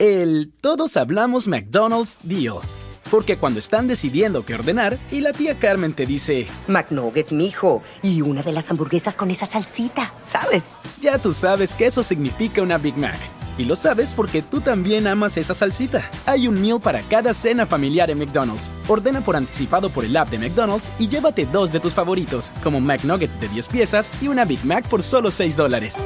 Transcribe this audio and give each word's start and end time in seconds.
El 0.00 0.52
Todos 0.60 0.96
Hablamos 0.96 1.48
McDonald's 1.48 2.18
Deal. 2.22 2.58
Porque 3.10 3.36
cuando 3.36 3.58
están 3.58 3.88
decidiendo 3.88 4.44
qué 4.44 4.54
ordenar 4.54 4.96
y 5.10 5.22
la 5.22 5.32
tía 5.32 5.58
Carmen 5.58 5.92
te 5.92 6.06
dice, 6.06 6.46
McNuggets, 6.68 7.32
mijo, 7.32 7.82
y 8.00 8.22
una 8.22 8.44
de 8.44 8.52
las 8.52 8.70
hamburguesas 8.70 9.16
con 9.16 9.32
esa 9.32 9.46
salsita, 9.46 10.14
¿sabes? 10.24 10.62
ya 11.00 11.18
tú 11.18 11.32
sabes 11.32 11.74
que 11.74 11.86
eso 11.86 12.04
significa 12.04 12.62
una 12.62 12.78
Big 12.78 12.96
Mac. 12.96 13.18
Y 13.56 13.64
lo 13.64 13.74
sabes 13.74 14.14
porque 14.14 14.40
tú 14.40 14.60
también 14.60 15.08
amas 15.08 15.36
esa 15.36 15.52
salsita. 15.52 16.08
Hay 16.26 16.46
un 16.46 16.60
meal 16.60 16.80
para 16.80 17.02
cada 17.02 17.34
cena 17.34 17.66
familiar 17.66 18.08
en 18.08 18.18
McDonald's. 18.18 18.70
Ordena 18.86 19.20
por 19.20 19.34
anticipado 19.34 19.90
por 19.90 20.04
el 20.04 20.16
app 20.16 20.30
de 20.30 20.38
McDonald's 20.38 20.90
y 21.00 21.08
llévate 21.08 21.44
dos 21.44 21.72
de 21.72 21.80
tus 21.80 21.92
favoritos, 21.92 22.52
como 22.62 22.80
McNuggets 22.80 23.40
de 23.40 23.48
10 23.48 23.66
piezas 23.66 24.12
y 24.20 24.28
una 24.28 24.44
Big 24.44 24.64
Mac 24.64 24.88
por 24.88 25.02
solo 25.02 25.32
6 25.32 25.56
dólares. 25.56 25.96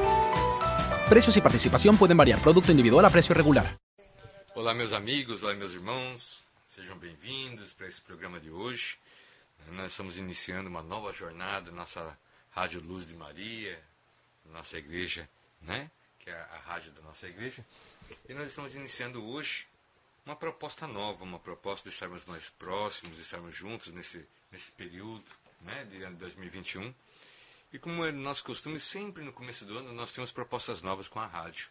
Precios 1.10 1.36
y 1.36 1.42
participación 1.42 1.98
pueden 1.98 2.16
variar. 2.16 2.40
Producto 2.40 2.70
individual 2.70 3.04
a 3.04 3.10
precio 3.10 3.34
regular. 3.34 3.81
Olá, 4.54 4.74
meus 4.74 4.92
amigos, 4.92 5.42
olá, 5.42 5.54
meus 5.54 5.72
irmãos, 5.72 6.42
sejam 6.68 6.98
bem-vindos 6.98 7.72
para 7.72 7.88
esse 7.88 8.02
programa 8.02 8.38
de 8.38 8.50
hoje. 8.50 8.98
Nós 9.68 9.92
estamos 9.92 10.18
iniciando 10.18 10.68
uma 10.68 10.82
nova 10.82 11.10
jornada, 11.10 11.70
nossa 11.70 12.18
Rádio 12.50 12.82
Luz 12.82 13.08
de 13.08 13.14
Maria, 13.14 13.82
nossa 14.52 14.76
igreja, 14.76 15.26
né? 15.62 15.90
Que 16.20 16.28
é 16.28 16.34
a 16.34 16.58
rádio 16.66 16.92
da 16.92 17.00
nossa 17.00 17.26
igreja. 17.26 17.64
E 18.28 18.34
nós 18.34 18.48
estamos 18.48 18.74
iniciando 18.74 19.24
hoje 19.24 19.66
uma 20.26 20.36
proposta 20.36 20.86
nova, 20.86 21.24
uma 21.24 21.38
proposta 21.38 21.88
de 21.88 21.94
estarmos 21.94 22.26
mais 22.26 22.50
próximos, 22.50 23.16
de 23.16 23.22
estarmos 23.22 23.56
juntos 23.56 23.90
nesse, 23.94 24.28
nesse 24.50 24.70
período, 24.72 25.32
né? 25.62 25.86
De 25.86 26.02
ano 26.02 26.18
2021. 26.18 26.94
E 27.72 27.78
como 27.78 28.04
é 28.04 28.12
nosso 28.12 28.44
costume, 28.44 28.78
sempre 28.78 29.24
no 29.24 29.32
começo 29.32 29.64
do 29.64 29.78
ano 29.78 29.94
nós 29.94 30.12
temos 30.12 30.30
propostas 30.30 30.82
novas 30.82 31.08
com 31.08 31.18
a 31.18 31.26
rádio. 31.26 31.68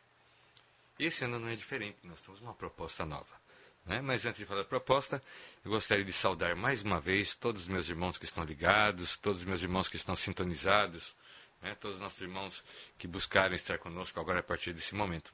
Esse 1.02 1.26
ano 1.26 1.40
não 1.40 1.50
é 1.50 1.56
diferente, 1.56 1.98
nós 2.04 2.22
temos 2.22 2.40
uma 2.42 2.54
proposta 2.54 3.04
nova. 3.04 3.42
Né? 3.88 4.02
Mas 4.02 4.24
antes 4.24 4.38
de 4.38 4.46
falar 4.46 4.62
da 4.62 4.68
proposta, 4.68 5.20
eu 5.66 5.72
gostaria 5.72 6.06
de 6.06 6.14
saudar 6.14 6.56
mais 6.56 6.84
uma 6.84 7.02
vez 7.02 7.34
todos 7.34 7.64
os 7.64 7.68
meus 7.68 7.90
irmãos 7.90 8.20
que 8.20 8.26
estão 8.26 8.44
ligados, 8.44 9.18
todos 9.18 9.40
os 9.40 9.46
meus 9.48 9.64
irmãos 9.64 9.90
que 9.90 9.96
estão 9.96 10.16
sintonizados, 10.16 11.16
né? 11.60 11.74
todos 11.82 11.96
os 11.96 12.02
nossos 12.04 12.22
irmãos 12.22 12.64
que 13.00 13.08
buscaram 13.08 13.56
estar 13.56 13.80
conosco 13.80 14.20
agora 14.20 14.42
a 14.42 14.44
partir 14.44 14.74
desse 14.74 14.94
momento. 14.94 15.34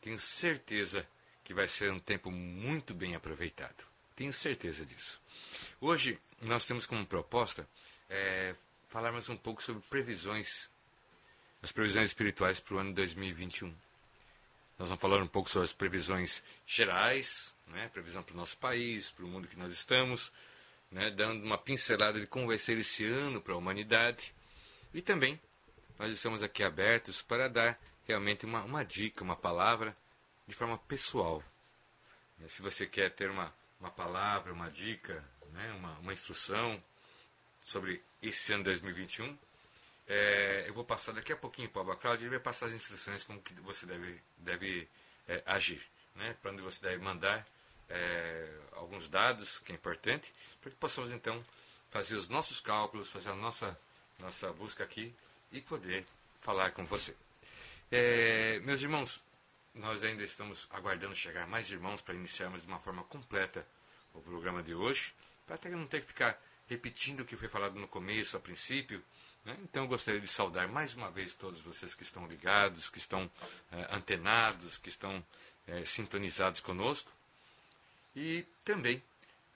Tenho 0.00 0.20
certeza 0.20 1.04
que 1.42 1.52
vai 1.52 1.66
ser 1.66 1.90
um 1.90 1.98
tempo 1.98 2.30
muito 2.30 2.94
bem 2.94 3.16
aproveitado. 3.16 3.84
Tenho 4.14 4.32
certeza 4.32 4.86
disso. 4.86 5.20
Hoje 5.80 6.20
nós 6.40 6.66
temos 6.66 6.86
como 6.86 7.04
proposta 7.04 7.68
é, 8.08 8.54
falarmos 8.88 9.28
um 9.28 9.36
pouco 9.36 9.60
sobre 9.60 9.82
previsões, 9.90 10.68
as 11.64 11.72
previsões 11.72 12.10
espirituais 12.10 12.60
para 12.60 12.76
o 12.76 12.78
ano 12.78 12.94
2021. 12.94 13.89
Nós 14.80 14.88
vamos 14.88 15.02
falar 15.02 15.22
um 15.22 15.26
pouco 15.26 15.50
sobre 15.50 15.66
as 15.66 15.74
previsões 15.74 16.42
gerais, 16.66 17.52
né, 17.66 17.90
previsão 17.92 18.22
para 18.22 18.32
o 18.32 18.36
nosso 18.38 18.56
país, 18.56 19.10
para 19.10 19.26
o 19.26 19.28
mundo 19.28 19.46
que 19.46 19.58
nós 19.58 19.70
estamos, 19.70 20.32
né, 20.90 21.10
dando 21.10 21.44
uma 21.44 21.58
pincelada 21.58 22.18
de 22.18 22.26
como 22.26 22.46
vai 22.46 22.56
ser 22.56 22.78
esse 22.78 23.04
ano 23.04 23.42
para 23.42 23.52
a 23.52 23.58
humanidade. 23.58 24.32
E 24.94 25.02
também 25.02 25.38
nós 25.98 26.10
estamos 26.10 26.42
aqui 26.42 26.64
abertos 26.64 27.20
para 27.20 27.46
dar 27.46 27.78
realmente 28.08 28.46
uma, 28.46 28.62
uma 28.62 28.82
dica, 28.82 29.22
uma 29.22 29.36
palavra 29.36 29.94
de 30.48 30.54
forma 30.54 30.78
pessoal. 30.78 31.44
Né, 32.38 32.48
Se 32.48 32.62
você 32.62 32.86
quer 32.86 33.10
ter 33.10 33.28
uma, 33.28 33.52
uma 33.78 33.90
palavra, 33.90 34.50
uma 34.50 34.70
dica, 34.70 35.22
né, 35.52 35.74
uma, 35.74 35.92
uma 35.98 36.14
instrução 36.14 36.82
sobre 37.60 38.02
esse 38.22 38.54
ano 38.54 38.64
2021, 38.64 39.36
é, 40.12 40.64
eu 40.66 40.74
vou 40.74 40.84
passar 40.84 41.12
daqui 41.12 41.32
a 41.32 41.36
pouquinho 41.36 41.68
para 41.70 41.78
o 41.78 41.82
Abacláudio, 41.82 42.24
ele 42.24 42.30
vai 42.30 42.40
passar 42.40 42.66
as 42.66 42.72
instruções 42.72 43.22
como 43.22 43.40
que 43.40 43.54
você 43.60 43.86
deve, 43.86 44.20
deve 44.38 44.88
é, 45.28 45.40
agir, 45.46 45.80
né? 46.16 46.36
para 46.42 46.50
onde 46.50 46.60
você 46.62 46.80
deve 46.80 46.98
mandar 46.98 47.46
é, 47.88 48.58
alguns 48.72 49.06
dados, 49.06 49.60
que 49.60 49.70
é 49.70 49.74
importante, 49.76 50.34
para 50.60 50.72
que 50.72 50.76
possamos 50.78 51.12
então 51.12 51.44
fazer 51.92 52.16
os 52.16 52.26
nossos 52.26 52.60
cálculos, 52.60 53.06
fazer 53.08 53.28
a 53.28 53.36
nossa, 53.36 53.78
nossa 54.18 54.52
busca 54.52 54.82
aqui 54.82 55.14
e 55.52 55.60
poder 55.60 56.04
falar 56.40 56.72
com 56.72 56.84
você. 56.84 57.14
É, 57.92 58.58
meus 58.64 58.80
irmãos, 58.80 59.20
nós 59.76 60.02
ainda 60.02 60.24
estamos 60.24 60.66
aguardando 60.72 61.14
chegar 61.14 61.46
mais 61.46 61.70
irmãos 61.70 62.00
para 62.00 62.14
iniciarmos 62.14 62.62
de 62.62 62.66
uma 62.66 62.80
forma 62.80 63.04
completa 63.04 63.64
o 64.12 64.20
programa 64.20 64.60
de 64.60 64.74
hoje, 64.74 65.14
para 65.46 65.54
até 65.54 65.68
não 65.68 65.86
ter 65.86 66.00
que 66.00 66.08
ficar 66.08 66.36
repetindo 66.68 67.20
o 67.20 67.24
que 67.24 67.36
foi 67.36 67.48
falado 67.48 67.78
no 67.78 67.86
começo, 67.86 68.36
a 68.36 68.40
princípio? 68.40 69.00
Então 69.46 69.84
eu 69.84 69.88
gostaria 69.88 70.20
de 70.20 70.28
saudar 70.28 70.68
mais 70.68 70.94
uma 70.94 71.10
vez 71.10 71.32
todos 71.34 71.60
vocês 71.60 71.94
que 71.94 72.02
estão 72.02 72.26
ligados, 72.26 72.90
que 72.90 72.98
estão 72.98 73.30
eh, 73.72 73.88
antenados, 73.90 74.76
que 74.78 74.88
estão 74.88 75.24
eh, 75.66 75.84
sintonizados 75.84 76.60
conosco. 76.60 77.10
E 78.14 78.44
também 78.64 79.02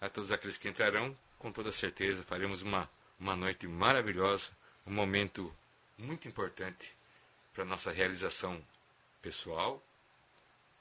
a 0.00 0.08
todos 0.08 0.30
aqueles 0.32 0.56
que 0.56 0.68
entrarão, 0.68 1.16
com 1.38 1.52
toda 1.52 1.70
certeza 1.70 2.22
faremos 2.22 2.62
uma, 2.62 2.88
uma 3.18 3.36
noite 3.36 3.66
maravilhosa, 3.66 4.50
um 4.86 4.92
momento 4.92 5.54
muito 5.98 6.26
importante 6.28 6.90
para 7.52 7.62
a 7.62 7.66
nossa 7.66 7.90
realização 7.90 8.62
pessoal, 9.22 9.82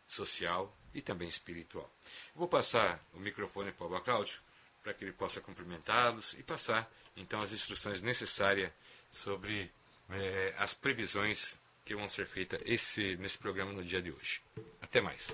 social 0.05 0.73
e 0.93 1.01
também 1.01 1.27
espiritual. 1.27 1.89
Vou 2.35 2.47
passar 2.47 2.99
o 3.13 3.19
microfone 3.19 3.71
para 3.71 3.85
o 3.85 4.01
Cláudio 4.01 4.39
para 4.81 4.93
que 4.93 5.03
ele 5.03 5.13
possa 5.13 5.39
cumprimentá-los 5.41 6.33
e 6.33 6.43
passar 6.43 6.89
então 7.15 7.41
as 7.41 7.51
instruções 7.51 8.01
necessárias 8.01 8.71
sobre 9.13 9.72
eh, 10.09 10.56
as 10.57 10.74
previsões 10.74 11.56
que 11.85 11.96
vão 11.96 12.09
ser 12.09 12.25
feitas 12.25 12.59
esse, 12.66 13.16
nesse 13.18 13.38
programa 13.38 13.72
no 13.72 13.84
dia 13.84 14.01
de 14.01 14.12
hoje. 14.12 14.41
Até 14.81 15.00
mais. 15.00 15.28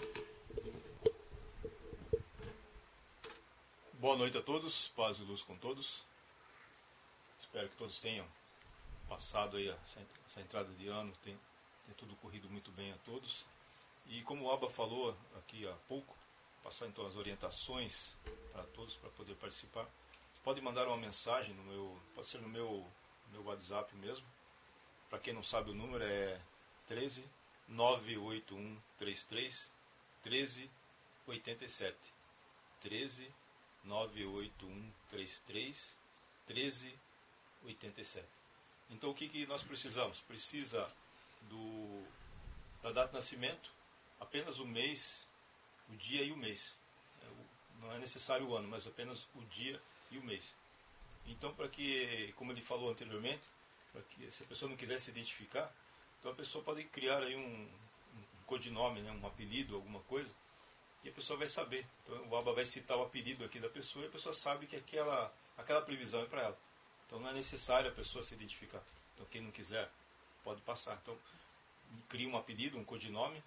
Boa 3.93 4.17
noite 4.17 4.37
a 4.37 4.41
todos, 4.41 4.89
paz 4.89 5.17
e 5.17 5.21
luz 5.21 5.41
com 5.43 5.57
todos. 5.57 6.03
Espero 7.39 7.69
que 7.69 7.77
todos 7.77 7.99
tenham 7.99 8.27
passado 9.07 9.57
aí 9.57 9.69
essa, 9.69 10.05
essa 10.27 10.41
entrada 10.41 10.71
de 10.73 10.87
ano, 10.87 11.11
tem, 11.23 11.37
tem 11.85 11.95
tudo 11.95 12.15
corrido 12.17 12.49
muito 12.49 12.71
bem 12.71 12.91
a 12.91 12.97
todos. 13.05 13.45
E 14.07 14.21
como 14.23 14.45
o 14.45 14.51
Aba 14.51 14.69
falou 14.69 15.15
aqui 15.37 15.67
há 15.67 15.73
pouco, 15.87 16.15
passar 16.63 16.87
então 16.87 17.05
as 17.05 17.15
orientações 17.15 18.15
para 18.51 18.63
todos 18.63 18.95
para 18.95 19.09
poder 19.11 19.35
participar. 19.35 19.87
Pode 20.43 20.61
mandar 20.61 20.87
uma 20.87 20.97
mensagem 20.97 21.53
no 21.53 21.63
meu, 21.63 22.01
pode 22.15 22.27
ser 22.27 22.39
no 22.39 22.49
meu, 22.49 22.85
meu 23.31 23.43
WhatsApp 23.43 23.93
mesmo. 23.97 24.25
Para 25.09 25.19
quem 25.19 25.33
não 25.33 25.43
sabe 25.43 25.71
o 25.71 25.73
número 25.73 26.03
é 26.03 26.39
13 26.87 27.23
981 27.69 28.77
33 28.97 29.69
13 30.23 30.69
87. 31.27 31.97
13 32.81 33.31
981 33.83 34.91
33 35.09 35.95
13 36.47 36.99
87. 37.65 38.27
Então 38.91 39.11
o 39.11 39.13
que, 39.13 39.29
que 39.29 39.45
nós 39.45 39.63
precisamos? 39.63 40.19
Precisa 40.21 40.89
do, 41.43 42.07
da 42.81 42.91
data 42.91 43.09
de 43.09 43.13
nascimento, 43.15 43.71
apenas 44.19 44.57
o 44.57 44.65
mês, 44.65 45.27
o 45.89 45.95
dia 45.95 46.23
e 46.23 46.31
o 46.31 46.37
mês. 46.37 46.75
Não 47.81 47.93
é 47.93 47.99
necessário 47.99 48.47
o 48.47 48.55
ano, 48.55 48.67
mas 48.67 48.87
apenas 48.87 49.27
o 49.35 49.41
dia 49.45 49.79
e 50.11 50.17
o 50.17 50.23
mês. 50.23 50.55
Então, 51.31 51.53
para 51.53 51.67
que, 51.67 52.33
como 52.35 52.51
ele 52.51 52.61
falou 52.61 52.89
anteriormente, 52.89 53.43
para 53.91 54.01
que 54.01 54.31
se 54.31 54.43
a 54.43 54.47
pessoa 54.47 54.69
não 54.69 54.77
quiser 54.77 54.99
se 54.99 55.11
identificar, 55.11 55.71
então 56.19 56.31
a 56.31 56.35
pessoa 56.35 56.63
pode 56.63 56.83
criar 56.85 57.21
aí 57.23 57.35
um, 57.35 57.39
um 57.39 58.43
codinome, 58.45 59.01
né, 59.01 59.11
um 59.11 59.25
apelido, 59.25 59.75
alguma 59.75 59.99
coisa, 60.01 60.29
e 61.03 61.09
a 61.09 61.11
pessoa 61.11 61.37
vai 61.37 61.47
saber. 61.47 61.85
Então, 62.03 62.29
o 62.29 62.35
ABA 62.35 62.53
vai 62.53 62.65
citar 62.65 62.97
o 62.97 63.03
apelido 63.03 63.45
aqui 63.45 63.59
da 63.59 63.69
pessoa 63.69 64.03
e 64.03 64.07
a 64.07 64.11
pessoa 64.11 64.33
sabe 64.33 64.67
que 64.67 64.75
aquela, 64.75 65.33
aquela 65.57 65.81
previsão 65.81 66.21
é 66.21 66.25
para 66.25 66.41
ela. 66.41 66.57
Então, 67.05 67.19
não 67.19 67.29
é 67.29 67.33
necessário 67.33 67.89
a 67.89 67.93
pessoa 67.93 68.23
se 68.23 68.33
identificar. 68.33 68.83
Então, 69.15 69.25
quem 69.31 69.41
não 69.41 69.51
quiser, 69.51 69.89
pode 70.43 70.61
passar. 70.61 70.99
Então, 71.01 71.17
cria 72.09 72.27
um 72.27 72.37
apelido, 72.37 72.77
um 72.77 72.83
codinome, 72.83 73.41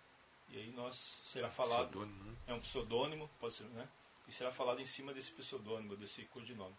e 0.51 0.59
aí 0.59 0.71
nós 0.73 1.21
será 1.25 1.49
falado. 1.49 1.89
Pseudônimo, 1.89 2.25
né? 2.25 2.37
É 2.47 2.55
um 2.55 2.61
pseudônimo, 2.61 3.31
pode 3.41 3.55
ser, 3.55 3.65
né? 3.65 3.89
E 4.29 4.33
será 4.33 4.51
falado 4.51 4.81
em 4.81 4.87
cima 4.87 5.13
desse 5.13 5.33
pseudônimo, 5.33 5.97
desse 5.97 6.25
codinome. 6.27 6.75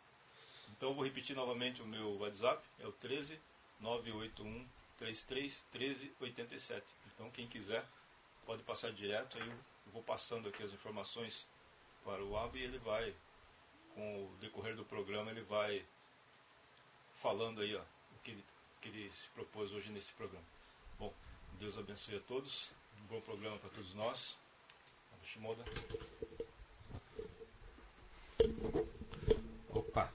Então 0.71 0.89
eu 0.89 0.95
vou 0.95 1.03
repetir 1.03 1.35
novamente 1.35 1.81
o 1.81 1.85
meu 1.85 2.17
WhatsApp, 2.17 2.63
é 2.79 2.87
o 2.87 2.91
13 2.91 3.39
981 3.79 4.67
33 4.97 5.65
13 5.71 6.11
87. 6.19 6.85
Então 7.13 7.29
quem 7.31 7.47
quiser 7.47 7.85
pode 8.45 8.63
passar 8.63 8.91
direto, 8.91 9.37
aí 9.37 9.49
eu 9.49 9.91
vou 9.91 10.03
passando 10.03 10.49
aqui 10.49 10.63
as 10.63 10.71
informações 10.71 11.45
para 12.03 12.23
o 12.23 12.37
AB 12.37 12.59
e 12.59 12.63
ele 12.63 12.77
vai, 12.79 13.13
com 13.95 14.25
o 14.25 14.37
decorrer 14.39 14.75
do 14.75 14.85
programa, 14.85 15.31
ele 15.31 15.41
vai 15.41 15.85
falando 17.13 17.61
aí 17.61 17.75
ó, 17.75 17.81
o 17.81 18.19
que 18.23 18.31
ele, 18.31 18.45
que 18.81 18.89
ele 18.89 19.09
se 19.09 19.29
propôs 19.29 19.71
hoje 19.71 19.89
nesse 19.89 20.13
programa. 20.13 20.45
Bom, 20.99 21.13
Deus 21.53 21.77
abençoe 21.77 22.17
a 22.17 22.21
todos, 22.21 22.71
um 23.01 23.05
bom 23.07 23.21
programa 23.21 23.57
para 23.57 23.69
todos 23.69 23.93
nós. 23.93 24.37
Shimoda. 25.23 25.63
Opa! 29.69 30.03
Né? 30.05 30.11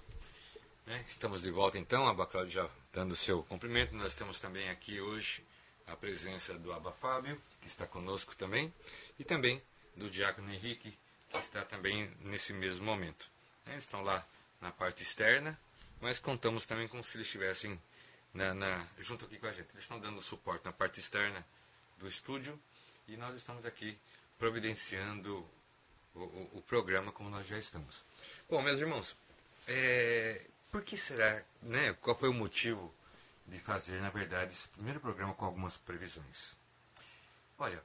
Estamos 1.07 1.43
de 1.43 1.51
volta 1.51 1.77
então, 1.77 2.07
a 2.07 2.11
Abacláudio 2.13 2.51
já 2.51 2.71
dando 2.95 3.15
seu 3.15 3.43
cumprimento. 3.43 3.95
Nós 3.95 4.15
temos 4.15 4.41
também 4.41 4.71
aqui 4.71 4.99
hoje 5.03 5.45
a 5.87 5.95
presença 5.95 6.55
do 6.55 6.73
Aba 6.73 6.91
Fábio, 6.93 7.39
que 7.61 7.69
está 7.69 7.87
conosco 7.87 8.35
também, 8.35 8.73
e 9.19 9.25
também 9.25 9.61
do 9.97 10.09
Diácono 10.09 10.51
Henrique, 10.51 10.97
que 11.29 11.39
está 11.39 11.63
também 11.63 12.11
nesse 12.21 12.55
mesmo 12.55 12.87
momento. 12.87 13.29
Eles 13.67 13.85
estão 13.85 14.03
lá 14.03 14.25
na 14.63 14.73
parte 14.73 15.03
externa, 15.03 15.59
mas 16.01 16.19
contamos 16.19 16.65
também 16.65 16.89
como 16.89 17.05
se 17.05 17.19
eles 17.19 17.27
estivessem 17.27 17.79
na, 18.33 18.55
na, 18.55 18.87
junto 18.99 19.27
aqui 19.27 19.37
com 19.37 19.47
a 19.47 19.53
gente. 19.53 19.69
Eles 19.73 19.83
estão 19.83 20.01
dando 20.01 20.23
suporte 20.23 20.65
na 20.65 20.73
parte 20.73 21.01
externa 21.01 21.47
do 21.99 22.09
estúdio 22.09 22.59
e 23.07 23.15
nós 23.19 23.37
estamos 23.37 23.67
aqui 23.67 23.99
providenciando 24.39 25.47
o, 26.15 26.21
o, 26.21 26.51
o 26.55 26.63
programa 26.63 27.13
como 27.13 27.29
nós 27.29 27.47
já 27.47 27.59
estamos. 27.59 28.03
Bom, 28.49 28.63
meus 28.63 28.81
irmãos, 28.81 29.15
é, 29.67 30.47
por 30.71 30.83
que 30.83 30.97
será, 30.97 31.43
né, 31.63 31.93
qual 31.95 32.19
foi 32.19 32.29
o 32.29 32.35
motivo 32.35 32.95
de 33.47 33.59
fazer, 33.59 34.01
na 34.01 34.11
verdade, 34.11 34.53
esse 34.53 34.69
primeiro 34.69 35.01
programa 35.01 35.35
com 35.35 35.45
algumas 35.45 35.77
previsões? 35.77 36.55
Olha, 37.59 37.83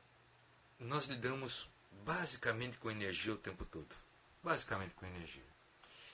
nós 0.80 1.06
lidamos 1.06 1.68
basicamente 2.04 2.78
com 2.78 2.92
energia 2.92 3.34
o 3.34 3.38
tempo 3.38 3.66
todo. 3.66 3.96
Basicamente 4.44 4.94
com 4.96 5.06
energia. 5.06 5.44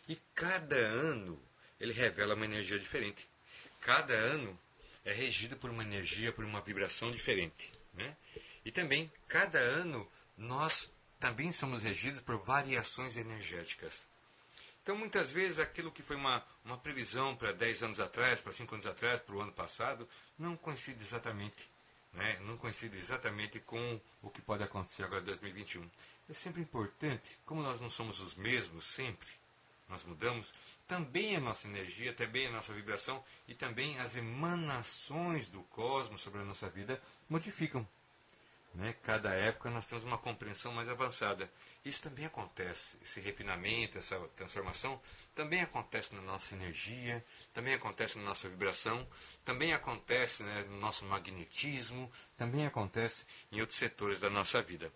E 0.08 0.16
cada 0.36 0.76
ano 0.76 1.40
ele 1.80 1.94
revela 1.94 2.36
uma 2.36 2.46
energia 2.46 2.80
diferente. 2.80 3.28
Cada 3.82 4.14
ano 4.14 4.58
é 5.06 5.12
regido 5.12 5.56
por 5.58 5.70
uma 5.70 5.84
energia, 5.84 6.32
por 6.32 6.46
uma 6.46 6.62
vibração 6.62 7.12
diferente. 7.12 7.72
Né? 7.94 8.16
E 8.64 8.72
também, 8.72 9.12
cada 9.28 9.58
ano, 9.58 10.08
nós 10.38 10.92
também 11.20 11.52
somos 11.52 11.84
regidos 11.84 12.22
por 12.22 12.44
variações 12.44 13.18
energéticas. 13.18 14.06
Então, 14.90 14.98
muitas 14.98 15.32
vezes, 15.32 15.60
aquilo 15.60 15.92
que 15.92 16.02
foi 16.02 16.16
uma, 16.16 16.44
uma 16.66 16.76
previsão 16.76 17.36
para 17.36 17.52
10 17.52 17.84
anos 17.84 18.00
atrás, 18.00 18.42
para 18.42 18.52
5 18.52 18.74
anos 18.74 18.88
atrás, 18.88 19.20
para 19.20 19.36
o 19.36 19.40
ano 19.40 19.52
passado, 19.52 20.10
não 20.36 20.58
coincide 20.58 21.00
exatamente. 21.00 21.70
Né? 22.12 22.40
Não 22.48 22.58
coincide 22.58 22.98
exatamente 22.98 23.60
com 23.60 24.02
o 24.24 24.32
que 24.32 24.42
pode 24.42 24.64
acontecer 24.64 25.04
agora 25.04 25.22
em 25.22 25.26
2021. 25.26 25.88
É 26.28 26.34
sempre 26.34 26.64
importante, 26.64 27.38
como 27.46 27.62
nós 27.62 27.80
não 27.80 27.88
somos 27.88 28.20
os 28.20 28.34
mesmos 28.34 28.84
sempre, 28.84 29.28
nós 29.90 30.04
mudamos, 30.04 30.56
também 30.88 31.36
a 31.36 31.40
nossa 31.40 31.68
energia, 31.68 32.12
também 32.12 32.48
a 32.48 32.52
nossa 32.52 32.74
vibração 32.74 33.24
e 33.48 33.54
também 33.54 34.00
as 34.00 34.16
emanações 34.16 35.50
do 35.50 35.62
cosmos 35.66 36.20
sobre 36.20 36.42
a 36.42 36.46
nossa 36.46 36.68
vida 36.68 37.00
modificam. 37.30 37.88
Né? 38.74 38.96
Cada 39.04 39.36
época 39.36 39.70
nós 39.70 39.86
temos 39.86 40.04
uma 40.04 40.18
compreensão 40.18 40.72
mais 40.72 40.90
avançada. 40.90 41.48
Isso 41.86 42.04
também 42.04 42.26
acontece, 42.26 42.98
esse 43.02 43.22
refinamento, 43.22 43.98
essa 43.98 44.20
transformação, 44.36 45.02
também 45.34 45.62
acontece 45.62 46.14
na 46.14 46.22
nossa 46.22 46.54
energia, 46.54 47.24
também 47.54 47.74
acontece 47.74 48.18
na 48.18 48.26
nossa 48.26 48.50
vibração, 48.50 49.08
também 49.46 49.74
acontece 49.74 50.44
né, 50.44 50.66
no 50.70 50.80
nosso 50.80 51.06
magnetismo, 51.06 52.12
também 52.38 52.66
acontece 52.66 53.26
em 53.52 53.62
outros 53.62 53.80
setores 53.80 54.20
da 54.20 54.30
nossa 54.30 54.62
vida. 54.62 54.92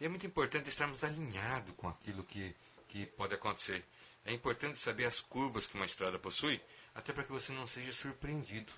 E 0.00 0.06
é 0.06 0.08
muito 0.08 0.26
importante 0.26 0.68
estarmos 0.68 1.04
alinhados 1.04 1.74
com 1.76 1.88
aquilo 1.88 2.24
que, 2.24 2.54
que 2.88 3.06
pode 3.06 3.34
acontecer. 3.34 3.84
É 4.24 4.32
importante 4.32 4.78
saber 4.78 5.06
as 5.06 5.20
curvas 5.20 5.66
que 5.66 5.74
uma 5.74 5.86
estrada 5.86 6.18
possui, 6.18 6.60
até 6.94 7.12
para 7.12 7.24
que 7.24 7.32
você 7.32 7.52
não 7.52 7.66
seja 7.66 7.92
surpreendido, 7.92 8.72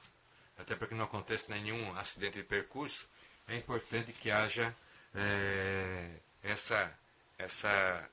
até 0.59 0.77
para 0.77 0.87
que 0.87 0.95
não 0.95 1.07
aconteça 1.07 1.47
nenhum 1.49 1.97
acidente 1.97 2.37
de 2.37 2.45
percurso. 2.45 3.09
É 3.49 3.57
importante 3.57 4.13
que 4.13 4.31
haja 4.31 4.75
é, 5.15 6.11
essa, 6.43 6.99
essa, 7.43 8.11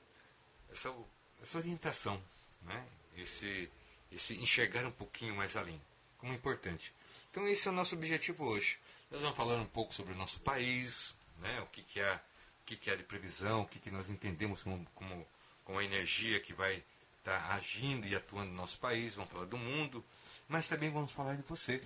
essa, 0.70 0.94
essa 1.42 1.58
orientação, 1.58 2.22
né? 2.62 2.86
esse, 3.16 3.70
esse 4.12 4.34
enxergar 4.34 4.84
um 4.86 4.92
pouquinho 4.92 5.34
mais 5.36 5.56
além, 5.56 5.80
como 6.18 6.32
é 6.32 6.36
importante. 6.36 6.92
Então 7.30 7.46
esse 7.48 7.68
é 7.68 7.70
o 7.70 7.74
nosso 7.74 7.94
objetivo 7.94 8.44
hoje. 8.44 8.78
Nós 9.10 9.22
vamos 9.22 9.36
falar 9.36 9.56
um 9.56 9.66
pouco 9.66 9.94
sobre 9.94 10.12
o 10.12 10.16
nosso 10.16 10.40
país, 10.40 11.14
né? 11.38 11.60
o 11.60 11.66
que, 11.66 11.82
que, 11.82 12.00
é, 12.00 12.14
o 12.14 12.66
que, 12.66 12.76
que 12.76 12.90
é 12.90 12.96
de 12.96 13.04
previsão, 13.04 13.62
o 13.62 13.66
que, 13.66 13.78
que 13.78 13.90
nós 13.90 14.08
entendemos 14.08 14.62
como, 14.62 14.84
como, 14.94 15.28
como 15.64 15.78
a 15.78 15.84
energia 15.84 16.40
que 16.40 16.52
vai 16.52 16.82
está 17.18 17.54
agindo 17.54 18.06
e 18.06 18.14
atuando 18.14 18.50
no 18.50 18.56
nosso 18.56 18.78
país, 18.78 19.14
vamos 19.14 19.30
falar 19.30 19.44
do 19.44 19.58
mundo, 19.58 20.02
mas 20.48 20.68
também 20.68 20.90
vamos 20.90 21.12
falar 21.12 21.34
de 21.34 21.42
você, 21.42 21.82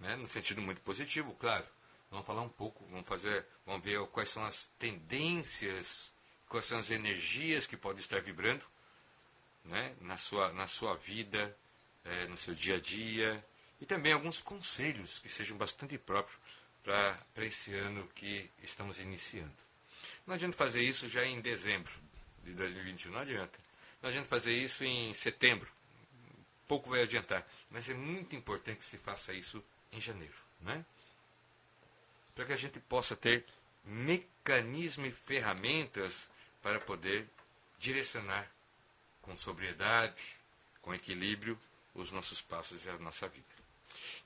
né? 0.00 0.16
no 0.16 0.26
sentido 0.26 0.60
muito 0.60 0.80
positivo, 0.80 1.34
claro. 1.34 1.66
Vamos 2.10 2.26
falar 2.26 2.42
um 2.42 2.48
pouco, 2.48 2.84
vamos 2.86 3.06
fazer, 3.06 3.46
vamos 3.64 3.84
ver 3.84 4.04
quais 4.08 4.30
são 4.30 4.44
as 4.44 4.66
tendências, 4.80 6.10
quais 6.50 6.66
são 6.66 6.78
as 6.78 6.90
energias 6.90 7.64
que 7.64 7.76
podem 7.76 8.00
estar 8.00 8.20
vibrando 8.20 8.66
né? 9.64 9.94
na, 10.00 10.16
sua, 10.18 10.52
na 10.52 10.66
sua 10.66 10.96
vida, 10.96 11.56
é, 12.04 12.26
no 12.26 12.36
seu 12.36 12.54
dia 12.54 12.74
a 12.74 12.80
dia, 12.80 13.42
e 13.80 13.86
também 13.86 14.12
alguns 14.12 14.42
conselhos 14.42 15.20
que 15.20 15.28
sejam 15.28 15.56
bastante 15.56 15.96
próprios 15.96 16.36
para 16.82 17.46
esse 17.46 17.72
ano 17.74 18.06
que 18.16 18.50
estamos 18.64 18.98
iniciando. 18.98 19.52
Não 20.26 20.34
adianta 20.34 20.56
fazer 20.56 20.82
isso 20.82 21.08
já 21.08 21.24
em 21.24 21.40
dezembro 21.40 21.92
de 22.42 22.52
2021, 22.54 23.12
não 23.12 23.20
adianta. 23.20 23.58
Não 24.02 24.10
adianta 24.10 24.28
fazer 24.28 24.52
isso 24.52 24.82
em 24.82 25.14
setembro. 25.14 25.70
Pouco 26.66 26.90
vai 26.90 27.02
adiantar. 27.02 27.46
Mas 27.70 27.88
é 27.88 27.94
muito 27.94 28.34
importante 28.34 28.78
que 28.78 28.84
se 28.84 28.98
faça 28.98 29.32
isso 29.32 29.62
em 29.92 30.00
janeiro. 30.00 30.34
Né? 30.62 30.84
Para 32.34 32.46
que 32.46 32.52
a 32.52 32.56
gente 32.56 32.80
possa 32.80 33.14
ter 33.14 33.44
mecanismo 33.84 35.06
e 35.06 35.12
ferramentas 35.12 36.28
para 36.62 36.80
poder 36.80 37.28
direcionar 37.78 38.50
com 39.22 39.36
sobriedade, 39.36 40.36
com 40.82 40.94
equilíbrio, 40.94 41.58
os 41.94 42.10
nossos 42.10 42.40
passos 42.40 42.84
e 42.84 42.88
a 42.88 42.98
nossa 42.98 43.28
vida. 43.28 43.46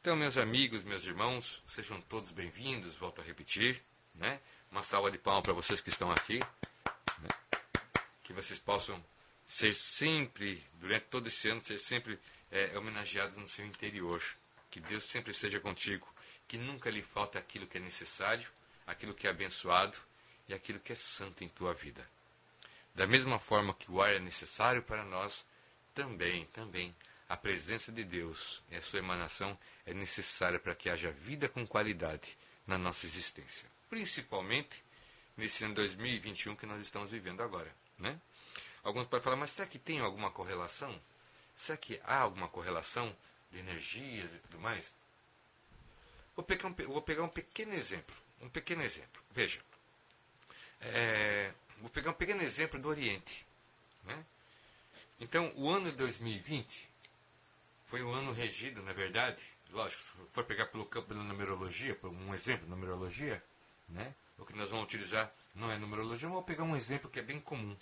Então, 0.01 0.17
meus 0.17 0.37
amigos, 0.37 0.83
meus 0.83 1.05
irmãos, 1.05 1.63
sejam 1.67 2.01
todos 2.03 2.31
bem-vindos, 2.31 2.97
volto 2.97 3.21
a 3.21 3.25
repetir. 3.25 3.81
Né? 4.17 4.41
Uma 4.71 4.83
salva 4.83 5.11
de 5.11 5.19
palmas 5.19 5.43
para 5.43 5.53
vocês 5.53 5.81
que 5.81 5.89
estão 5.89 6.11
aqui. 6.11 6.39
Né? 6.39 7.29
Que 8.23 8.33
vocês 8.33 8.59
possam 8.59 9.03
ser 9.49 9.75
sempre, 9.75 10.63
durante 10.75 11.07
todo 11.07 11.29
esse 11.29 11.49
ano, 11.49 11.63
ser 11.63 11.79
sempre 11.79 12.19
é, 12.51 12.77
homenageados 12.79 13.37
no 13.37 13.49
seu 13.49 13.65
interior. 13.65 14.23
Que 14.71 14.81
Deus 14.81 15.05
sempre 15.05 15.33
esteja 15.33 15.61
contigo, 15.61 16.07
que 16.49 16.59
nunca 16.59 16.91
lhe 16.91 17.03
falte 17.03 17.39
aquilo 17.39 17.67
que 17.67 17.79
é 17.79 17.81
necessário, 17.81 18.49
aquilo 18.87 19.15
que 19.15 19.27
é 19.27 19.31
abençoado 19.31 19.97
e 20.49 20.55
aquilo 20.55 20.81
que 20.81 20.93
é 20.93 20.97
santo 20.97 21.43
em 21.43 21.49
tua 21.49 21.73
vida. 21.73 22.07
Da 22.95 23.07
mesma 23.07 23.39
forma 23.39 23.75
que 23.75 23.91
o 23.91 24.01
ar 24.01 24.15
é 24.15 24.21
necessário 24.21 24.83
para 24.83 25.05
nós, 25.05 25.45
também, 25.95 26.47
também, 26.47 26.95
a 27.29 27.37
presença 27.37 27.91
de 27.91 28.05
Deus 28.05 28.63
e 28.71 28.77
a 28.77 28.83
sua 28.83 28.99
emanação 28.99 29.59
é 29.87 29.95
necessária 29.95 30.59
para 30.59 30.75
que 30.75 30.89
haja 30.89 31.11
vida 31.11 31.49
com 31.49 31.67
qualidade 31.67 32.37
na 32.67 32.79
nossa 32.79 33.07
existência. 33.07 33.69
Principalmente 33.91 34.83
nesse 35.37 35.65
ano 35.65 35.75
2021 35.75 36.55
que 36.57 36.67
nós 36.67 36.81
estamos 36.81 37.11
vivendo 37.11 37.43
agora. 37.43 37.73
Né? 37.99 38.19
Alguns 38.83 39.07
podem 39.07 39.25
falar, 39.25 39.37
mas 39.37 39.51
será 39.51 39.67
que 39.67 39.79
tem 39.79 40.01
alguma 40.01 40.31
correlação? 40.31 41.01
Será 41.57 41.79
que 41.79 42.01
há 42.05 42.19
alguma 42.19 42.49
correlação 42.49 43.15
de 43.51 43.59
energias 43.59 44.31
e 44.35 44.39
tudo 44.39 44.61
mais? 44.61 44.95
Vou 46.37 46.45
pegar 46.45 46.69
um, 46.69 46.75
vou 46.75 47.03
pegar 47.03 47.23
um 47.23 47.29
pequeno 47.29 47.73
exemplo. 47.75 48.15
Um 48.41 48.49
pequeno 48.49 48.83
exemplo. 48.83 49.23
Veja. 49.31 49.61
É, 50.81 51.53
vou 51.81 51.91
pegar 51.91 52.11
um 52.11 52.15
pequeno 52.15 52.43
exemplo 52.43 52.79
do 52.79 52.89
Oriente. 52.89 53.47
Né? 54.05 54.25
Então, 55.21 55.53
o 55.57 55.71
ano 55.71 55.91
de 55.91 55.97
2020 55.97 56.89
foi 57.87 58.03
um 58.03 58.13
ano 58.13 58.33
regido, 58.33 58.83
na 58.83 58.93
verdade, 58.93 59.43
lógico, 59.71 60.03
se 60.03 60.11
for 60.31 60.45
pegar 60.45 60.67
pelo 60.67 60.87
campo 60.87 61.15
da 61.15 61.23
numerologia, 61.23 61.95
por 61.95 62.11
um 62.11 62.35
exemplo, 62.35 62.69
numerologia, 62.69 63.43
né? 63.89 64.15
o 64.39 64.45
que 64.45 64.55
nós 64.57 64.71
vamos 64.71 64.85
utilizar 64.85 65.33
não 65.55 65.71
é 65.71 65.79
numerologia, 65.79 66.29
mas 66.29 66.35
vou 66.35 66.45
pegar 66.45 66.65
um 66.65 66.77
exemplo 66.77 67.09
que 67.09 67.21
é 67.21 67.23
bem 67.23 67.41
comum. 67.41 67.77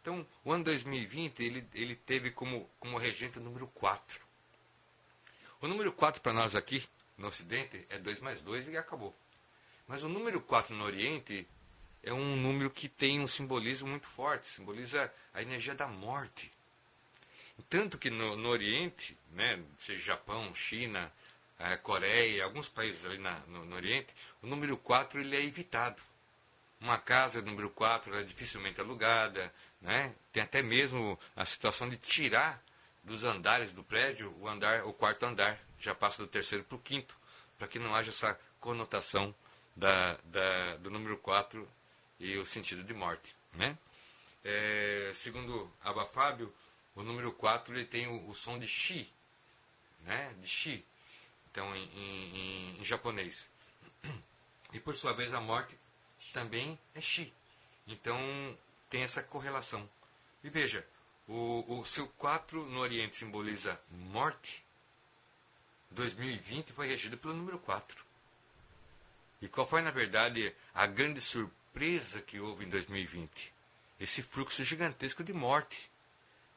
Então, 0.00 0.24
o 0.44 0.52
ano 0.52 0.62
2020 0.64 1.42
ele, 1.42 1.68
ele 1.74 1.96
teve 1.96 2.30
como, 2.30 2.70
como 2.78 2.96
regente 2.96 3.38
o 3.38 3.42
número 3.42 3.66
4. 3.68 4.20
O 5.60 5.66
número 5.66 5.92
4 5.92 6.20
para 6.20 6.32
nós 6.32 6.54
aqui 6.54 6.86
no 7.18 7.26
Ocidente 7.26 7.84
é 7.88 7.98
2 7.98 8.20
mais 8.20 8.40
2 8.42 8.68
e 8.68 8.76
acabou. 8.76 9.12
Mas 9.88 10.04
o 10.04 10.08
número 10.08 10.40
4 10.40 10.74
no 10.76 10.84
Oriente 10.84 11.46
é 12.06 12.12
um 12.12 12.36
número 12.36 12.70
que 12.70 12.88
tem 12.88 13.20
um 13.20 13.26
simbolismo 13.26 13.88
muito 13.88 14.06
forte, 14.06 14.46
simboliza 14.46 15.12
a 15.34 15.42
energia 15.42 15.74
da 15.74 15.88
morte. 15.88 16.50
Tanto 17.68 17.98
que 17.98 18.10
no, 18.10 18.36
no 18.36 18.48
Oriente, 18.48 19.18
né, 19.32 19.60
seja 19.76 20.00
Japão, 20.00 20.54
China, 20.54 21.12
é, 21.58 21.76
Coreia, 21.76 22.44
alguns 22.44 22.68
países 22.68 23.04
ali 23.04 23.18
na, 23.18 23.40
no, 23.48 23.64
no, 23.64 23.74
Oriente, 23.74 24.06
o 24.40 24.46
número 24.46 24.76
4 24.76 25.18
ele 25.18 25.36
é 25.36 25.42
evitado. 25.42 26.00
Uma 26.80 26.96
casa 26.96 27.42
número 27.42 27.70
4 27.70 28.14
é 28.14 28.22
dificilmente 28.22 28.80
alugada, 28.80 29.52
né? 29.80 30.14
Tem 30.32 30.42
até 30.42 30.62
mesmo 30.62 31.18
a 31.34 31.44
situação 31.44 31.88
de 31.88 31.96
tirar 31.96 32.62
dos 33.02 33.24
andares 33.24 33.72
do 33.72 33.82
prédio 33.82 34.32
o 34.38 34.46
andar, 34.46 34.84
o 34.84 34.92
quarto 34.92 35.24
andar, 35.24 35.58
já 35.80 35.94
passa 35.94 36.22
do 36.22 36.28
terceiro 36.28 36.62
para 36.64 36.76
o 36.76 36.80
quinto, 36.80 37.16
para 37.58 37.66
que 37.66 37.78
não 37.78 37.94
haja 37.96 38.10
essa 38.10 38.38
conotação 38.60 39.34
da, 39.74 40.16
da, 40.24 40.76
do 40.76 40.90
número 40.90 41.16
4 41.18 41.66
e 42.18 42.36
o 42.38 42.46
sentido 42.46 42.82
de 42.82 42.94
morte. 42.94 43.34
Né? 43.54 43.76
É, 44.44 45.12
segundo 45.14 45.72
Abba 45.82 46.06
Fábio, 46.06 46.52
o 46.94 47.02
número 47.02 47.32
4 47.32 47.74
ele 47.74 47.84
tem 47.84 48.06
o, 48.06 48.30
o 48.30 48.34
som 48.34 48.58
de 48.58 48.68
Shi, 48.68 49.10
né? 50.02 50.34
de 50.40 50.48
Shi, 50.48 50.84
então 51.50 51.74
em, 51.74 51.84
em, 51.94 52.80
em 52.80 52.84
japonês. 52.84 53.48
E 54.72 54.80
por 54.80 54.94
sua 54.94 55.12
vez 55.12 55.32
a 55.32 55.40
morte 55.40 55.76
também 56.32 56.78
é 56.94 57.00
Shi. 57.00 57.32
Então 57.86 58.18
tem 58.90 59.02
essa 59.02 59.22
correlação. 59.22 59.88
E 60.42 60.50
veja, 60.50 60.86
o, 61.28 61.80
o 61.80 61.86
seu 61.86 62.06
4 62.08 62.66
no 62.66 62.80
Oriente 62.80 63.16
simboliza 63.16 63.80
morte, 63.90 64.62
2020 65.92 66.72
foi 66.72 66.86
regido 66.86 67.16
pelo 67.16 67.34
número 67.34 67.58
4. 67.60 68.04
E 69.42 69.48
qual 69.48 69.66
foi, 69.66 69.82
na 69.82 69.90
verdade, 69.90 70.54
a 70.74 70.86
grande 70.86 71.20
surpresa 71.20 71.55
que 72.24 72.40
houve 72.40 72.64
em 72.64 72.70
2020? 72.70 73.52
Esse 74.00 74.22
fluxo 74.22 74.64
gigantesco 74.64 75.22
de 75.22 75.34
morte. 75.34 75.90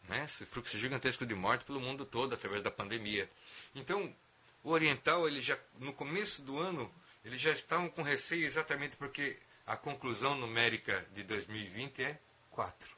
Né? 0.08 0.24
Esse 0.24 0.46
fluxo 0.46 0.78
gigantesco 0.78 1.26
de 1.26 1.36
morte 1.36 1.66
pelo 1.66 1.82
mundo 1.82 2.06
todo 2.06 2.34
através 2.34 2.64
da 2.64 2.72
pandemia. 2.72 3.30
Então, 3.76 4.16
o 4.64 4.70
oriental, 4.70 5.28
ele 5.28 5.42
já 5.42 5.58
no 5.80 5.92
começo 5.92 6.42
do 6.44 6.58
ano, 6.58 6.90
eles 7.26 7.42
já 7.42 7.52
estavam 7.52 7.90
com 7.90 8.02
receio 8.02 8.46
exatamente 8.46 8.96
porque 8.96 9.38
a 9.68 9.76
conclusão 9.76 10.36
numérica 10.36 11.06
de 11.14 11.24
2020 11.24 12.02
é 12.02 12.18
4. 12.52 12.90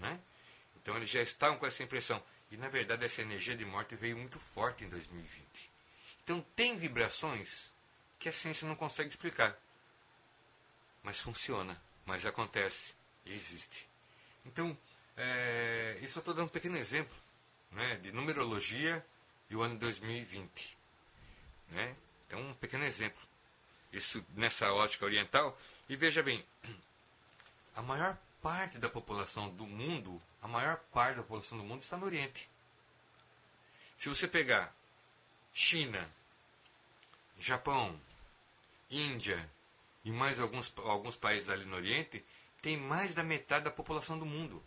Né? 0.00 0.20
Então, 0.82 0.96
eles 0.96 1.08
já 1.08 1.22
estavam 1.22 1.56
com 1.56 1.66
essa 1.68 1.84
impressão. 1.84 2.20
E, 2.50 2.56
na 2.56 2.68
verdade, 2.68 3.04
essa 3.04 3.22
energia 3.22 3.56
de 3.56 3.64
morte 3.64 3.94
veio 3.94 4.18
muito 4.18 4.40
forte 4.40 4.82
em 4.82 4.88
2020. 4.88 5.70
Então, 6.24 6.44
tem 6.56 6.76
vibrações 6.76 7.70
que 8.18 8.28
a 8.28 8.32
ciência 8.32 8.66
não 8.66 8.74
consegue 8.74 9.08
explicar. 9.08 9.56
Mas 11.04 11.20
funciona, 11.20 11.80
mas 12.04 12.26
acontece 12.26 12.94
e 13.24 13.32
existe. 13.32 13.86
Então, 14.44 14.76
é, 15.16 15.98
isso 16.02 16.18
eu 16.18 16.20
estou 16.20 16.34
dando 16.34 16.46
um 16.46 16.52
pequeno 16.52 16.76
exemplo 16.76 17.14
né, 17.70 17.96
de 17.96 18.10
numerologia 18.10 19.04
e 19.48 19.54
o 19.54 19.62
ano 19.62 19.78
2020. 19.78 20.76
Né? 21.68 21.96
Então, 22.26 22.40
um 22.40 22.54
pequeno 22.54 22.84
exemplo. 22.84 23.20
Isso 23.92 24.24
nessa 24.30 24.72
ótica 24.72 25.04
oriental. 25.04 25.56
E 25.88 25.96
veja 25.96 26.22
bem, 26.22 26.44
a 27.76 27.82
maior 27.82 28.16
parte 28.42 28.78
da 28.78 28.88
população 28.88 29.50
do 29.50 29.66
mundo, 29.66 30.20
a 30.42 30.48
maior 30.48 30.78
parte 30.92 31.16
da 31.16 31.22
população 31.22 31.58
do 31.58 31.64
mundo 31.64 31.82
está 31.82 31.96
no 31.96 32.06
Oriente. 32.06 32.48
Se 33.96 34.08
você 34.08 34.26
pegar 34.26 34.74
China, 35.52 36.10
Japão, 37.38 37.98
Índia 38.90 39.48
e 40.04 40.10
mais 40.10 40.38
alguns, 40.38 40.72
alguns 40.76 41.16
países 41.16 41.48
ali 41.48 41.64
no 41.64 41.76
Oriente, 41.76 42.24
tem 42.60 42.76
mais 42.76 43.14
da 43.14 43.22
metade 43.22 43.64
da 43.64 43.70
população 43.70 44.18
do 44.18 44.26
mundo. 44.26 44.62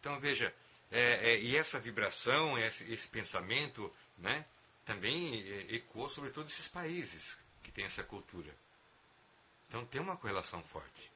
Então 0.00 0.18
veja, 0.20 0.54
é, 0.90 1.32
é, 1.32 1.40
e 1.40 1.56
essa 1.56 1.80
vibração, 1.80 2.58
esse, 2.58 2.84
esse 2.92 3.08
pensamento, 3.08 3.92
né, 4.18 4.44
também 4.84 5.40
é, 5.40 5.76
ecoou 5.76 6.08
sobre 6.08 6.30
todos 6.30 6.52
esses 6.52 6.68
países 6.68 7.38
que 7.62 7.72
têm 7.72 7.84
essa 7.84 8.04
cultura. 8.04 8.54
Então 9.68 9.84
tem 9.86 10.00
uma 10.00 10.16
correlação 10.16 10.62
forte. 10.62 11.10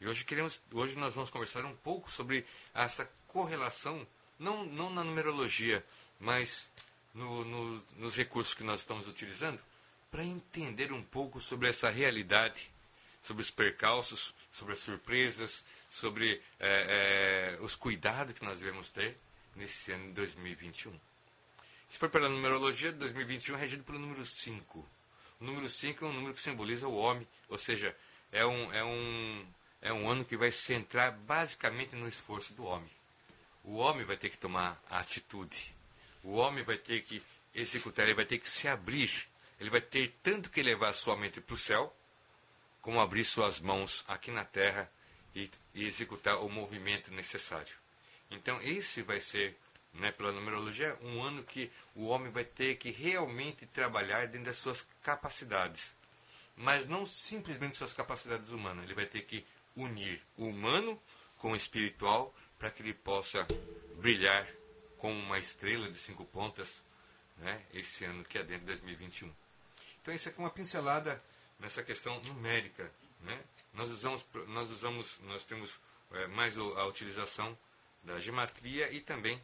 E 0.00 0.08
hoje 0.08 0.24
queremos, 0.24 0.62
hoje 0.72 0.96
nós 0.96 1.14
vamos 1.14 1.30
conversar 1.30 1.64
um 1.64 1.76
pouco 1.76 2.10
sobre 2.10 2.46
essa 2.74 3.08
correlação, 3.28 4.06
não, 4.38 4.64
não 4.64 4.90
na 4.90 5.04
numerologia, 5.04 5.84
mas 6.18 6.70
no, 7.14 7.44
no, 7.44 7.82
nos 7.98 8.16
recursos 8.16 8.54
que 8.54 8.64
nós 8.64 8.80
estamos 8.80 9.06
utilizando, 9.06 9.62
para 10.10 10.24
entender 10.24 10.92
um 10.92 11.02
pouco 11.02 11.40
sobre 11.40 11.68
essa 11.68 11.88
realidade, 11.88 12.70
sobre 13.22 13.42
os 13.42 13.50
percalços, 13.50 14.34
sobre 14.50 14.72
as 14.72 14.80
surpresas, 14.80 15.62
sobre 15.90 16.42
é, 16.58 17.56
é, 17.58 17.62
os 17.62 17.74
cuidados 17.74 18.38
que 18.38 18.44
nós 18.44 18.58
devemos 18.58 18.90
ter 18.90 19.16
nesse 19.56 19.92
ano 19.92 20.06
de 20.08 20.12
2021. 20.12 20.92
Se 21.88 21.98
for 21.98 22.08
pela 22.08 22.28
numerologia, 22.28 22.92
2021 22.92 23.56
é 23.56 23.58
regido 23.58 23.84
pelo 23.84 23.98
número 23.98 24.24
5. 24.24 24.88
O 25.40 25.44
número 25.44 25.68
5 25.68 26.04
é 26.04 26.08
um 26.08 26.12
número 26.12 26.34
que 26.34 26.40
simboliza 26.40 26.86
o 26.86 26.96
homem, 26.96 27.26
ou 27.48 27.58
seja, 27.58 27.94
é 28.30 28.46
um, 28.46 28.72
é 28.72 28.84
um, 28.84 29.46
é 29.82 29.92
um 29.92 30.08
ano 30.08 30.24
que 30.24 30.36
vai 30.36 30.52
centrar 30.52 31.12
basicamente 31.12 31.96
no 31.96 32.08
esforço 32.08 32.54
do 32.54 32.64
homem. 32.64 32.90
O 33.64 33.76
homem 33.76 34.04
vai 34.04 34.16
ter 34.16 34.30
que 34.30 34.38
tomar 34.38 34.80
a 34.88 35.00
atitude. 35.00 35.74
O 36.22 36.34
homem 36.34 36.62
vai 36.62 36.76
ter 36.76 37.02
que 37.02 37.22
executar, 37.54 38.06
ele 38.06 38.14
vai 38.14 38.24
ter 38.24 38.38
que 38.38 38.48
se 38.48 38.68
abrir 38.68 39.28
ele 39.60 39.68
vai 39.70 39.80
ter 39.80 40.16
tanto 40.22 40.48
que 40.48 40.62
levar 40.62 40.92
sua 40.94 41.16
mente 41.16 41.40
para 41.40 41.54
o 41.54 41.58
céu, 41.58 41.94
como 42.80 42.98
abrir 42.98 43.26
suas 43.26 43.60
mãos 43.60 44.02
aqui 44.08 44.30
na 44.30 44.44
terra 44.44 44.90
e, 45.34 45.50
e, 45.74 45.86
executar 45.86 46.38
o 46.38 46.48
movimento 46.48 47.12
necessário. 47.12 47.74
Então, 48.30 48.58
esse 48.62 49.02
vai 49.02 49.20
ser, 49.20 49.54
né, 49.92 50.10
pela 50.12 50.32
numerologia, 50.32 50.96
um 51.02 51.22
ano 51.22 51.44
que 51.44 51.70
o 51.94 52.06
homem 52.06 52.32
vai 52.32 52.44
ter 52.44 52.76
que 52.76 52.90
realmente 52.90 53.66
trabalhar 53.66 54.26
dentro 54.28 54.46
das 54.46 54.56
suas 54.56 54.86
capacidades. 55.02 55.94
Mas 56.56 56.86
não 56.86 57.06
simplesmente 57.06 57.76
suas 57.76 57.92
capacidades 57.92 58.48
humanas. 58.48 58.84
Ele 58.84 58.94
vai 58.94 59.06
ter 59.06 59.22
que 59.22 59.44
unir 59.76 60.22
o 60.38 60.46
humano 60.46 61.00
com 61.38 61.52
o 61.52 61.56
espiritual 61.56 62.34
para 62.58 62.70
que 62.70 62.82
ele 62.82 62.94
possa 62.94 63.46
brilhar 63.96 64.46
como 64.98 65.18
uma 65.18 65.38
estrela 65.38 65.90
de 65.90 65.98
cinco 65.98 66.24
pontas 66.26 66.82
né, 67.38 67.60
esse 67.72 68.04
ano 68.04 68.24
que 68.24 68.38
é 68.38 68.42
dentro 68.42 68.60
de 68.60 68.72
2021. 68.72 69.32
Então 70.02 70.14
isso 70.14 70.28
aqui 70.28 70.38
é 70.38 70.42
uma 70.42 70.50
pincelada 70.50 71.20
nessa 71.58 71.82
questão 71.82 72.18
numérica. 72.22 72.90
Né? 73.20 73.38
Nós 73.74 73.90
usamos, 73.90 74.24
nós 74.48 74.70
usamos, 74.70 75.18
nós 75.24 75.44
temos 75.44 75.78
é, 76.12 76.26
mais 76.28 76.56
a 76.56 76.84
utilização 76.86 77.56
da 78.04 78.18
gematria 78.18 78.90
e 78.92 79.00
também 79.00 79.40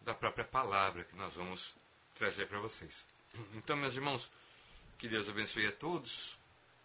da 0.00 0.14
própria 0.14 0.44
palavra 0.44 1.04
que 1.04 1.16
nós 1.16 1.34
vamos 1.34 1.74
trazer 2.14 2.46
para 2.46 2.58
vocês. 2.58 3.04
Então, 3.54 3.76
meus 3.76 3.94
irmãos, 3.94 4.30
que 4.98 5.08
Deus 5.08 5.28
abençoe 5.28 5.66
a 5.66 5.72
todos. 5.72 6.38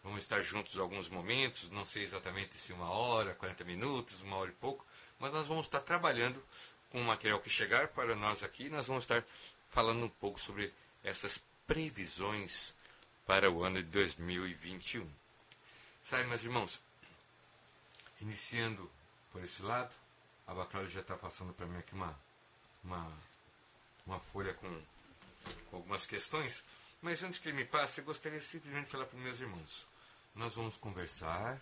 Vamos 0.03 0.22
estar 0.22 0.41
juntos 0.41 0.77
alguns 0.77 1.10
momentos, 1.10 1.70
não 1.70 1.86
sei 1.86 2.03
exatamente 2.03 2.58
se 2.58 2.72
uma 2.72 2.89
hora, 2.89 3.36
40 3.36 3.63
minutos, 3.65 4.22
uma 4.22 4.38
hora 4.38 4.50
e 4.50 4.56
pouco, 4.56 4.86
mas 5.20 5.34
nós 5.34 5.46
vamos 5.46 5.65
estar 5.65 5.82
trabalhando 5.82 6.41
com 6.89 7.01
o 7.01 7.03
material 7.03 7.39
que 7.39 7.50
chegar 7.50 7.89
para 7.89 8.15
nós 8.15 8.41
aqui. 8.41 8.70
Nós 8.70 8.88
vamos 8.88 9.03
estar 9.03 9.24
falando 9.70 10.06
um 10.06 10.10
pouco 10.10 10.39
sobre 10.39 10.74
essas 11.03 11.39
previsões 11.68 12.74
para 13.29 13.51
o 13.51 13.63
ano 13.63 13.75
de 13.83 13.89
2021. 13.91 15.07
Sabe, 16.01 16.24
meus 16.24 16.43
irmãos, 16.43 16.81
iniciando 18.21 18.89
por 19.31 19.43
esse 19.43 19.62
lado, 19.62 19.93
a 20.48 20.53
Bacalhau 20.55 20.88
já 20.88 21.01
está 21.01 21.15
passando 21.15 21.53
para 21.53 21.67
mim 21.67 21.77
aqui 21.77 21.93
uma, 21.93 22.19
uma, 22.83 23.13
uma 24.07 24.19
folha 24.19 24.51
com, 24.55 24.83
com 25.69 25.75
algumas 25.75 26.07
questões, 26.07 26.63
mas 27.03 27.21
antes 27.21 27.38
que 27.38 27.50
ele 27.50 27.57
me 27.57 27.65
passe, 27.65 28.01
eu 28.01 28.05
gostaria 28.05 28.41
simplesmente 28.41 28.86
de 28.86 28.89
falar 28.89 29.05
para 29.05 29.19
meus 29.19 29.39
irmãos. 29.39 29.86
Nós 30.33 30.55
vamos 30.55 30.79
conversar, 30.79 31.62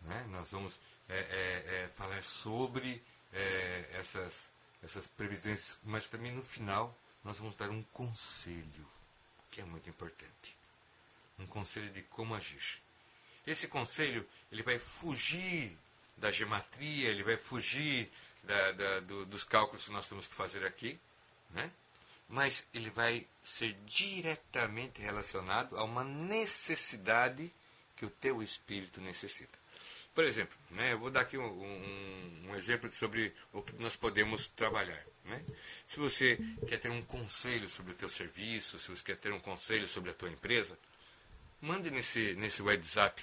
né? 0.00 0.26
nós 0.30 0.50
vamos 0.50 0.80
é, 1.08 1.18
é, 1.18 1.84
é, 1.84 1.88
falar 1.90 2.20
sobre 2.20 3.00
é, 3.32 3.90
essas, 3.92 4.48
essas 4.82 5.06
previsões, 5.06 5.78
mas 5.84 6.08
também 6.08 6.32
no 6.32 6.42
final 6.42 6.92
nós 7.22 7.38
vamos 7.38 7.54
dar 7.54 7.70
um 7.70 7.80
conselho, 7.92 8.90
que 9.52 9.60
é 9.60 9.64
muito 9.64 9.88
importante 9.88 10.58
um 11.40 11.46
conselho 11.46 11.90
de 11.90 12.02
como 12.02 12.34
agir. 12.34 12.80
Esse 13.46 13.66
conselho 13.66 14.26
ele 14.52 14.62
vai 14.62 14.78
fugir 14.78 15.76
da 16.16 16.30
geometria, 16.30 17.08
ele 17.08 17.24
vai 17.24 17.36
fugir 17.36 18.10
da, 18.44 18.72
da, 18.72 19.00
do, 19.00 19.26
dos 19.26 19.44
cálculos 19.44 19.86
que 19.86 19.92
nós 19.92 20.08
temos 20.08 20.26
que 20.26 20.34
fazer 20.34 20.64
aqui, 20.64 20.98
né? 21.50 21.70
mas 22.28 22.66
ele 22.72 22.90
vai 22.90 23.26
ser 23.42 23.72
diretamente 23.86 25.00
relacionado 25.00 25.76
a 25.76 25.84
uma 25.84 26.04
necessidade 26.04 27.50
que 27.96 28.06
o 28.06 28.10
teu 28.10 28.42
espírito 28.42 29.00
necessita. 29.00 29.58
Por 30.14 30.24
exemplo, 30.24 30.56
né, 30.70 30.92
eu 30.92 30.98
vou 30.98 31.10
dar 31.10 31.20
aqui 31.20 31.38
um, 31.38 31.44
um, 31.44 32.48
um, 32.48 32.56
exemplo 32.56 32.90
sobre 32.90 33.32
o 33.52 33.62
que 33.62 33.72
nós 33.80 33.96
podemos 33.96 34.48
trabalhar. 34.48 35.02
Né? 35.24 35.44
Se 35.86 35.98
você 35.98 36.38
quer 36.68 36.78
ter 36.78 36.90
um 36.90 37.02
conselho 37.02 37.68
sobre 37.70 37.92
o 37.92 37.94
teu 37.94 38.08
serviço, 38.08 38.78
se 38.78 38.88
você 38.88 39.02
quer 39.02 39.16
ter 39.16 39.32
um 39.32 39.40
conselho 39.40 39.88
sobre 39.88 40.10
a 40.10 40.14
tua 40.14 40.28
empresa, 40.28 40.76
mande 41.60 41.90
nesse, 41.90 42.34
nesse 42.34 42.62
WhatsApp 42.62 43.22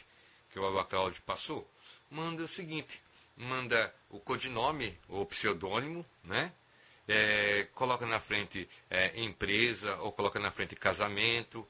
que 0.51 0.59
o 0.59 0.65
Abacalde 0.65 1.21
passou, 1.21 1.67
manda 2.09 2.43
o 2.43 2.47
seguinte, 2.47 3.01
manda 3.35 3.93
o 4.09 4.19
codinome 4.19 4.97
ou 5.09 5.25
pseudônimo, 5.25 6.05
né? 6.23 6.51
É, 7.07 7.67
coloca 7.73 8.05
na 8.05 8.19
frente 8.19 8.67
é, 8.89 9.17
empresa 9.21 9.95
ou 9.97 10.11
coloca 10.11 10.39
na 10.39 10.51
frente 10.51 10.75
casamento 10.75 11.65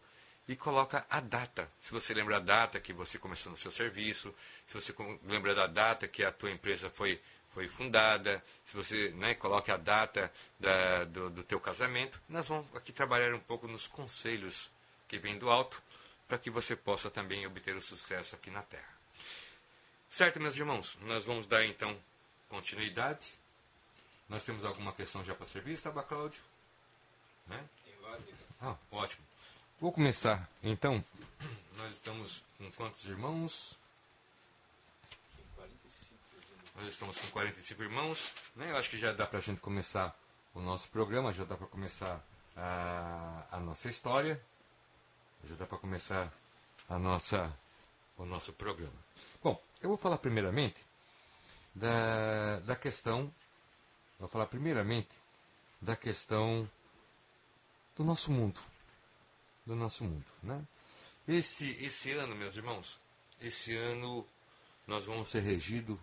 e 0.48 0.56
coloca 0.56 1.06
a 1.10 1.20
data. 1.20 1.70
Se 1.80 1.92
você 1.92 2.14
lembra 2.14 2.38
a 2.38 2.40
data 2.40 2.80
que 2.80 2.92
você 2.92 3.20
começou 3.20 3.52
no 3.52 3.58
seu 3.58 3.72
serviço, 3.72 4.34
se 4.66 4.74
você 4.74 4.96
lembra 5.26 5.54
da 5.54 5.68
data 5.68 6.08
que 6.08 6.24
a 6.24 6.32
tua 6.32 6.50
empresa 6.50 6.90
foi, 6.90 7.22
foi 7.54 7.68
fundada, 7.68 8.44
se 8.66 8.76
você 8.76 9.10
né, 9.12 9.36
coloca 9.36 9.76
a 9.76 9.78
data 9.78 10.32
da, 10.60 11.04
do, 11.04 11.30
do 11.30 11.44
teu 11.44 11.60
casamento, 11.60 12.20
nós 12.28 12.48
vamos 12.48 12.66
aqui 12.76 12.92
trabalhar 12.92 13.34
um 13.36 13.40
pouco 13.40 13.68
nos 13.68 13.88
conselhos 13.88 14.72
que 15.08 15.20
vem 15.20 15.38
do 15.38 15.52
alto 15.52 15.80
para 16.28 16.38
que 16.38 16.50
você 16.50 16.76
possa 16.76 17.10
também 17.10 17.46
obter 17.46 17.76
o 17.76 17.82
sucesso 17.82 18.36
aqui 18.36 18.50
na 18.50 18.62
Terra. 18.62 18.98
Certo, 20.10 20.40
meus 20.40 20.56
irmãos? 20.56 20.98
Nós 21.02 21.26
vamos 21.26 21.48
dar 21.48 21.66
então 21.66 21.98
continuidade. 22.50 23.34
Nós 24.30 24.44
temos 24.44 24.66
alguma 24.66 24.94
questão 24.94 25.24
já 25.24 25.34
para 25.34 25.46
ser 25.46 25.62
vista, 25.62 25.90
Abacláudio? 25.90 26.42
Né? 27.48 27.64
Tem 27.86 27.96
várias. 28.02 28.36
Ah, 28.62 28.76
ótimo. 28.92 29.24
Vou 29.80 29.92
começar. 29.92 30.50
Então, 30.64 31.04
nós 31.78 31.92
estamos 31.92 32.44
com 32.58 32.72
quantos 32.72 33.06
irmãos? 33.06 33.78
Nós 36.76 36.90
estamos 36.90 37.18
com 37.18 37.28
45 37.28 37.84
irmãos. 37.84 38.34
Né? 38.56 38.72
Eu 38.72 38.78
acho 38.78 38.90
que 38.90 39.00
já 39.00 39.12
dá 39.12 39.26
para 39.26 39.40
a 39.40 39.42
gente 39.42 39.62
começar 39.62 40.16
o 40.54 40.62
nosso 40.62 40.90
programa, 40.90 41.34
já 41.34 41.44
dá 41.44 41.56
para 41.56 41.68
começar 41.68 42.22
a, 42.56 43.46
a 43.52 43.60
nossa 43.60 43.88
história, 43.88 44.42
já 45.48 45.56
dá 45.56 45.66
para 45.66 45.78
começar 45.78 46.32
a 46.90 47.00
nossa, 47.00 47.56
o 48.18 48.26
nosso 48.26 48.52
programa. 48.54 48.94
Bom, 49.42 49.62
eu 49.82 49.90
vou 49.90 49.98
falar 49.98 50.18
primeiramente 50.18 50.84
da, 51.74 52.60
da 52.66 52.76
questão, 52.76 53.32
vou 54.20 54.28
falar 54.28 54.48
primeiramente 54.48 55.10
da 55.82 55.96
questão 55.96 56.70
do 57.96 58.04
nosso 58.04 58.32
mundo, 58.32 58.60
do 59.66 59.76
nosso 59.76 60.04
mundo, 60.04 60.26
né? 60.44 60.62
Esse, 61.28 61.72
esse 61.84 62.12
ano, 62.12 62.36
meus 62.36 62.56
irmãos, 62.56 63.00
esse 63.42 63.76
ano 63.76 64.26
nós 64.86 65.06
vamos 65.06 65.30
ser 65.30 65.42
regidos 65.42 65.98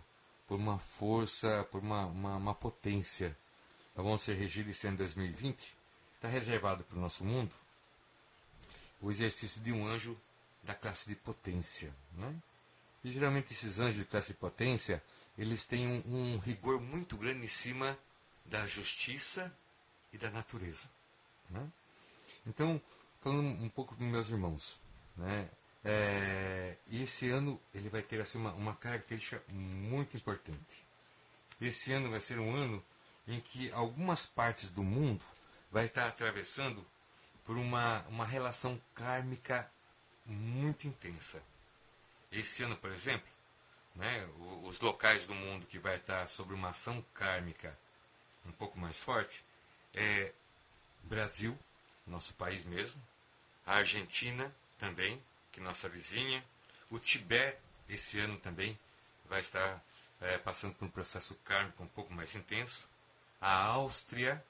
por 0.47 0.55
uma 0.55 0.79
força, 0.79 1.67
por 1.71 1.81
uma, 1.81 2.05
uma, 2.05 2.35
uma 2.35 2.55
potência. 2.55 3.35
Nós 3.95 4.05
vamos 4.05 4.21
ser 4.21 4.35
regidos 4.35 4.75
esse 4.75 4.87
ano 4.87 4.97
2020. 4.97 5.73
Está 6.15 6.27
reservado 6.27 6.83
para 6.83 6.97
o 6.97 7.01
nosso 7.01 7.23
mundo 7.23 7.51
o 9.05 9.11
exercício 9.11 9.61
de 9.61 9.71
um 9.71 9.85
anjo 9.85 10.19
da 10.63 10.73
classe 10.73 11.07
de 11.07 11.15
potência. 11.15 11.93
Né? 12.13 12.35
E 13.03 13.11
geralmente 13.11 13.53
esses 13.53 13.77
anjos 13.77 13.97
de 13.97 14.05
classe 14.05 14.29
de 14.29 14.33
potência, 14.33 15.01
eles 15.37 15.63
têm 15.63 15.87
um, 15.87 16.01
um 16.07 16.37
rigor 16.39 16.81
muito 16.81 17.15
grande 17.15 17.45
em 17.45 17.47
cima 17.47 17.95
da 18.45 18.65
justiça 18.65 19.55
e 20.11 20.17
da 20.17 20.31
natureza. 20.31 20.89
Né? 21.51 21.71
Então, 22.47 22.81
falando 23.21 23.47
um 23.63 23.69
pouco 23.69 23.95
para 23.95 24.05
meus 24.07 24.29
irmãos, 24.29 24.79
né? 25.15 25.49
É, 25.87 26.75
e 26.87 27.03
esse 27.03 27.29
ano 27.29 27.61
ele 27.71 27.89
vai 27.89 28.01
ter 28.01 28.19
assim, 28.19 28.39
uma, 28.39 28.53
uma 28.53 28.73
característica 28.73 29.39
muito 29.49 30.17
importante. 30.17 30.83
Esse 31.61 31.91
ano 31.91 32.09
vai 32.09 32.19
ser 32.19 32.39
um 32.39 32.55
ano 32.55 32.83
em 33.27 33.39
que 33.39 33.71
algumas 33.71 34.25
partes 34.25 34.71
do 34.71 34.81
mundo 34.81 35.23
vai 35.71 35.85
estar 35.85 36.07
atravessando 36.07 36.83
por 37.45 37.57
uma, 37.57 38.01
uma 38.09 38.25
relação 38.25 38.79
kármica 38.95 39.69
muito 40.25 40.87
intensa. 40.87 41.41
Esse 42.31 42.63
ano, 42.63 42.75
por 42.75 42.91
exemplo, 42.91 43.27
né, 43.95 44.27
os 44.63 44.79
locais 44.79 45.25
do 45.27 45.35
mundo 45.35 45.65
que 45.67 45.79
vai 45.79 45.95
estar 45.95 46.27
sobre 46.27 46.53
uma 46.53 46.69
ação 46.69 47.01
kármica 47.13 47.77
um 48.45 48.51
pouco 48.51 48.77
mais 48.77 48.99
forte 48.99 49.43
é 49.93 50.33
Brasil, 51.03 51.57
nosso 52.05 52.33
país 52.33 52.65
mesmo, 52.65 53.01
a 53.65 53.75
Argentina 53.75 54.53
também, 54.77 55.21
que 55.51 55.61
nossa 55.61 55.87
vizinha, 55.87 56.43
o 56.89 56.99
Tibete 56.99 57.57
esse 57.87 58.19
ano 58.19 58.37
também 58.37 58.77
vai 59.29 59.41
estar 59.41 59.83
é, 60.21 60.37
passando 60.39 60.73
por 60.75 60.85
um 60.85 60.89
processo 60.89 61.35
kármico 61.45 61.83
um 61.83 61.87
pouco 61.87 62.13
mais 62.13 62.33
intenso, 62.35 62.87
a 63.39 63.53
Áustria 63.65 64.43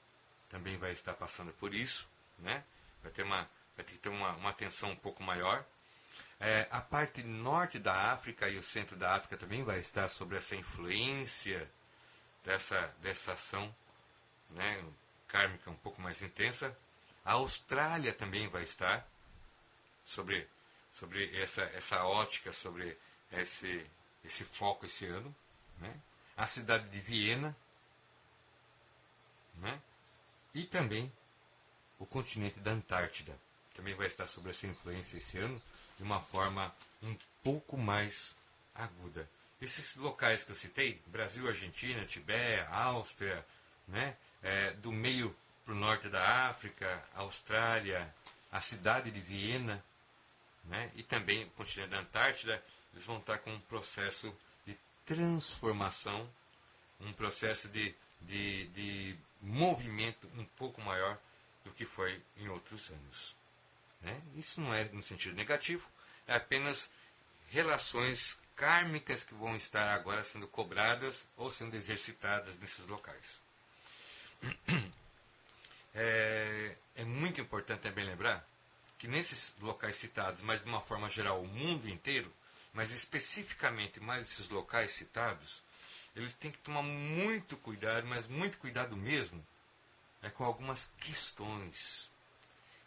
também 0.48 0.78
vai 0.78 0.92
estar 0.92 1.14
passando 1.14 1.52
por 1.54 1.74
isso, 1.74 2.08
né? 2.38 2.64
Vai 3.06 3.12
ter 3.12 3.22
uma, 3.22 3.48
vai 3.76 3.84
ter 3.84 3.92
que 3.92 3.98
ter 3.98 4.08
uma, 4.08 4.32
uma 4.32 4.50
atenção 4.50 4.90
um 4.90 4.96
pouco 4.96 5.22
maior. 5.22 5.64
É, 6.40 6.66
a 6.70 6.80
parte 6.80 7.22
norte 7.22 7.78
da 7.78 8.12
África 8.12 8.48
e 8.48 8.58
o 8.58 8.62
centro 8.62 8.96
da 8.96 9.14
África 9.14 9.36
também 9.36 9.62
vai 9.64 9.78
estar 9.78 10.08
sobre 10.08 10.36
essa 10.36 10.54
influência 10.54 11.70
dessa, 12.44 12.94
dessa 13.00 13.32
ação 13.32 13.74
né, 14.50 14.84
kármica 15.28 15.70
um 15.70 15.76
pouco 15.76 16.00
mais 16.02 16.20
intensa. 16.20 16.76
A 17.24 17.32
Austrália 17.32 18.12
também 18.12 18.48
vai 18.48 18.64
estar 18.64 19.06
sobre, 20.04 20.46
sobre 20.90 21.40
essa, 21.40 21.62
essa 21.74 22.04
ótica, 22.04 22.52
sobre 22.52 22.96
esse, 23.32 23.86
esse 24.24 24.44
foco 24.44 24.84
esse 24.84 25.06
ano. 25.06 25.34
Né? 25.78 26.00
A 26.36 26.46
cidade 26.46 26.88
de 26.90 27.00
Viena. 27.00 27.56
Né? 29.54 29.80
E 30.54 30.64
também 30.64 31.10
o 31.98 32.06
continente 32.06 32.58
da 32.60 32.72
Antártida. 32.72 33.36
Também 33.74 33.94
vai 33.94 34.06
estar 34.06 34.26
sob 34.26 34.48
essa 34.50 34.66
influência 34.66 35.18
esse 35.18 35.38
ano 35.38 35.60
de 35.98 36.02
uma 36.02 36.20
forma 36.20 36.74
um 37.02 37.16
pouco 37.42 37.76
mais 37.76 38.34
aguda. 38.74 39.28
Esses 39.60 39.96
locais 39.96 40.42
que 40.42 40.50
eu 40.50 40.54
citei, 40.54 41.00
Brasil, 41.06 41.46
Argentina, 41.48 42.04
Tibete, 42.04 42.66
Áustria, 42.70 43.44
né, 43.88 44.16
é, 44.42 44.72
do 44.74 44.92
meio 44.92 45.34
para 45.64 45.72
o 45.74 45.76
norte 45.76 46.08
da 46.08 46.48
África, 46.48 47.04
Austrália, 47.14 48.14
a 48.52 48.60
cidade 48.60 49.10
de 49.10 49.20
Viena, 49.20 49.82
né, 50.64 50.90
e 50.94 51.02
também 51.02 51.44
o 51.44 51.50
continente 51.50 51.90
da 51.90 52.00
Antártida, 52.00 52.62
eles 52.92 53.04
vão 53.04 53.18
estar 53.18 53.38
com 53.38 53.52
um 53.52 53.60
processo 53.60 54.34
de 54.66 54.76
transformação, 55.04 56.28
um 57.00 57.12
processo 57.12 57.68
de, 57.68 57.94
de, 58.22 58.66
de 58.68 59.16
movimento 59.40 60.26
um 60.36 60.44
pouco 60.58 60.80
maior 60.82 61.18
do 61.66 61.72
que 61.72 61.84
foi 61.84 62.22
em 62.38 62.48
outros 62.48 62.90
anos. 62.90 63.34
Né? 64.00 64.22
Isso 64.36 64.60
não 64.60 64.72
é 64.72 64.84
no 64.84 65.02
sentido 65.02 65.34
negativo, 65.34 65.86
é 66.26 66.36
apenas 66.36 66.88
relações 67.50 68.38
kármicas 68.54 69.24
que 69.24 69.34
vão 69.34 69.56
estar 69.56 69.92
agora 69.92 70.24
sendo 70.24 70.46
cobradas 70.48 71.26
ou 71.36 71.50
sendo 71.50 71.76
exercitadas 71.76 72.56
nesses 72.58 72.86
locais. 72.86 73.40
É, 75.98 76.76
é 76.96 77.04
muito 77.06 77.40
importante 77.40 77.80
também 77.80 78.04
lembrar 78.04 78.46
que 78.98 79.08
nesses 79.08 79.54
locais 79.62 79.96
citados, 79.96 80.42
mas 80.42 80.60
de 80.60 80.66
uma 80.66 80.82
forma 80.82 81.08
geral 81.08 81.40
o 81.40 81.48
mundo 81.48 81.88
inteiro, 81.88 82.30
mas 82.74 82.90
especificamente 82.90 83.98
mais 83.98 84.30
esses 84.30 84.50
locais 84.50 84.90
citados, 84.90 85.62
eles 86.14 86.34
têm 86.34 86.50
que 86.50 86.58
tomar 86.58 86.82
muito 86.82 87.56
cuidado, 87.56 88.06
mas 88.08 88.26
muito 88.26 88.58
cuidado 88.58 88.94
mesmo, 88.94 89.42
é 90.26 90.30
com 90.30 90.44
algumas 90.44 90.88
questões. 91.00 92.10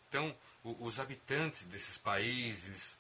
Então, 0.09 0.35
o, 0.63 0.85
os 0.85 0.99
habitantes 0.99 1.63
desses 1.65 1.97
países, 1.97 2.97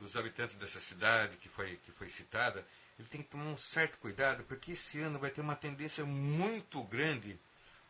os 0.00 0.16
habitantes 0.16 0.56
dessa 0.56 0.80
cidade 0.80 1.36
que 1.36 1.48
foi, 1.50 1.76
que 1.84 1.92
foi 1.92 2.08
citada, 2.08 2.66
ele 2.98 3.08
tem 3.08 3.22
que 3.22 3.28
tomar 3.28 3.44
um 3.44 3.58
certo 3.58 3.98
cuidado, 3.98 4.42
porque 4.44 4.72
esse 4.72 5.00
ano 5.00 5.18
vai 5.18 5.30
ter 5.30 5.42
uma 5.42 5.54
tendência 5.54 6.04
muito 6.06 6.82
grande 6.84 7.38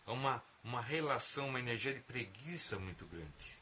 a 0.06 0.12
uma, 0.12 0.42
uma 0.64 0.80
relação, 0.80 1.48
uma 1.48 1.60
energia 1.60 1.94
de 1.94 2.00
preguiça 2.00 2.76
muito 2.78 3.06
grande. 3.06 3.58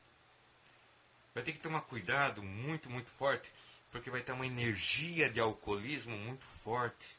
Vai 1.35 1.43
ter 1.43 1.53
que 1.53 1.59
tomar 1.59 1.83
cuidado 1.83 2.43
muito, 2.43 2.89
muito 2.89 3.11
forte, 3.11 3.53
porque 3.91 4.11
vai 4.11 4.23
ter 4.23 4.33
uma 4.33 4.47
energia 4.47 5.29
de 5.29 5.39
alcoolismo 5.41 6.17
muito 6.17 6.47
forte. 6.47 7.17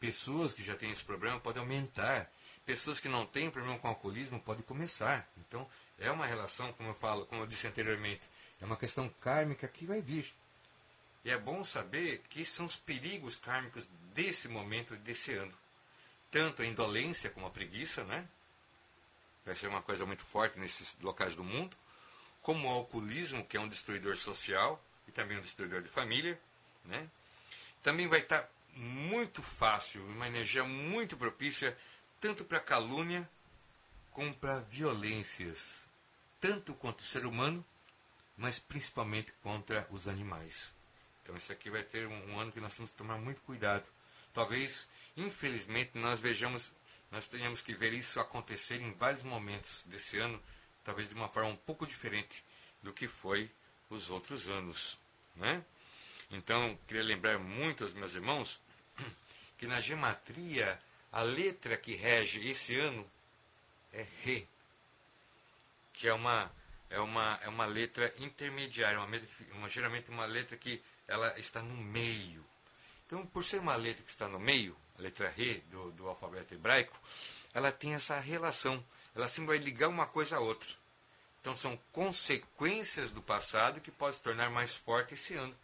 Pessoas 0.00 0.52
que 0.52 0.62
já 0.62 0.76
têm 0.76 0.90
esse 0.90 1.04
problema 1.04 1.40
podem 1.40 1.62
aumentar 1.62 2.28
pessoas 2.64 3.00
que 3.00 3.08
não 3.08 3.26
têm 3.26 3.50
problema 3.50 3.78
com 3.78 3.88
alcoolismo 3.88 4.40
podem 4.40 4.64
começar. 4.64 5.26
Então, 5.38 5.68
é 5.98 6.10
uma 6.10 6.26
relação, 6.26 6.72
como 6.74 6.90
eu 6.90 6.94
falo, 6.94 7.26
como 7.26 7.42
eu 7.42 7.46
disse 7.46 7.66
anteriormente, 7.66 8.22
é 8.60 8.64
uma 8.64 8.76
questão 8.76 9.08
kármica 9.20 9.68
que 9.68 9.86
vai 9.86 10.00
vir. 10.00 10.32
E 11.24 11.30
é 11.30 11.38
bom 11.38 11.64
saber 11.64 12.18
que 12.30 12.44
são 12.44 12.66
os 12.66 12.76
perigos 12.76 13.36
kármicos 13.36 13.88
desse 14.14 14.48
momento, 14.48 14.94
desse 14.96 15.32
ano. 15.32 15.54
Tanto 16.30 16.62
a 16.62 16.66
indolência 16.66 17.30
como 17.30 17.46
a 17.46 17.50
preguiça, 17.50 18.04
né? 18.04 18.28
Vai 19.44 19.54
ser 19.54 19.68
uma 19.68 19.82
coisa 19.82 20.04
muito 20.04 20.22
forte 20.22 20.58
nesses 20.58 20.98
locais 21.00 21.34
do 21.36 21.44
mundo. 21.44 21.76
Como 22.42 22.68
o 22.68 22.70
alcoolismo, 22.70 23.44
que 23.44 23.56
é 23.56 23.60
um 23.60 23.68
destruidor 23.68 24.16
social 24.16 24.82
e 25.08 25.12
também 25.12 25.38
um 25.38 25.40
destruidor 25.40 25.80
de 25.80 25.88
família, 25.88 26.38
né? 26.84 27.08
Também 27.82 28.06
vai 28.06 28.20
estar 28.20 28.46
muito 28.74 29.42
fácil, 29.42 30.04
uma 30.08 30.26
energia 30.26 30.64
muito 30.64 31.16
propícia 31.16 31.76
tanto 32.24 32.42
para 32.42 32.58
calúnia 32.58 33.28
como 34.12 34.32
para 34.36 34.60
violências, 34.60 35.84
tanto 36.40 36.72
contra 36.72 37.04
o 37.04 37.06
ser 37.06 37.26
humano, 37.26 37.62
mas 38.38 38.58
principalmente 38.58 39.30
contra 39.42 39.86
os 39.90 40.08
animais. 40.08 40.72
Então 41.22 41.36
isso 41.36 41.52
aqui 41.52 41.68
vai 41.68 41.82
ter 41.82 42.06
um, 42.06 42.32
um 42.32 42.40
ano 42.40 42.50
que 42.50 42.62
nós 42.62 42.74
temos 42.74 42.90
que 42.90 42.96
tomar 42.96 43.18
muito 43.18 43.42
cuidado. 43.42 43.86
Talvez, 44.32 44.88
infelizmente, 45.18 45.98
nós 45.98 46.18
vejamos, 46.18 46.72
nós 47.12 47.28
tenhamos 47.28 47.60
que 47.60 47.74
ver 47.74 47.92
isso 47.92 48.18
acontecer 48.18 48.80
em 48.80 48.94
vários 48.94 49.22
momentos 49.22 49.84
desse 49.84 50.18
ano, 50.18 50.42
talvez 50.82 51.10
de 51.10 51.14
uma 51.14 51.28
forma 51.28 51.50
um 51.50 51.56
pouco 51.56 51.86
diferente 51.86 52.42
do 52.82 52.90
que 52.90 53.06
foi 53.06 53.50
os 53.90 54.08
outros 54.08 54.48
anos, 54.48 54.96
né? 55.36 55.62
Então, 56.30 56.74
queria 56.88 57.04
lembrar 57.04 57.38
muito 57.38 57.84
aos 57.84 57.92
meus 57.92 58.14
irmãos 58.14 58.58
que 59.58 59.66
na 59.66 59.78
gematria 59.78 60.80
a 61.14 61.22
letra 61.22 61.76
que 61.76 61.94
rege 61.94 62.44
esse 62.50 62.76
ano 62.76 63.08
é 63.92 64.04
Re, 64.22 64.48
que 65.92 66.08
é 66.08 66.12
uma, 66.12 66.50
é 66.90 66.98
uma, 66.98 67.38
é 67.40 67.48
uma 67.48 67.66
letra 67.66 68.12
intermediária, 68.18 68.98
uma, 68.98 69.20
uma, 69.52 69.70
geralmente 69.70 70.10
uma 70.10 70.26
letra 70.26 70.56
que 70.56 70.82
ela 71.06 71.38
está 71.38 71.62
no 71.62 71.76
meio. 71.76 72.44
Então, 73.06 73.24
por 73.26 73.44
ser 73.44 73.60
uma 73.60 73.76
letra 73.76 74.02
que 74.02 74.10
está 74.10 74.26
no 74.26 74.40
meio, 74.40 74.76
a 74.98 75.02
letra 75.02 75.30
Re 75.30 75.58
do, 75.70 75.92
do 75.92 76.08
alfabeto 76.08 76.52
hebraico, 76.52 76.98
ela 77.54 77.70
tem 77.70 77.94
essa 77.94 78.18
relação, 78.18 78.84
ela 79.14 79.28
sempre 79.28 79.56
vai 79.56 79.58
ligar 79.58 79.88
uma 79.88 80.06
coisa 80.06 80.38
a 80.38 80.40
outra. 80.40 80.68
Então, 81.40 81.54
são 81.54 81.76
consequências 81.92 83.12
do 83.12 83.22
passado 83.22 83.80
que 83.80 83.92
podem 83.92 84.16
se 84.16 84.22
tornar 84.22 84.50
mais 84.50 84.74
forte 84.74 85.14
esse 85.14 85.34
ano. 85.34 85.56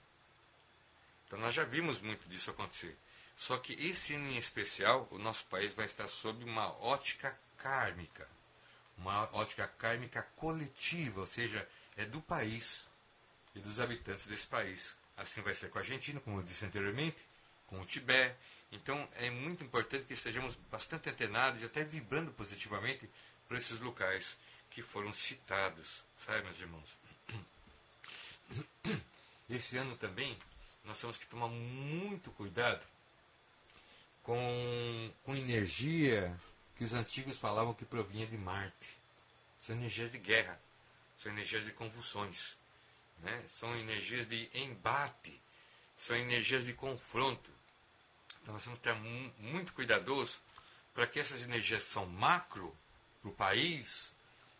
Então, 1.26 1.40
nós 1.40 1.52
já 1.52 1.64
vimos 1.64 1.98
muito 1.98 2.28
disso 2.28 2.50
acontecer 2.50 2.96
Só 3.40 3.56
que 3.56 3.72
esse 3.72 4.12
ano 4.12 4.28
em 4.28 4.36
especial, 4.36 5.08
o 5.10 5.18
nosso 5.18 5.46
país 5.46 5.72
vai 5.72 5.86
estar 5.86 6.06
sob 6.08 6.44
uma 6.44 6.68
ótica 6.84 7.34
kármica, 7.56 8.28
uma 8.98 9.34
ótica 9.34 9.66
kármica 9.66 10.22
coletiva, 10.36 11.20
ou 11.20 11.26
seja, 11.26 11.66
é 11.96 12.04
do 12.04 12.20
país 12.20 12.86
e 13.54 13.60
dos 13.60 13.80
habitantes 13.80 14.26
desse 14.26 14.46
país. 14.46 14.94
Assim 15.16 15.40
vai 15.40 15.54
ser 15.54 15.70
com 15.70 15.78
a 15.78 15.80
Argentina, 15.80 16.20
como 16.20 16.38
eu 16.38 16.42
disse 16.42 16.66
anteriormente, 16.66 17.24
com 17.66 17.80
o 17.80 17.86
Tibete. 17.86 18.36
Então 18.72 19.08
é 19.14 19.30
muito 19.30 19.64
importante 19.64 20.04
que 20.04 20.12
estejamos 20.12 20.56
bastante 20.70 21.08
antenados 21.08 21.62
e 21.62 21.64
até 21.64 21.82
vibrando 21.82 22.30
positivamente 22.32 23.08
por 23.48 23.56
esses 23.56 23.80
locais 23.80 24.36
que 24.70 24.82
foram 24.82 25.14
citados, 25.14 26.04
sabe, 26.26 26.42
meus 26.42 26.60
irmãos? 26.60 26.94
Esse 29.48 29.78
ano 29.78 29.96
também 29.96 30.38
nós 30.84 31.00
temos 31.00 31.16
que 31.16 31.26
tomar 31.26 31.48
muito 31.48 32.30
cuidado 32.32 32.84
com, 34.30 35.12
com 35.24 35.34
energia 35.34 36.40
que 36.76 36.84
os 36.84 36.92
antigos 36.92 37.36
falavam 37.36 37.74
que 37.74 37.84
provinha 37.84 38.28
de 38.28 38.38
Marte. 38.38 38.96
São 39.58 39.74
energias 39.74 40.12
de 40.12 40.18
guerra, 40.18 40.56
são 41.20 41.32
energias 41.32 41.64
de 41.64 41.72
convulsões, 41.72 42.56
né? 43.18 43.44
são 43.48 43.76
energias 43.76 44.28
de 44.28 44.48
embate, 44.54 45.36
são 45.96 46.14
energias 46.14 46.64
de 46.64 46.72
confronto. 46.74 47.50
Então 48.40 48.54
nós 48.54 48.62
temos 48.62 48.78
que 48.78 48.88
estar 48.88 49.00
muito 49.40 49.72
cuidadosos 49.72 50.40
para 50.94 51.08
que 51.08 51.18
essas 51.18 51.42
energias 51.42 51.82
são 51.82 52.06
macro 52.06 52.72
para 53.20 53.30
o 53.30 53.34
país, 53.34 54.14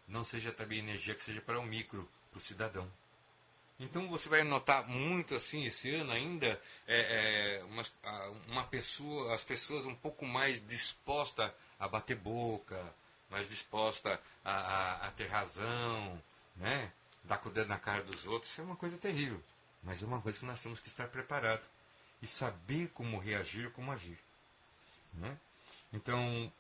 não 0.09 0.24
seja 0.24 0.50
também 0.50 0.80
energia 0.80 1.14
que 1.14 1.22
seja 1.22 1.40
para 1.40 1.61
o 1.61 1.64
micro, 1.64 2.11
para 2.33 2.38
o 2.38 2.42
cidadão. 2.42 2.90
Então 3.80 4.06
você 4.08 4.28
vai 4.28 4.44
notar 4.44 4.86
muito 4.86 5.34
assim 5.34 5.64
esse 5.64 5.92
ano 5.94 6.12
ainda 6.12 6.60
é, 6.86 7.58
é, 7.58 7.64
uma, 7.64 7.82
uma 8.48 8.64
pessoa, 8.64 9.34
as 9.34 9.42
pessoas 9.42 9.86
um 9.86 9.94
pouco 9.94 10.26
mais 10.26 10.64
dispostas 10.66 11.50
a 11.78 11.88
bater 11.88 12.16
boca, 12.16 12.78
mais 13.30 13.48
disposta 13.48 14.20
a, 14.44 14.52
a, 14.52 15.08
a, 15.08 15.10
ter 15.12 15.28
razão, 15.28 16.22
né? 16.56 16.92
dar 17.24 17.38
com 17.38 17.48
o 17.48 17.52
dedo 17.52 17.68
na 17.68 17.78
cara 17.78 18.02
dos 18.02 18.26
outros, 18.26 18.52
isso 18.52 18.60
é 18.60 18.64
uma 18.64 18.76
coisa 18.76 18.98
terrível. 18.98 19.42
Mas 19.82 20.02
é 20.02 20.06
uma 20.06 20.20
coisa 20.20 20.38
que 20.38 20.44
nós 20.44 20.62
temos 20.62 20.78
que 20.78 20.88
estar 20.88 21.08
preparados 21.08 21.66
e 22.20 22.26
saber 22.26 22.88
como 22.88 23.18
reagir, 23.18 23.70
como 23.70 23.90
agir. 23.90 24.18
Né? 25.14 25.38
Então, 25.90 26.52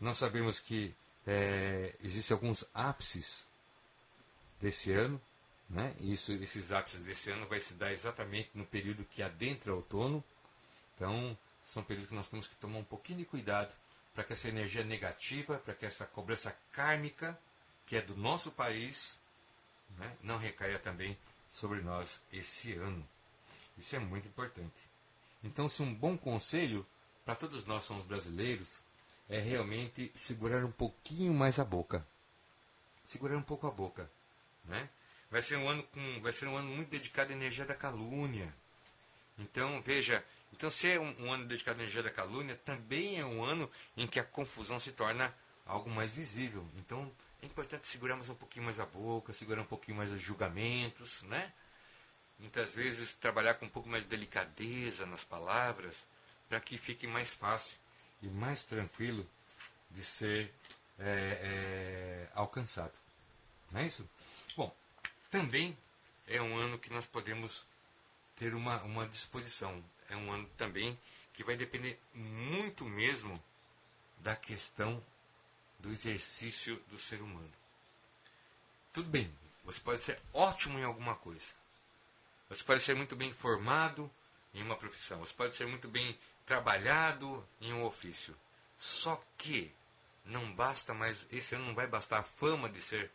nós 0.00 0.16
sabemos 0.16 0.60
que 0.60 0.94
é, 1.26 1.92
existem 2.04 2.34
alguns 2.34 2.64
ápices 2.72 3.46
desse 4.60 4.92
ano, 4.92 5.20
né? 5.68 5.94
Isso, 6.00 6.32
esses 6.32 6.72
ápices 6.72 7.04
desse 7.04 7.30
ano 7.30 7.46
vai 7.46 7.60
se 7.60 7.74
dar 7.74 7.92
exatamente 7.92 8.50
no 8.54 8.64
período 8.64 9.04
que 9.04 9.22
adentra 9.22 9.72
o 9.72 9.76
outono. 9.76 10.24
Então, 10.94 11.36
são 11.64 11.82
períodos 11.82 12.08
que 12.08 12.14
nós 12.14 12.28
temos 12.28 12.48
que 12.48 12.56
tomar 12.56 12.78
um 12.78 12.84
pouquinho 12.84 13.18
de 13.18 13.24
cuidado 13.24 13.72
para 14.14 14.24
que 14.24 14.32
essa 14.32 14.48
energia 14.48 14.82
negativa, 14.82 15.58
para 15.58 15.74
que 15.74 15.86
essa 15.86 16.06
cobrança 16.06 16.56
kármica, 16.72 17.38
que 17.86 17.96
é 17.96 18.02
do 18.02 18.16
nosso 18.16 18.50
país, 18.50 19.18
né? 19.96 20.16
não 20.22 20.38
recaia 20.38 20.78
também 20.78 21.16
sobre 21.50 21.80
nós 21.82 22.20
esse 22.32 22.72
ano. 22.74 23.06
Isso 23.76 23.94
é 23.94 23.98
muito 23.98 24.26
importante. 24.26 24.74
Então, 25.44 25.68
se 25.68 25.82
um 25.82 25.94
bom 25.94 26.16
conselho 26.16 26.84
para 27.24 27.36
todos 27.36 27.64
nós 27.64 27.84
somos 27.84 28.04
brasileiros 28.04 28.82
é 29.28 29.38
realmente 29.38 30.10
segurar 30.16 30.64
um 30.64 30.72
pouquinho 30.72 31.34
mais 31.34 31.58
a 31.58 31.64
boca. 31.64 32.04
Segurar 33.04 33.36
um 33.36 33.42
pouco 33.42 33.66
a 33.66 33.70
boca, 33.70 34.10
né? 34.64 34.88
Vai 35.30 35.42
ser 35.42 35.56
um 35.56 35.68
ano 35.68 35.82
com, 35.82 36.20
vai 36.20 36.32
ser 36.32 36.46
um 36.46 36.56
ano 36.56 36.68
muito 36.68 36.88
dedicado 36.88 37.32
à 37.32 37.36
energia 37.36 37.66
da 37.66 37.74
calúnia. 37.74 38.52
Então, 39.38 39.80
veja, 39.82 40.24
então 40.52 40.70
se 40.70 40.88
é 40.90 40.98
um, 41.00 41.26
um 41.26 41.32
ano 41.32 41.44
dedicado 41.44 41.78
à 41.78 41.82
energia 41.82 42.02
da 42.02 42.10
calúnia, 42.10 42.56
também 42.64 43.20
é 43.20 43.24
um 43.24 43.44
ano 43.44 43.70
em 43.96 44.06
que 44.06 44.18
a 44.18 44.24
confusão 44.24 44.80
se 44.80 44.92
torna 44.92 45.32
algo 45.66 45.90
mais 45.90 46.14
visível. 46.14 46.66
Então, 46.78 47.10
é 47.42 47.46
importante 47.46 47.86
segurarmos 47.86 48.28
um 48.28 48.34
pouquinho 48.34 48.64
mais 48.64 48.80
a 48.80 48.86
boca, 48.86 49.32
segurar 49.32 49.60
um 49.60 49.66
pouquinho 49.66 49.96
mais 49.96 50.10
os 50.10 50.20
julgamentos, 50.20 51.22
né? 51.24 51.52
Muitas 52.38 52.74
vezes 52.74 53.14
trabalhar 53.14 53.54
com 53.54 53.66
um 53.66 53.68
pouco 53.68 53.88
mais 53.88 54.02
de 54.04 54.08
delicadeza 54.08 55.04
nas 55.06 55.24
palavras, 55.24 56.06
para 56.48 56.60
que 56.60 56.78
fique 56.78 57.06
mais 57.06 57.34
fácil 57.34 57.76
e 58.22 58.26
mais 58.26 58.64
tranquilo 58.64 59.28
de 59.90 60.02
ser 60.04 60.52
é, 60.98 61.04
é, 61.04 62.28
alcançado. 62.34 62.92
Não 63.70 63.80
é 63.80 63.86
isso? 63.86 64.08
Também 65.30 65.76
é 66.26 66.40
um 66.40 66.56
ano 66.56 66.78
que 66.78 66.92
nós 66.92 67.06
podemos 67.06 67.64
ter 68.36 68.54
uma, 68.54 68.82
uma 68.82 69.06
disposição. 69.06 69.82
É 70.08 70.16
um 70.16 70.32
ano 70.32 70.48
também 70.56 70.98
que 71.34 71.44
vai 71.44 71.56
depender 71.56 71.98
muito 72.14 72.84
mesmo 72.84 73.42
da 74.18 74.34
questão 74.34 75.02
do 75.78 75.90
exercício 75.90 76.76
do 76.90 76.98
ser 76.98 77.20
humano. 77.20 77.52
Tudo 78.92 79.08
bem, 79.08 79.30
você 79.64 79.80
pode 79.80 80.02
ser 80.02 80.18
ótimo 80.32 80.78
em 80.78 80.84
alguma 80.84 81.14
coisa. 81.14 81.52
Você 82.48 82.64
pode 82.64 82.82
ser 82.82 82.96
muito 82.96 83.14
bem 83.14 83.32
formado 83.32 84.10
em 84.54 84.62
uma 84.62 84.76
profissão. 84.76 85.20
Você 85.20 85.34
pode 85.34 85.54
ser 85.54 85.66
muito 85.66 85.88
bem 85.88 86.18
trabalhado 86.46 87.46
em 87.60 87.72
um 87.72 87.84
ofício. 87.84 88.34
Só 88.78 89.22
que 89.36 89.70
não 90.24 90.52
basta 90.54 90.94
mais, 90.94 91.26
esse 91.30 91.54
ano 91.54 91.66
não 91.66 91.74
vai 91.74 91.86
bastar 91.86 92.20
a 92.20 92.24
fama 92.24 92.68
de 92.68 92.80
ser 92.80 93.10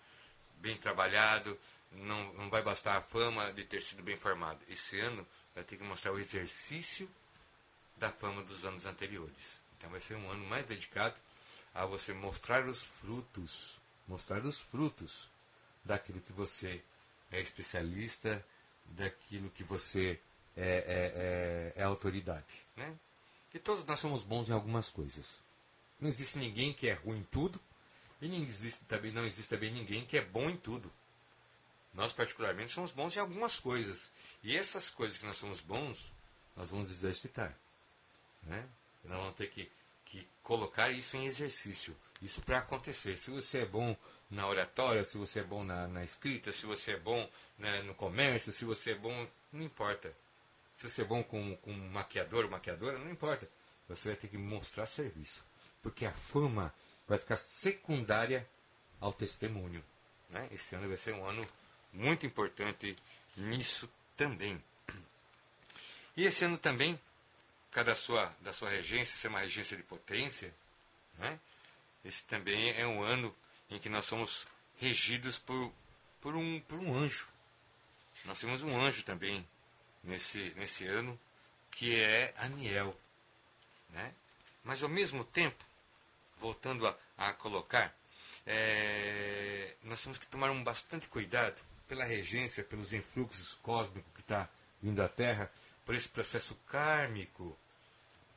bem 0.55 0.77
trabalhado, 0.77 1.59
não, 1.93 2.33
não 2.33 2.49
vai 2.49 2.61
bastar 2.61 2.97
a 2.97 3.01
fama 3.01 3.51
de 3.53 3.63
ter 3.63 3.81
sido 3.81 4.03
bem 4.03 4.17
formado. 4.17 4.59
Esse 4.67 4.99
ano 4.99 5.25
vai 5.53 5.63
ter 5.63 5.77
que 5.77 5.83
mostrar 5.83 6.11
o 6.11 6.19
exercício 6.19 7.09
da 7.97 8.11
fama 8.11 8.43
dos 8.43 8.65
anos 8.65 8.85
anteriores. 8.85 9.61
Então 9.77 9.89
vai 9.89 9.99
ser 9.99 10.15
um 10.15 10.29
ano 10.29 10.45
mais 10.45 10.65
dedicado 10.65 11.19
a 11.73 11.85
você 11.85 12.13
mostrar 12.13 12.65
os 12.65 12.83
frutos, 12.83 13.77
mostrar 14.07 14.43
os 14.45 14.59
frutos 14.59 15.29
daquilo 15.83 16.21
que 16.21 16.33
você 16.33 16.81
é 17.31 17.41
especialista, 17.41 18.43
daquilo 18.85 19.49
que 19.49 19.63
você 19.63 20.19
é, 20.55 21.73
é, 21.75 21.75
é, 21.77 21.81
é 21.81 21.83
autoridade. 21.83 22.65
Né? 22.75 22.95
que 23.53 23.59
todos 23.59 23.85
nós 23.85 23.99
somos 23.99 24.23
bons 24.23 24.49
em 24.49 24.51
algumas 24.51 24.89
coisas. 24.89 25.35
Não 26.01 26.09
existe 26.09 26.39
ninguém 26.39 26.73
que 26.73 26.89
é 26.89 26.93
ruim 26.93 27.19
em 27.19 27.23
tudo 27.23 27.61
e 28.19 28.27
não 28.27 28.41
existe 28.41 28.83
também, 28.85 29.11
não 29.11 29.23
existe 29.23 29.47
também 29.47 29.71
ninguém 29.71 30.03
que 30.03 30.17
é 30.17 30.21
bom 30.21 30.49
em 30.49 30.57
tudo. 30.57 30.91
Nós, 31.93 32.11
particularmente, 32.11 32.71
somos 32.71 32.91
bons 32.91 33.15
em 33.15 33.19
algumas 33.19 33.59
coisas. 33.59 34.09
E 34.43 34.57
essas 34.57 34.89
coisas 34.89 35.17
que 35.17 35.25
nós 35.25 35.37
somos 35.37 35.61
bons, 35.61 36.11
nós 36.55 36.69
vamos 36.69 36.89
exercitar. 36.89 37.55
Né? 38.43 38.67
Nós 39.03 39.17
vamos 39.17 39.35
ter 39.35 39.47
que, 39.47 39.71
que 40.05 40.27
colocar 40.41 40.89
isso 40.89 41.15
em 41.17 41.25
exercício. 41.25 41.95
Isso 42.21 42.41
para 42.41 42.59
acontecer. 42.59 43.17
Se 43.17 43.29
você 43.29 43.59
é 43.59 43.65
bom 43.65 43.95
na 44.31 44.47
oratória, 44.47 45.03
se 45.03 45.17
você 45.17 45.39
é 45.39 45.43
bom 45.43 45.63
na, 45.63 45.87
na 45.87 46.03
escrita, 46.03 46.51
se 46.51 46.65
você 46.65 46.93
é 46.93 46.99
bom 46.99 47.29
né, 47.57 47.81
no 47.83 47.93
comércio, 47.93 48.51
se 48.51 48.65
você 48.65 48.91
é 48.91 48.95
bom. 48.95 49.27
Não 49.51 49.61
importa. 49.63 50.11
Se 50.75 50.89
você 50.89 51.01
é 51.01 51.05
bom 51.05 51.23
com, 51.23 51.55
com 51.57 51.71
maquiador 51.71 52.45
ou 52.45 52.49
maquiadora, 52.49 52.97
não 52.97 53.11
importa. 53.11 53.47
Você 53.87 54.07
vai 54.07 54.17
ter 54.17 54.27
que 54.27 54.37
mostrar 54.37 54.87
serviço. 54.87 55.45
Porque 55.81 56.05
a 56.05 56.11
fama 56.11 56.73
vai 57.07 57.19
ficar 57.19 57.37
secundária 57.37 58.47
ao 58.99 59.13
testemunho. 59.13 59.83
Né? 60.29 60.47
Esse 60.51 60.75
ano 60.75 60.87
vai 60.87 60.97
ser 60.97 61.13
um 61.13 61.25
ano 61.25 61.45
muito 61.93 62.25
importante 62.25 62.97
nisso 63.37 63.89
também. 64.17 64.61
E 66.17 66.25
esse 66.25 66.45
ano 66.45 66.57
também, 66.57 66.99
cada 67.71 67.95
sua, 67.95 68.25
da 68.41 68.53
sua 68.53 68.69
regência 68.69 69.17
ser 69.17 69.27
uma 69.27 69.39
regência 69.39 69.77
de 69.77 69.83
potência, 69.83 70.53
né? 71.17 71.39
esse 72.03 72.25
também 72.25 72.71
é 72.71 72.85
um 72.85 73.01
ano 73.01 73.33
em 73.69 73.79
que 73.79 73.89
nós 73.89 74.05
somos 74.05 74.45
regidos 74.79 75.39
por, 75.39 75.73
por, 76.21 76.35
um, 76.35 76.59
por 76.61 76.77
um 76.79 76.97
anjo. 76.97 77.27
Nós 78.25 78.39
temos 78.39 78.61
um 78.61 78.79
anjo 78.81 79.03
também 79.03 79.47
nesse, 80.03 80.53
nesse 80.55 80.85
ano, 80.85 81.19
que 81.71 81.99
é 81.99 82.33
Aniel. 82.37 82.95
Né? 83.89 84.13
Mas 84.63 84.83
ao 84.83 84.89
mesmo 84.89 85.23
tempo, 85.23 85.63
voltando 86.39 86.87
a, 86.87 86.97
a 87.17 87.33
colocar, 87.33 87.93
é, 88.45 89.75
nós 89.83 90.03
temos 90.03 90.17
que 90.17 90.27
tomar 90.27 90.51
um 90.51 90.63
bastante 90.63 91.07
cuidado 91.07 91.61
pela 91.87 92.03
regência, 92.03 92.63
pelos 92.63 92.93
influxos 92.93 93.55
cósmicos 93.55 94.11
que 94.13 94.21
está 94.21 94.49
vindo 94.81 95.01
à 95.01 95.09
Terra, 95.09 95.51
por 95.85 95.95
esse 95.95 96.09
processo 96.09 96.55
kármico 96.67 97.57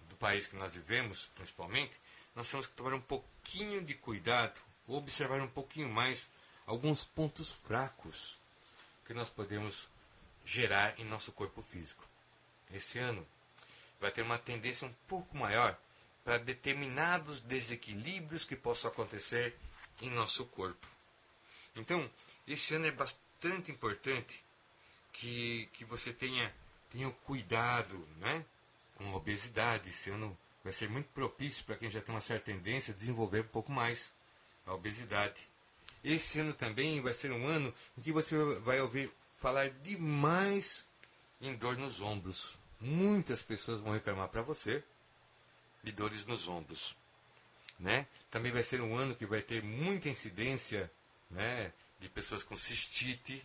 do 0.08 0.16
país 0.16 0.46
que 0.46 0.56
nós 0.56 0.74
vivemos, 0.74 1.26
principalmente, 1.34 1.98
nós 2.34 2.50
temos 2.50 2.66
que 2.66 2.74
tomar 2.74 2.94
um 2.94 3.00
pouquinho 3.00 3.82
de 3.82 3.94
cuidado, 3.94 4.60
observar 4.86 5.40
um 5.40 5.48
pouquinho 5.48 5.88
mais 5.88 6.28
alguns 6.66 7.04
pontos 7.04 7.52
fracos 7.52 8.38
que 9.06 9.14
nós 9.14 9.30
podemos 9.30 9.88
gerar 10.44 10.98
em 10.98 11.04
nosso 11.04 11.32
corpo 11.32 11.62
físico. 11.62 12.04
Esse 12.72 12.98
ano 12.98 13.26
vai 14.00 14.10
ter 14.10 14.22
uma 14.22 14.38
tendência 14.38 14.86
um 14.86 14.92
pouco 15.08 15.36
maior 15.36 15.76
para 16.24 16.38
determinados 16.38 17.40
desequilíbrios 17.40 18.44
que 18.44 18.56
possam 18.56 18.90
acontecer 18.90 19.56
em 20.02 20.10
nosso 20.10 20.44
corpo. 20.46 20.86
Então, 21.74 22.10
esse 22.46 22.74
ano 22.74 22.86
é 22.86 22.90
bastante 22.90 23.25
importante 23.70 24.42
que, 25.12 25.68
que 25.72 25.84
você 25.84 26.12
tenha, 26.12 26.54
tenha 26.90 27.10
cuidado, 27.10 27.96
né? 28.16 28.44
com 28.96 29.12
obesidade. 29.14 29.90
Esse 29.90 30.10
ano 30.10 30.36
vai 30.64 30.72
ser 30.72 30.88
muito 30.88 31.08
propício 31.10 31.64
para 31.64 31.76
quem 31.76 31.90
já 31.90 32.00
tem 32.00 32.14
uma 32.14 32.20
certa 32.20 32.46
tendência 32.46 32.92
a 32.92 32.96
desenvolver 32.96 33.42
um 33.42 33.48
pouco 33.48 33.70
mais 33.70 34.12
a 34.66 34.74
obesidade. 34.74 35.40
Esse 36.02 36.40
ano 36.40 36.52
também 36.52 37.00
vai 37.00 37.12
ser 37.12 37.30
um 37.32 37.46
ano 37.46 37.72
em 37.96 38.02
que 38.02 38.12
você 38.12 38.36
vai 38.60 38.80
ouvir 38.80 39.10
falar 39.38 39.68
demais 39.68 40.86
em 41.40 41.54
dor 41.54 41.76
nos 41.76 42.00
ombros. 42.00 42.58
Muitas 42.80 43.42
pessoas 43.42 43.80
vão 43.80 43.92
reclamar 43.92 44.28
para 44.28 44.42
você 44.42 44.82
de 45.82 45.92
dores 45.92 46.24
nos 46.24 46.48
ombros. 46.48 46.96
Né? 47.78 48.06
Também 48.30 48.52
vai 48.52 48.62
ser 48.62 48.80
um 48.80 48.96
ano 48.96 49.14
que 49.14 49.26
vai 49.26 49.42
ter 49.42 49.62
muita 49.62 50.08
incidência 50.08 50.90
né, 51.30 51.72
de 51.98 52.08
pessoas 52.08 52.44
com 52.44 52.56
cistite 52.56 53.44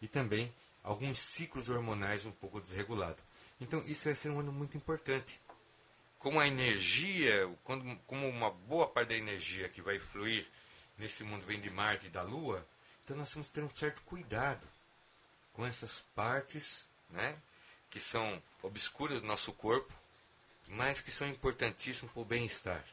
e 0.00 0.08
também 0.08 0.52
alguns 0.82 1.18
ciclos 1.18 1.68
hormonais 1.68 2.26
um 2.26 2.32
pouco 2.32 2.60
desregulados. 2.60 3.22
Então 3.60 3.80
isso 3.86 4.04
vai 4.04 4.14
ser 4.14 4.30
um 4.30 4.40
ano 4.40 4.52
muito 4.52 4.76
importante. 4.76 5.40
Como 6.18 6.40
a 6.40 6.46
energia, 6.46 7.48
quando, 7.64 7.96
como 8.06 8.28
uma 8.28 8.50
boa 8.50 8.86
parte 8.86 9.08
da 9.10 9.16
energia 9.16 9.68
que 9.68 9.82
vai 9.82 9.98
fluir 9.98 10.46
nesse 10.98 11.22
mundo 11.24 11.44
vem 11.44 11.60
de 11.60 11.70
Marte 11.70 12.06
e 12.06 12.10
da 12.10 12.22
Lua, 12.22 12.66
então 13.04 13.16
nós 13.16 13.30
temos 13.30 13.48
que 13.48 13.54
ter 13.54 13.62
um 13.62 13.70
certo 13.70 14.02
cuidado 14.02 14.66
com 15.52 15.64
essas 15.64 16.04
partes 16.14 16.88
né, 17.10 17.36
que 17.90 18.00
são 18.00 18.42
obscuras 18.62 19.20
do 19.20 19.26
nosso 19.26 19.52
corpo, 19.52 19.92
mas 20.68 21.00
que 21.00 21.10
são 21.10 21.26
importantíssimas 21.28 22.12
para 22.12 22.22
o 22.22 22.24
bem-estar. 22.24 22.84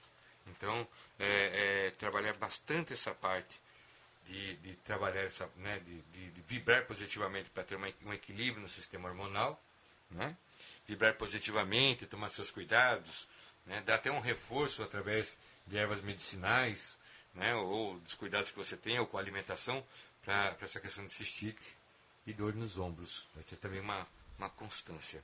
Então, 0.47 0.87
é, 1.19 1.87
é, 1.87 1.91
trabalhar 1.91 2.33
bastante 2.33 2.93
essa 2.93 3.13
parte 3.13 3.59
de, 4.25 4.55
de 4.57 4.75
trabalhar 4.77 5.21
essa, 5.21 5.49
né, 5.57 5.79
de, 5.79 6.01
de, 6.01 6.31
de 6.31 6.41
vibrar 6.41 6.85
positivamente 6.85 7.49
para 7.49 7.63
ter 7.63 7.75
uma, 7.75 7.91
um 8.05 8.13
equilíbrio 8.13 8.61
no 8.61 8.69
sistema 8.69 9.09
hormonal, 9.09 9.61
né? 10.11 10.35
vibrar 10.87 11.15
positivamente, 11.15 12.05
tomar 12.05 12.29
seus 12.29 12.51
cuidados, 12.51 13.27
né? 13.65 13.81
dar 13.81 13.95
até 13.95 14.11
um 14.11 14.19
reforço 14.19 14.83
através 14.83 15.37
de 15.65 15.77
ervas 15.77 16.01
medicinais, 16.01 16.99
né? 17.33 17.55
ou 17.55 17.99
dos 17.99 18.15
cuidados 18.15 18.51
que 18.51 18.57
você 18.57 18.77
tem, 18.77 18.99
ou 18.99 19.07
com 19.07 19.17
a 19.17 19.21
alimentação, 19.21 19.85
para 20.23 20.55
essa 20.61 20.79
questão 20.79 21.05
de 21.05 21.11
cistite 21.11 21.75
e 22.25 22.33
dor 22.33 22.53
nos 22.53 22.77
ombros. 22.77 23.27
Vai 23.33 23.43
ser 23.43 23.57
também 23.57 23.79
uma, 23.79 24.07
uma 24.37 24.49
constância. 24.49 25.23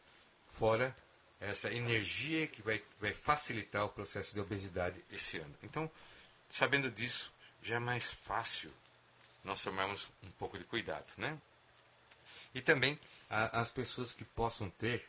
Fora 0.49 0.95
essa 1.39 1.71
energia 1.71 2.47
que 2.47 2.61
vai, 2.61 2.83
vai 2.99 3.13
facilitar 3.13 3.85
o 3.85 3.89
processo 3.89 4.33
de 4.33 4.41
obesidade 4.41 5.01
esse 5.09 5.37
ano. 5.37 5.55
Então, 5.63 5.89
sabendo 6.49 6.91
disso, 6.91 7.31
já 7.63 7.75
é 7.75 7.79
mais 7.79 8.11
fácil 8.11 8.71
nós 9.43 9.61
tomarmos 9.61 10.09
um 10.23 10.31
pouco 10.31 10.57
de 10.57 10.63
cuidado, 10.63 11.07
né? 11.17 11.37
E 12.53 12.61
também 12.61 12.99
a, 13.29 13.61
as 13.61 13.69
pessoas 13.69 14.13
que 14.13 14.25
possam 14.25 14.69
ter 14.69 15.07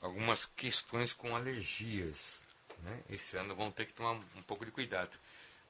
algumas 0.00 0.46
questões 0.56 1.12
com 1.12 1.34
alergias, 1.34 2.40
né? 2.80 3.02
Esse 3.10 3.36
ano 3.36 3.54
vão 3.54 3.70
ter 3.70 3.86
que 3.86 3.92
tomar 3.92 4.12
um 4.12 4.42
pouco 4.42 4.64
de 4.64 4.72
cuidado. 4.72 5.16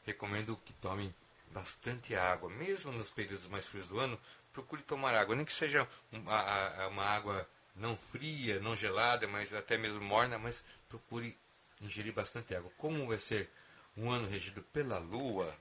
Recomendo 0.04 0.56
que 0.64 0.72
tomem 0.74 1.12
bastante 1.52 2.14
água, 2.14 2.48
mesmo 2.50 2.92
nos 2.92 3.10
períodos 3.10 3.46
mais 3.46 3.66
frios 3.66 3.88
do 3.88 3.98
ano, 3.98 4.18
procure 4.52 4.82
tomar 4.82 5.14
água, 5.14 5.36
nem 5.36 5.44
que 5.44 5.52
seja 5.52 5.86
uma, 6.12 6.86
uma 6.88 7.04
água 7.04 7.48
não 7.76 7.96
fria, 7.96 8.60
não 8.60 8.76
gelada, 8.76 9.26
mas 9.28 9.52
até 9.52 9.76
mesmo 9.76 10.00
morna, 10.00 10.38
mas 10.38 10.62
procure 10.88 11.36
ingerir 11.80 12.12
bastante 12.12 12.54
água. 12.54 12.70
Como 12.76 13.06
vai 13.06 13.18
ser 13.18 13.48
um 13.96 14.10
ano 14.10 14.28
regido 14.28 14.62
pela 14.72 14.98
Lua, 14.98 15.54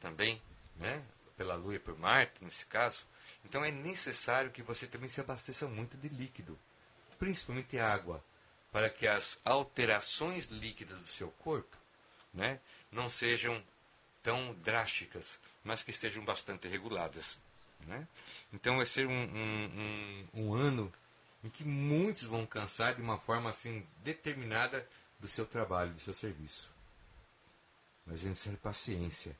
também, 0.00 0.40
né? 0.76 1.04
Pela 1.38 1.54
Lua 1.54 1.76
e 1.76 1.78
por 1.78 1.96
Marte, 1.96 2.44
nesse 2.44 2.66
caso, 2.66 3.06
então 3.44 3.64
é 3.64 3.70
necessário 3.70 4.50
que 4.50 4.62
você 4.62 4.86
também 4.86 5.08
se 5.08 5.20
abasteça 5.20 5.66
muito 5.68 5.96
de 5.96 6.08
líquido, 6.08 6.58
principalmente 7.18 7.78
água, 7.78 8.22
para 8.72 8.90
que 8.90 9.06
as 9.06 9.38
alterações 9.44 10.46
líquidas 10.46 10.98
do 10.98 11.06
seu 11.06 11.30
corpo 11.30 11.74
né, 12.34 12.60
não 12.90 13.08
sejam 13.08 13.62
tão 14.22 14.52
drásticas, 14.64 15.38
mas 15.64 15.82
que 15.82 15.92
estejam 15.92 16.24
bastante 16.24 16.68
reguladas. 16.68 17.38
Né? 17.86 18.06
Então 18.52 18.76
vai 18.76 18.86
ser 18.86 19.06
um, 19.06 19.12
um, 19.12 20.26
um, 20.34 20.42
um 20.42 20.54
ano 20.54 20.92
em 21.44 21.48
que 21.48 21.64
muitos 21.64 22.24
vão 22.24 22.44
cansar 22.44 22.94
de 22.96 23.00
uma 23.00 23.16
forma 23.16 23.48
assim 23.48 23.86
determinada 24.02 24.86
do 25.20 25.28
seu 25.28 25.46
trabalho, 25.46 25.92
do 25.92 26.00
seu 26.00 26.12
serviço. 26.12 26.72
Mas 28.04 28.24
é 28.24 28.28
necessário 28.28 28.58
paciência 28.58 29.34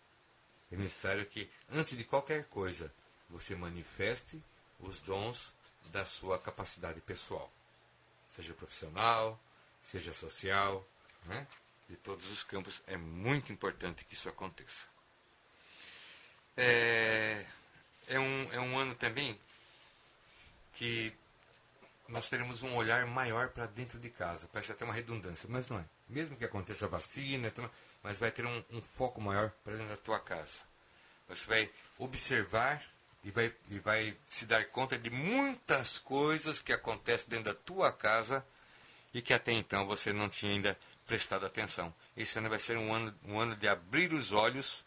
é 0.71 0.77
necessário 0.77 1.25
que, 1.27 1.51
antes 1.71 1.97
de 1.97 2.05
qualquer 2.05 2.45
coisa, 2.47 2.93
você 3.31 3.55
manifeste 3.55 4.43
os 4.81 5.01
dons 5.01 5.53
da 5.87 6.05
sua 6.05 6.39
capacidade 6.39 7.01
pessoal, 7.01 7.51
seja 8.27 8.53
profissional, 8.55 9.41
seja 9.83 10.13
social, 10.13 10.87
né? 11.25 11.47
de 11.89 11.97
todos 11.97 12.31
os 12.31 12.43
campos. 12.43 12.83
É 12.87 12.97
muito 12.97 13.53
importante 13.53 14.05
que 14.05 14.15
isso 14.15 14.29
aconteça. 14.29 14.87
É, 16.57 17.45
é, 18.09 18.21
um, 18.21 18.53
é 18.53 18.61
um 18.61 18.79
ano 18.79 18.95
também 18.95 19.39
que 20.75 21.13
nós 22.09 22.29
teremos 22.29 22.63
um 22.63 22.75
olhar 22.75 23.07
maior 23.07 23.49
para 23.51 23.67
dentro 23.67 23.99
de 23.99 24.11
casa. 24.11 24.49
Parece 24.53 24.73
até 24.73 24.85
uma 24.85 24.95
redundância, 24.95 25.49
mas 25.51 25.69
não 25.69 25.79
é. 25.79 25.85
Mesmo 26.09 26.37
que 26.37 26.45
aconteça 26.45 26.87
a 26.87 26.89
vacina, 26.89 27.49
então, 27.49 27.69
mas 28.03 28.19
vai 28.19 28.31
ter 28.31 28.45
um, 28.45 28.65
um 28.71 28.83
foco 28.83 29.21
maior 29.21 29.51
para 29.65 29.75
dentro 29.75 29.91
da 29.91 29.97
tua 29.97 30.21
casa. 30.21 30.63
Você 31.29 31.47
vai 31.47 31.71
observar 31.99 32.83
e 33.25 33.31
vai, 33.31 33.53
e 33.69 33.79
vai 33.81 34.17
se 34.27 34.47
dar 34.47 34.65
conta 34.67 34.99
de 34.99 35.11
muitas 35.11 35.99
coisas 35.99 36.61
que 36.61 36.73
acontecem 36.73 37.29
dentro 37.29 37.53
da 37.53 37.55
tua 37.55 37.93
casa 37.93 38.45
e 39.13 39.21
que 39.21 39.35
até 39.35 39.53
então 39.53 39.87
você 39.87 40.13
não 40.13 40.29
tinha 40.29 40.53
ainda 40.53 40.79
prestado 41.07 41.47
atenção. 41.47 41.93
Esse 42.17 42.39
ano 42.39 42.49
vai 42.49 42.59
ser 42.59 42.77
um 42.77 42.93
ano, 42.93 43.15
um 43.25 43.39
ano 43.41 43.57
de 43.57 43.67
abrir 43.67 44.13
os 44.13 44.33
olhos 44.33 44.85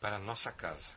para 0.00 0.16
a 0.16 0.20
nossa 0.20 0.52
casa, 0.52 0.94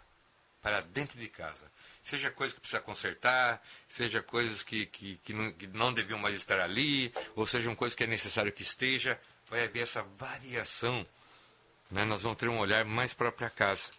para 0.62 0.82
dentro 0.82 1.18
de 1.18 1.28
casa. 1.28 1.72
Seja 2.04 2.30
coisa 2.32 2.54
que 2.54 2.60
precisa 2.60 2.82
consertar, 2.82 3.62
seja 3.88 4.22
coisas 4.22 4.64
que, 4.64 4.86
que, 4.86 5.18
que, 5.18 5.34
não, 5.34 5.52
que 5.52 5.68
não 5.68 5.94
deviam 5.94 6.20
mais 6.20 6.36
estar 6.36 6.60
ali, 6.60 7.14
ou 7.36 7.48
sejam 7.48 7.76
coisas 7.76 7.96
que 7.96 8.04
é 8.04 8.08
necessário 8.08 8.52
que 8.52 8.64
esteja, 8.64 9.20
vai 9.52 9.66
haver 9.66 9.84
essa 9.84 10.02
variação. 10.02 11.06
Né? 11.92 12.06
Nós 12.06 12.24
vamos 12.24 12.38
ter 12.38 12.48
um 12.48 12.58
olhar 12.58 12.86
mais 12.86 13.14
próprio 13.14 13.46
a 13.46 13.50
casa. 13.50 13.92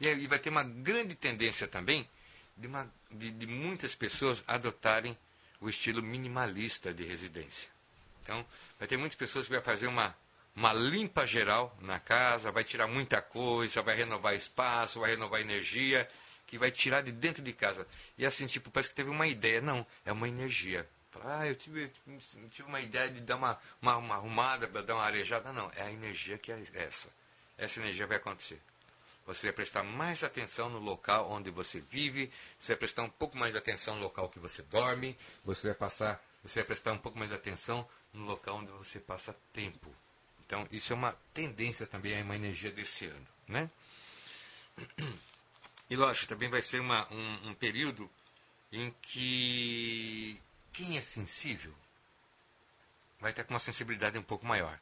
E 0.00 0.08
aí 0.08 0.26
vai 0.26 0.40
ter 0.40 0.50
uma 0.50 0.64
grande 0.64 1.14
tendência 1.14 1.68
também 1.68 2.06
de, 2.56 2.66
uma, 2.66 2.90
de, 3.10 3.30
de 3.30 3.46
muitas 3.46 3.94
pessoas 3.94 4.42
adotarem 4.46 5.16
o 5.60 5.68
estilo 5.68 6.02
minimalista 6.02 6.92
de 6.92 7.04
residência. 7.04 7.68
Então, 8.22 8.44
vai 8.78 8.86
ter 8.86 8.96
muitas 8.96 9.16
pessoas 9.16 9.46
que 9.46 9.52
vai 9.52 9.62
fazer 9.62 9.86
uma, 9.86 10.14
uma 10.54 10.72
limpa 10.72 11.26
geral 11.26 11.76
na 11.80 11.98
casa, 11.98 12.52
vai 12.52 12.64
tirar 12.64 12.88
muita 12.88 13.22
coisa, 13.22 13.82
vai 13.82 13.96
renovar 13.96 14.34
espaço, 14.34 15.00
vai 15.00 15.10
renovar 15.10 15.40
energia, 15.40 16.08
que 16.46 16.58
vai 16.58 16.70
tirar 16.70 17.02
de 17.02 17.12
dentro 17.12 17.42
de 17.42 17.52
casa. 17.52 17.86
E 18.16 18.26
assim, 18.26 18.46
tipo, 18.46 18.70
parece 18.70 18.90
que 18.90 18.96
teve 18.96 19.10
uma 19.10 19.26
ideia. 19.26 19.60
Não, 19.60 19.86
é 20.04 20.12
uma 20.12 20.28
energia. 20.28 20.88
Ah, 21.24 21.46
eu 21.46 21.54
tive, 21.54 21.90
tive 22.50 22.68
uma 22.68 22.80
ideia 22.80 23.08
de 23.10 23.20
dar 23.20 23.36
uma, 23.36 23.58
uma, 23.80 23.96
uma 23.96 24.14
arrumada, 24.16 24.66
dar 24.82 24.94
uma 24.94 25.04
arejada. 25.04 25.52
Não, 25.52 25.70
é 25.76 25.82
a 25.82 25.92
energia 25.92 26.38
que 26.38 26.52
é 26.52 26.62
essa. 26.74 27.08
Essa 27.56 27.80
energia 27.80 28.06
vai 28.06 28.16
acontecer. 28.16 28.60
Você 29.26 29.48
vai 29.48 29.52
prestar 29.52 29.82
mais 29.82 30.24
atenção 30.24 30.70
no 30.70 30.78
local 30.78 31.30
onde 31.30 31.50
você 31.50 31.80
vive, 31.80 32.32
você 32.58 32.72
vai 32.72 32.78
prestar 32.78 33.02
um 33.02 33.10
pouco 33.10 33.36
mais 33.36 33.52
de 33.52 33.58
atenção 33.58 33.96
no 33.96 34.02
local 34.02 34.28
que 34.28 34.38
você 34.38 34.62
dorme, 34.62 35.14
você 35.44 35.66
vai 35.66 35.76
passar, 35.76 36.22
você 36.42 36.60
vai 36.60 36.66
prestar 36.66 36.92
um 36.92 36.98
pouco 36.98 37.18
mais 37.18 37.30
de 37.30 37.36
atenção 37.36 37.86
no 38.12 38.24
local 38.24 38.56
onde 38.56 38.70
você 38.72 38.98
passa 38.98 39.36
tempo. 39.52 39.94
Então, 40.46 40.66
isso 40.70 40.94
é 40.94 40.96
uma 40.96 41.12
tendência 41.34 41.86
também, 41.86 42.14
é 42.14 42.22
uma 42.22 42.36
energia 42.36 42.70
desse 42.70 43.04
ano, 43.04 43.26
né? 43.46 43.70
E 45.90 45.96
lógico, 45.96 46.26
também 46.26 46.48
vai 46.48 46.62
ser 46.62 46.80
uma, 46.80 47.06
um, 47.12 47.50
um 47.50 47.54
período 47.54 48.10
em 48.72 48.94
que 49.02 50.40
quem 50.78 50.96
é 50.96 51.02
sensível 51.02 51.74
vai 53.18 53.32
estar 53.32 53.42
com 53.42 53.52
uma 53.52 53.58
sensibilidade 53.58 54.16
um 54.16 54.22
pouco 54.22 54.46
maior. 54.46 54.78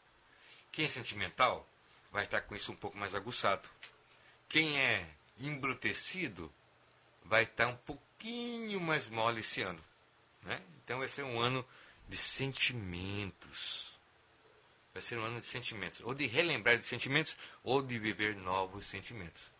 Quem 0.70 0.84
é 0.84 0.88
sentimental 0.90 1.66
vai 2.12 2.24
estar 2.24 2.42
com 2.42 2.54
isso 2.54 2.70
um 2.70 2.76
pouco 2.76 2.98
mais 2.98 3.14
aguçado. 3.14 3.66
Quem 4.46 4.78
é 4.78 5.08
embrutecido 5.40 6.52
vai 7.24 7.44
estar 7.44 7.68
um 7.68 7.76
pouquinho 7.76 8.78
mais 8.78 9.08
mole 9.08 9.40
esse 9.40 9.62
ano. 9.62 9.82
Né? 10.42 10.60
Então 10.84 10.98
vai 10.98 11.08
ser 11.08 11.22
um 11.22 11.40
ano 11.40 11.66
de 12.06 12.18
sentimentos. 12.18 13.98
Vai 14.92 15.00
ser 15.00 15.18
um 15.18 15.24
ano 15.24 15.40
de 15.40 15.46
sentimentos. 15.46 16.00
Ou 16.00 16.12
de 16.12 16.26
relembrar 16.26 16.76
de 16.76 16.84
sentimentos, 16.84 17.34
ou 17.64 17.80
de 17.80 17.98
viver 17.98 18.36
novos 18.36 18.84
sentimentos. 18.84 19.50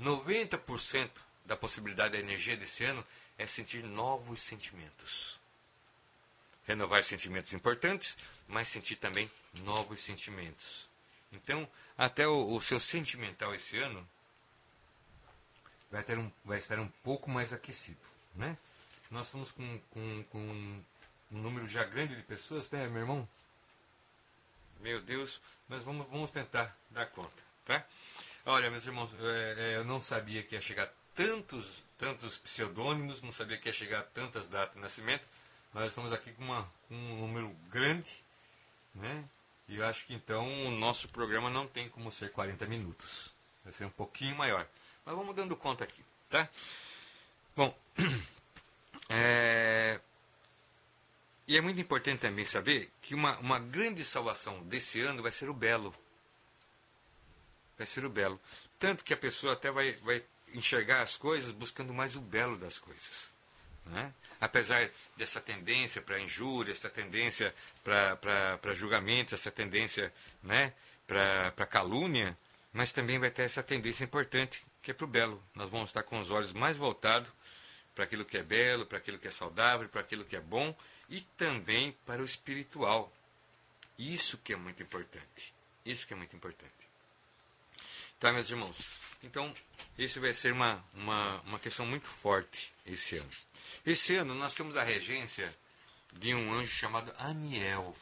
90% 0.00 1.10
da 1.44 1.56
possibilidade 1.56 2.14
da 2.14 2.18
energia 2.18 2.56
desse 2.56 2.82
ano 2.82 3.06
é 3.38 3.46
sentir 3.46 3.84
novos 3.84 4.40
sentimentos. 4.40 5.45
Renovar 6.66 7.04
sentimentos 7.04 7.52
importantes, 7.52 8.16
mas 8.48 8.68
sentir 8.68 8.96
também 8.96 9.30
novos 9.60 10.00
sentimentos. 10.00 10.88
Então, 11.32 11.68
até 11.96 12.26
o, 12.26 12.54
o 12.54 12.60
seu 12.60 12.80
sentimental 12.80 13.54
esse 13.54 13.78
ano 13.78 14.06
vai, 15.90 16.02
ter 16.02 16.18
um, 16.18 16.30
vai 16.44 16.58
estar 16.58 16.78
um 16.78 16.88
pouco 17.02 17.30
mais 17.30 17.52
aquecido. 17.52 17.98
Né? 18.34 18.56
Nós 19.10 19.26
estamos 19.26 19.52
com, 19.52 19.80
com, 19.90 20.24
com 20.24 20.38
um 21.32 21.38
número 21.38 21.66
já 21.66 21.84
grande 21.84 22.16
de 22.16 22.22
pessoas, 22.22 22.70
né, 22.70 22.86
meu 22.88 23.02
irmão? 23.02 23.28
Meu 24.80 25.00
Deus, 25.00 25.40
mas 25.68 25.82
vamos, 25.82 26.06
vamos 26.08 26.30
tentar 26.30 26.76
dar 26.90 27.06
conta, 27.06 27.42
tá? 27.64 27.84
Olha, 28.44 28.70
meus 28.70 28.86
irmãos, 28.86 29.10
é, 29.18 29.54
é, 29.58 29.76
eu 29.76 29.84
não 29.84 30.00
sabia 30.00 30.42
que 30.42 30.54
ia 30.54 30.60
chegar 30.60 30.92
tantos, 31.14 31.82
tantos 31.98 32.38
pseudônimos, 32.38 33.22
não 33.22 33.32
sabia 33.32 33.58
que 33.58 33.68
ia 33.68 33.72
chegar 33.72 34.02
tantas 34.04 34.46
datas 34.46 34.74
de 34.74 34.80
nascimento. 34.80 35.26
Nós 35.76 35.88
estamos 35.88 36.10
aqui 36.10 36.32
com, 36.32 36.42
uma, 36.42 36.62
com 36.88 36.94
um 36.94 37.20
número 37.20 37.50
grande, 37.68 38.24
né? 38.94 39.24
E 39.68 39.76
eu 39.76 39.84
acho 39.84 40.06
que 40.06 40.14
então 40.14 40.42
o 40.66 40.70
nosso 40.70 41.06
programa 41.10 41.50
não 41.50 41.68
tem 41.68 41.86
como 41.90 42.10
ser 42.10 42.32
40 42.32 42.66
minutos. 42.66 43.30
Vai 43.62 43.74
ser 43.74 43.84
um 43.84 43.90
pouquinho 43.90 44.34
maior. 44.36 44.66
Mas 45.04 45.14
vamos 45.14 45.36
dando 45.36 45.54
conta 45.54 45.84
aqui, 45.84 46.02
tá? 46.30 46.48
Bom, 47.54 47.78
é, 49.10 50.00
e 51.46 51.58
é 51.58 51.60
muito 51.60 51.78
importante 51.78 52.20
também 52.20 52.46
saber 52.46 52.90
que 53.02 53.14
uma, 53.14 53.36
uma 53.36 53.58
grande 53.58 54.02
salvação 54.02 54.58
desse 54.62 55.02
ano 55.02 55.22
vai 55.22 55.30
ser 55.30 55.50
o 55.50 55.54
belo. 55.54 55.94
Vai 57.76 57.86
ser 57.86 58.02
o 58.06 58.08
belo. 58.08 58.40
Tanto 58.78 59.04
que 59.04 59.12
a 59.12 59.18
pessoa 59.18 59.52
até 59.52 59.70
vai, 59.70 59.92
vai 59.96 60.24
enxergar 60.54 61.02
as 61.02 61.18
coisas 61.18 61.52
buscando 61.52 61.92
mais 61.92 62.16
o 62.16 62.20
belo 62.22 62.56
das 62.56 62.78
coisas. 62.78 63.26
Né? 63.84 64.14
Apesar 64.40 64.88
dessa 65.16 65.40
tendência 65.40 66.02
para 66.02 66.20
injúria, 66.20 66.72
essa 66.72 66.90
tendência 66.90 67.54
para 67.82 68.72
julgamento, 68.74 69.34
essa 69.34 69.50
tendência 69.50 70.12
né, 70.42 70.72
para 71.06 71.66
calúnia, 71.66 72.36
mas 72.72 72.92
também 72.92 73.18
vai 73.18 73.30
ter 73.30 73.42
essa 73.42 73.62
tendência 73.62 74.04
importante 74.04 74.64
que 74.82 74.90
é 74.90 74.94
para 74.94 75.04
o 75.04 75.08
belo. 75.08 75.42
Nós 75.54 75.70
vamos 75.70 75.90
estar 75.90 76.02
com 76.02 76.20
os 76.20 76.30
olhos 76.30 76.52
mais 76.52 76.76
voltados 76.76 77.30
para 77.94 78.04
aquilo 78.04 78.24
que 78.24 78.36
é 78.36 78.42
belo, 78.42 78.84
para 78.84 78.98
aquilo 78.98 79.18
que 79.18 79.26
é 79.26 79.30
saudável, 79.30 79.88
para 79.88 80.02
aquilo 80.02 80.24
que 80.24 80.36
é 80.36 80.40
bom 80.40 80.76
e 81.08 81.22
também 81.36 81.92
para 82.04 82.22
o 82.22 82.24
espiritual. 82.24 83.12
Isso 83.98 84.36
que 84.38 84.52
é 84.52 84.56
muito 84.56 84.82
importante. 84.82 85.54
Isso 85.84 86.06
que 86.06 86.12
é 86.12 86.16
muito 86.16 86.36
importante. 86.36 86.72
Tá, 88.20 88.32
meus 88.32 88.50
irmãos? 88.50 88.78
Então, 89.22 89.54
esse 89.98 90.20
vai 90.20 90.34
ser 90.34 90.52
uma, 90.52 90.84
uma, 90.94 91.40
uma 91.40 91.58
questão 91.58 91.86
muito 91.86 92.06
forte 92.06 92.72
esse 92.86 93.16
ano. 93.16 93.30
Esse 93.84 94.16
ano 94.16 94.34
nós 94.34 94.54
temos 94.54 94.76
a 94.76 94.82
regência 94.82 95.54
de 96.12 96.34
um 96.34 96.52
anjo 96.52 96.72
chamado 96.72 97.12
Aniel. 97.18 97.96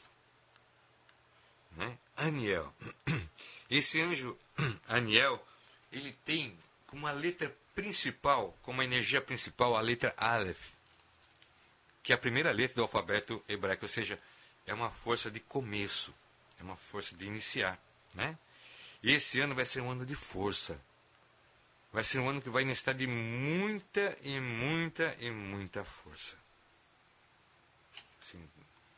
Né? 1.72 1.98
Aniel. 2.16 2.72
Esse 3.70 4.00
anjo 4.00 4.38
Aniel, 4.88 5.44
ele 5.92 6.12
tem 6.24 6.56
como 6.86 7.06
a 7.06 7.12
letra 7.12 7.54
principal, 7.74 8.56
como 8.62 8.80
a 8.80 8.84
energia 8.84 9.20
principal, 9.20 9.76
a 9.76 9.80
letra 9.80 10.14
Aleph 10.16 10.74
que 12.04 12.12
é 12.12 12.14
a 12.14 12.18
primeira 12.18 12.52
letra 12.52 12.76
do 12.76 12.82
alfabeto 12.82 13.42
hebraico, 13.48 13.86
ou 13.86 13.88
seja, 13.88 14.20
é 14.66 14.74
uma 14.74 14.90
força 14.90 15.30
de 15.30 15.40
começo, 15.40 16.14
é 16.60 16.62
uma 16.62 16.76
força 16.76 17.16
de 17.16 17.24
iniciar, 17.24 17.80
né? 18.14 18.38
E 19.02 19.10
esse 19.10 19.40
ano 19.40 19.54
vai 19.54 19.64
ser 19.64 19.80
um 19.80 19.90
ano 19.90 20.04
de 20.04 20.14
força. 20.14 20.78
Vai 21.94 22.04
ser 22.04 22.18
um 22.18 22.28
ano 22.28 22.42
que 22.42 22.50
vai 22.50 22.64
necessitar 22.64 22.94
de 22.94 23.06
muita 23.06 24.18
e 24.20 24.38
muita 24.38 25.16
e 25.18 25.30
muita 25.30 25.82
força. 25.82 26.36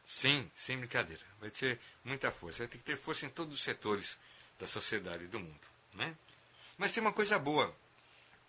Sim, 0.04 0.50
sem 0.54 0.78
brincadeira. 0.78 1.22
Vai 1.40 1.50
ser 1.50 1.78
muita 2.04 2.32
força. 2.32 2.58
Vai 2.58 2.68
ter 2.68 2.78
que 2.78 2.84
ter 2.84 2.96
força 2.96 3.26
em 3.26 3.28
todos 3.28 3.54
os 3.54 3.60
setores 3.60 4.18
da 4.58 4.66
sociedade 4.66 5.24
e 5.24 5.28
do 5.28 5.38
mundo, 5.38 5.60
né? 5.94 6.16
Mas 6.78 6.92
tem 6.92 7.00
uma 7.00 7.12
coisa 7.12 7.38
boa. 7.38 7.72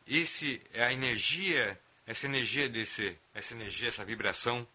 Esse 0.07 0.61
é 0.73 0.83
a 0.83 0.93
energia 0.93 1.79
essa 2.07 2.25
energia 2.25 2.69
desse, 2.69 3.15
essa 3.33 3.53
energia, 3.53 3.89
essa 3.89 4.05
vibração, 4.05 4.65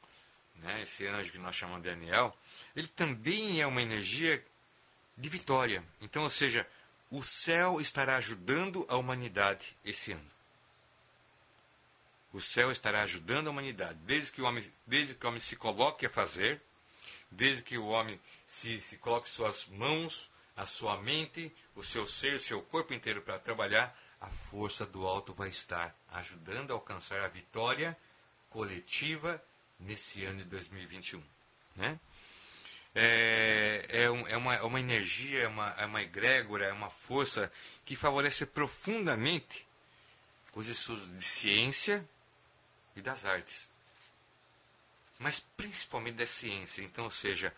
né, 0.57 0.83
esse 0.83 1.07
anjo 1.07 1.33
que 1.33 1.39
nós 1.39 1.57
chamamos 1.57 1.83
de 1.83 1.89
Daniel, 1.89 2.37
ele 2.77 2.87
também 2.89 3.61
é 3.63 3.67
uma 3.67 3.81
energia 3.81 4.45
de 5.17 5.29
vitória. 5.31 5.83
Então, 6.03 6.25
ou 6.25 6.31
seja, 6.31 6.67
o 7.13 7.23
céu 7.23 7.79
estará 7.79 8.17
ajudando 8.17 8.87
a 8.89 8.97
humanidade 8.97 9.77
esse 9.85 10.13
ano. 10.13 10.31
O 12.33 12.41
céu 12.41 12.73
estará 12.73 13.03
ajudando 13.03 13.49
a 13.49 13.51
humanidade, 13.51 13.99
desde 14.07 14.33
que 14.33 14.41
o 14.41 14.47
homem, 14.47 14.73
desde 14.87 15.15
que 15.15 15.27
o 15.27 15.29
homem 15.29 15.41
se 15.41 15.55
coloque 15.55 16.07
a 16.07 16.11
fazer, 16.11 16.59
desde 17.31 17.63
que 17.63 17.77
o 17.77 17.87
homem 17.89 18.19
se, 18.47 18.81
se 18.81 18.97
coloque 18.97 19.29
suas 19.29 19.67
mãos, 19.67 20.31
a 20.57 20.65
sua 20.65 20.97
mente, 21.03 21.55
o 21.77 21.85
seu 21.85 22.07
ser, 22.07 22.35
o 22.35 22.41
seu 22.41 22.63
corpo 22.63 22.95
inteiro 22.95 23.21
para 23.21 23.39
trabalhar, 23.39 23.95
a 24.19 24.29
força 24.29 24.87
do 24.87 25.07
alto 25.07 25.35
vai 25.35 25.51
estar 25.51 25.95
ajudando 26.13 26.71
a 26.71 26.75
alcançar 26.75 27.21
a 27.21 27.29
vitória 27.29 27.95
coletiva 28.49 29.43
nesse 29.79 30.25
ano 30.25 30.39
de 30.39 30.45
2021. 30.45 31.23
Né? 31.77 32.01
É, 32.95 33.87
é, 33.89 34.11
um, 34.11 34.29
é, 34.29 34.37
uma, 34.37 34.55
é 34.55 34.63
uma 34.63 34.81
energia, 34.81 35.45
é 35.45 35.49
uma, 35.49 35.71
é 35.79 35.87
uma 35.87 36.03
egrégora, 36.03 36.67
é 36.67 36.73
uma 36.73 36.91
força 36.91 37.51
que 37.85 37.97
favorece 37.97 38.45
profundamente 38.45 39.67
os 40.55 40.69
estudos 40.69 41.11
de 41.17 41.25
ciência 41.25 42.07
e 42.95 43.01
das 43.01 43.25
artes. 43.25 43.71
Mas 45.19 45.41
principalmente 45.57 46.17
da 46.17 46.27
ciência. 46.27 46.83
Então, 46.83 47.05
ou 47.05 47.11
seja, 47.11 47.55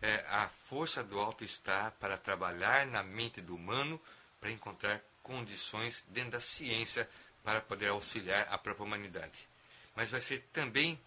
é, 0.00 0.24
a 0.28 0.48
força 0.48 1.04
do 1.04 1.20
alto 1.20 1.44
está 1.44 1.90
para 1.92 2.18
trabalhar 2.18 2.86
na 2.86 3.02
mente 3.02 3.40
do 3.40 3.54
humano 3.54 4.00
para 4.40 4.50
encontrar 4.50 5.00
condições 5.22 6.04
dentro 6.08 6.32
da 6.32 6.40
ciência 6.40 7.08
para 7.44 7.60
poder 7.60 7.88
auxiliar 7.88 8.48
a 8.50 8.58
própria 8.58 8.84
humanidade. 8.84 9.48
Mas 9.94 10.10
vai 10.10 10.20
ser 10.20 10.40
também 10.52 10.98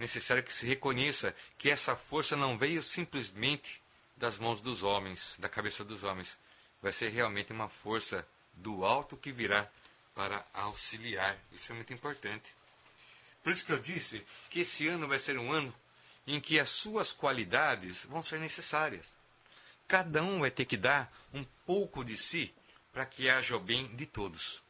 necessário 0.00 0.42
que 0.42 0.52
se 0.52 0.66
reconheça 0.66 1.34
que 1.58 1.70
essa 1.70 1.94
força 1.94 2.34
não 2.34 2.58
veio 2.58 2.82
simplesmente 2.82 3.80
das 4.16 4.38
mãos 4.38 4.60
dos 4.60 4.82
homens, 4.82 5.36
da 5.38 5.48
cabeça 5.48 5.84
dos 5.84 6.02
homens. 6.02 6.36
Vai 6.82 6.92
ser 6.92 7.10
realmente 7.10 7.52
uma 7.52 7.68
força 7.68 8.26
do 8.54 8.84
alto 8.84 9.16
que 9.16 9.30
virá 9.30 9.68
para 10.14 10.44
auxiliar. 10.54 11.38
Isso 11.52 11.70
é 11.70 11.74
muito 11.74 11.92
importante. 11.92 12.52
Por 13.42 13.52
isso 13.52 13.64
que 13.64 13.72
eu 13.72 13.78
disse 13.78 14.24
que 14.48 14.60
esse 14.60 14.88
ano 14.88 15.06
vai 15.06 15.18
ser 15.18 15.38
um 15.38 15.52
ano 15.52 15.74
em 16.26 16.40
que 16.40 16.58
as 16.58 16.70
suas 16.70 17.12
qualidades 17.12 18.04
vão 18.04 18.22
ser 18.22 18.40
necessárias. 18.40 19.14
Cada 19.86 20.22
um 20.22 20.40
vai 20.40 20.50
ter 20.50 20.64
que 20.64 20.76
dar 20.76 21.12
um 21.32 21.44
pouco 21.64 22.04
de 22.04 22.16
si 22.16 22.54
para 22.92 23.06
que 23.06 23.28
haja 23.28 23.56
o 23.56 23.60
bem 23.60 23.94
de 23.96 24.06
todos. 24.06 24.62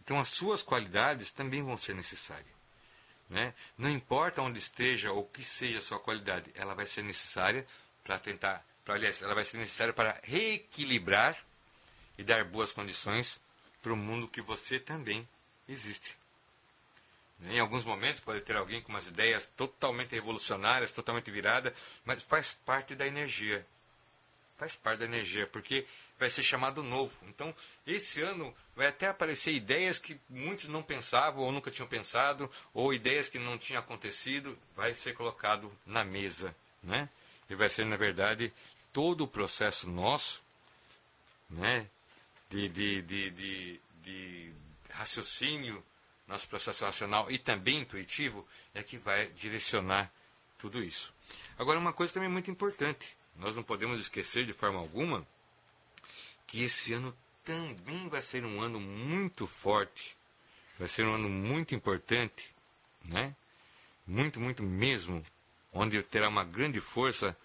Então 0.00 0.18
as 0.20 0.28
suas 0.28 0.62
qualidades 0.62 1.30
também 1.30 1.62
vão 1.62 1.76
ser 1.76 1.94
necessárias. 1.94 2.55
Né? 3.28 3.52
Não 3.76 3.90
importa 3.90 4.40
onde 4.40 4.58
esteja 4.58 5.12
ou 5.12 5.26
que 5.26 5.42
seja 5.42 5.78
a 5.78 5.82
sua 5.82 5.98
qualidade, 5.98 6.50
ela 6.54 6.74
vai 6.74 6.86
ser 6.86 7.02
necessária 7.02 7.66
para 8.04 8.18
tentar, 8.18 8.64
pra, 8.84 8.94
aliás, 8.94 9.20
ela 9.20 9.34
vai 9.34 9.44
ser 9.44 9.58
necessária 9.58 9.92
para 9.92 10.18
reequilibrar 10.22 11.36
e 12.16 12.22
dar 12.22 12.44
boas 12.44 12.72
condições 12.72 13.40
para 13.82 13.92
o 13.92 13.96
mundo 13.96 14.28
que 14.28 14.40
você 14.40 14.78
também 14.78 15.28
existe. 15.68 16.16
Em 17.42 17.60
alguns 17.60 17.84
momentos 17.84 18.20
pode 18.20 18.40
ter 18.40 18.56
alguém 18.56 18.80
com 18.80 18.90
umas 18.90 19.08
ideias 19.08 19.46
totalmente 19.46 20.14
revolucionárias, 20.14 20.92
totalmente 20.92 21.30
virada, 21.30 21.74
mas 22.04 22.22
faz 22.22 22.54
parte 22.54 22.94
da 22.94 23.06
energia. 23.06 23.66
Faz 24.56 24.74
parte 24.74 25.00
da 25.00 25.04
energia, 25.04 25.46
porque 25.48 25.86
vai 26.18 26.30
ser 26.30 26.42
chamado 26.42 26.82
novo. 26.82 27.14
Então, 27.28 27.54
esse 27.86 28.20
ano 28.20 28.54
vai 28.74 28.86
até 28.86 29.08
aparecer 29.08 29.52
ideias 29.52 29.98
que 29.98 30.18
muitos 30.28 30.68
não 30.68 30.82
pensavam 30.82 31.42
ou 31.42 31.52
nunca 31.52 31.70
tinham 31.70 31.88
pensado, 31.88 32.50
ou 32.72 32.92
ideias 32.92 33.28
que 33.28 33.38
não 33.38 33.58
tinham 33.58 33.80
acontecido, 33.80 34.58
vai 34.74 34.94
ser 34.94 35.14
colocado 35.14 35.72
na 35.84 36.04
mesa, 36.04 36.54
né? 36.82 37.08
E 37.48 37.54
vai 37.54 37.68
ser, 37.68 37.84
na 37.84 37.96
verdade, 37.96 38.52
todo 38.92 39.24
o 39.24 39.28
processo 39.28 39.88
nosso, 39.88 40.42
né? 41.50 41.86
De, 42.48 42.68
de, 42.68 43.02
de, 43.02 43.30
de, 43.30 43.80
de 44.02 44.54
raciocínio, 44.90 45.84
nosso 46.26 46.48
processo 46.48 46.84
racional 46.84 47.30
e 47.30 47.38
também 47.38 47.80
intuitivo, 47.80 48.46
é 48.74 48.82
que 48.82 48.98
vai 48.98 49.26
direcionar 49.28 50.10
tudo 50.58 50.82
isso. 50.82 51.12
Agora, 51.58 51.78
uma 51.78 51.92
coisa 51.92 52.14
também 52.14 52.28
muito 52.28 52.50
importante, 52.50 53.16
nós 53.36 53.54
não 53.54 53.62
podemos 53.62 54.00
esquecer 54.00 54.46
de 54.46 54.52
forma 54.52 54.78
alguma 54.78 55.26
que 56.46 56.64
esse 56.64 56.92
ano 56.92 57.16
também 57.44 58.08
vai 58.08 58.22
ser 58.22 58.44
um 58.44 58.60
ano 58.60 58.80
muito 58.80 59.46
forte, 59.46 60.16
vai 60.78 60.88
ser 60.88 61.06
um 61.06 61.14
ano 61.14 61.28
muito 61.28 61.74
importante, 61.74 62.54
né? 63.04 63.34
Muito, 64.06 64.40
muito 64.40 64.62
mesmo, 64.62 65.24
onde 65.72 66.02
terá 66.02 66.28
uma 66.28 66.44
grande 66.44 66.80
força 66.80 67.36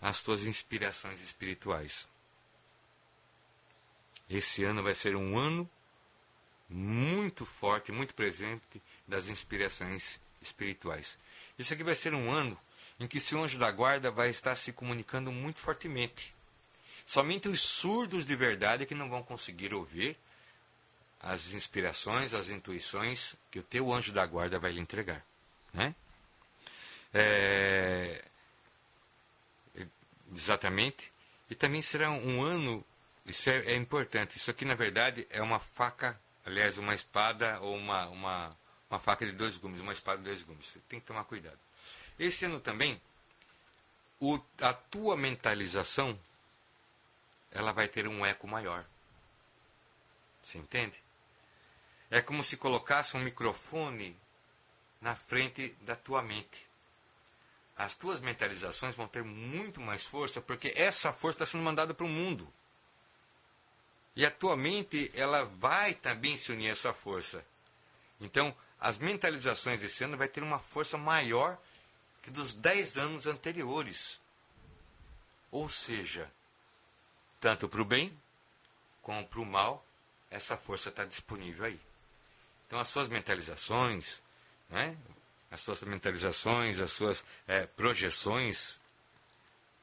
as 0.00 0.16
suas 0.16 0.44
inspirações 0.44 1.20
espirituais. 1.20 2.06
Esse 4.28 4.64
ano 4.64 4.82
vai 4.82 4.94
ser 4.94 5.14
um 5.16 5.38
ano 5.38 5.68
muito 6.68 7.44
forte, 7.44 7.92
muito 7.92 8.14
presente 8.14 8.80
das 9.06 9.28
inspirações 9.28 10.20
espirituais. 10.40 11.18
Isso 11.58 11.74
aqui 11.74 11.82
vai 11.82 11.94
ser 11.96 12.14
um 12.14 12.30
ano 12.30 12.58
em 12.98 13.06
que 13.06 13.20
seu 13.20 13.42
anjo 13.42 13.58
da 13.58 13.70
guarda 13.70 14.10
vai 14.10 14.30
estar 14.30 14.56
se 14.56 14.72
comunicando 14.72 15.32
muito 15.32 15.58
fortemente 15.58 16.32
Somente 17.10 17.48
os 17.48 17.60
surdos 17.60 18.24
de 18.24 18.36
verdade 18.36 18.86
que 18.86 18.94
não 18.94 19.10
vão 19.10 19.20
conseguir 19.20 19.74
ouvir 19.74 20.16
as 21.18 21.50
inspirações, 21.50 22.32
as 22.32 22.48
intuições 22.48 23.34
que 23.50 23.58
o 23.58 23.64
teu 23.64 23.92
anjo 23.92 24.12
da 24.12 24.24
guarda 24.24 24.60
vai 24.60 24.70
lhe 24.70 24.78
entregar. 24.78 25.20
Né? 25.74 25.92
É, 27.12 28.24
exatamente. 30.32 31.10
E 31.50 31.56
também 31.56 31.82
será 31.82 32.12
um 32.12 32.44
ano, 32.44 32.86
isso 33.26 33.50
é, 33.50 33.58
é, 33.72 33.74
importante, 33.74 34.36
isso 34.36 34.48
aqui 34.48 34.64
na 34.64 34.76
verdade 34.76 35.26
é 35.30 35.42
uma 35.42 35.58
faca, 35.58 36.16
aliás, 36.46 36.78
uma 36.78 36.94
espada 36.94 37.58
ou 37.58 37.76
uma, 37.76 38.06
uma, 38.06 38.56
uma 38.88 39.00
faca 39.00 39.26
de 39.26 39.32
dois 39.32 39.56
gumes, 39.56 39.80
uma 39.80 39.92
espada 39.92 40.18
de 40.18 40.26
dois 40.26 40.44
gumes. 40.44 40.64
Você 40.64 40.78
tem 40.88 41.00
que 41.00 41.06
tomar 41.06 41.24
cuidado. 41.24 41.58
Esse 42.20 42.44
ano 42.44 42.60
também, 42.60 43.02
o, 44.20 44.38
a 44.60 44.72
tua 44.72 45.16
mentalização, 45.16 46.16
ela 47.52 47.72
vai 47.72 47.88
ter 47.88 48.06
um 48.06 48.24
eco 48.24 48.46
maior. 48.46 48.84
Você 50.42 50.58
entende? 50.58 50.96
É 52.10 52.20
como 52.20 52.42
se 52.42 52.56
colocasse 52.56 53.16
um 53.16 53.20
microfone 53.20 54.16
na 55.00 55.14
frente 55.14 55.68
da 55.82 55.96
tua 55.96 56.22
mente. 56.22 56.66
As 57.76 57.94
tuas 57.94 58.20
mentalizações 58.20 58.94
vão 58.94 59.08
ter 59.08 59.22
muito 59.22 59.80
mais 59.80 60.04
força, 60.04 60.40
porque 60.40 60.72
essa 60.76 61.12
força 61.12 61.36
está 61.36 61.46
sendo 61.46 61.64
mandada 61.64 61.94
para 61.94 62.04
o 62.04 62.08
mundo. 62.08 62.46
E 64.14 64.26
a 64.26 64.30
tua 64.30 64.56
mente, 64.56 65.10
ela 65.14 65.44
vai 65.44 65.94
também 65.94 66.36
se 66.36 66.52
unir 66.52 66.68
a 66.68 66.72
essa 66.72 66.92
força. 66.92 67.44
Então, 68.20 68.54
as 68.78 68.98
mentalizações 68.98 69.80
desse 69.80 70.04
ano 70.04 70.16
vai 70.16 70.28
ter 70.28 70.42
uma 70.42 70.58
força 70.58 70.98
maior 70.98 71.56
que 72.22 72.30
dos 72.30 72.54
10 72.54 72.96
anos 72.98 73.26
anteriores. 73.26 74.20
Ou 75.50 75.68
seja, 75.68 76.30
tanto 77.40 77.68
para 77.68 77.82
o 77.82 77.84
bem 77.84 78.12
como 79.02 79.26
para 79.26 79.40
o 79.40 79.46
mal, 79.46 79.84
essa 80.30 80.56
força 80.56 80.90
está 80.90 81.04
disponível 81.04 81.64
aí. 81.64 81.80
Então, 82.66 82.78
as 82.78 82.88
suas 82.88 83.08
mentalizações, 83.08 84.22
né? 84.68 84.96
as 85.50 85.60
suas 85.60 85.82
mentalizações, 85.82 86.78
as 86.78 86.92
suas 86.92 87.24
é, 87.48 87.66
projeções, 87.66 88.78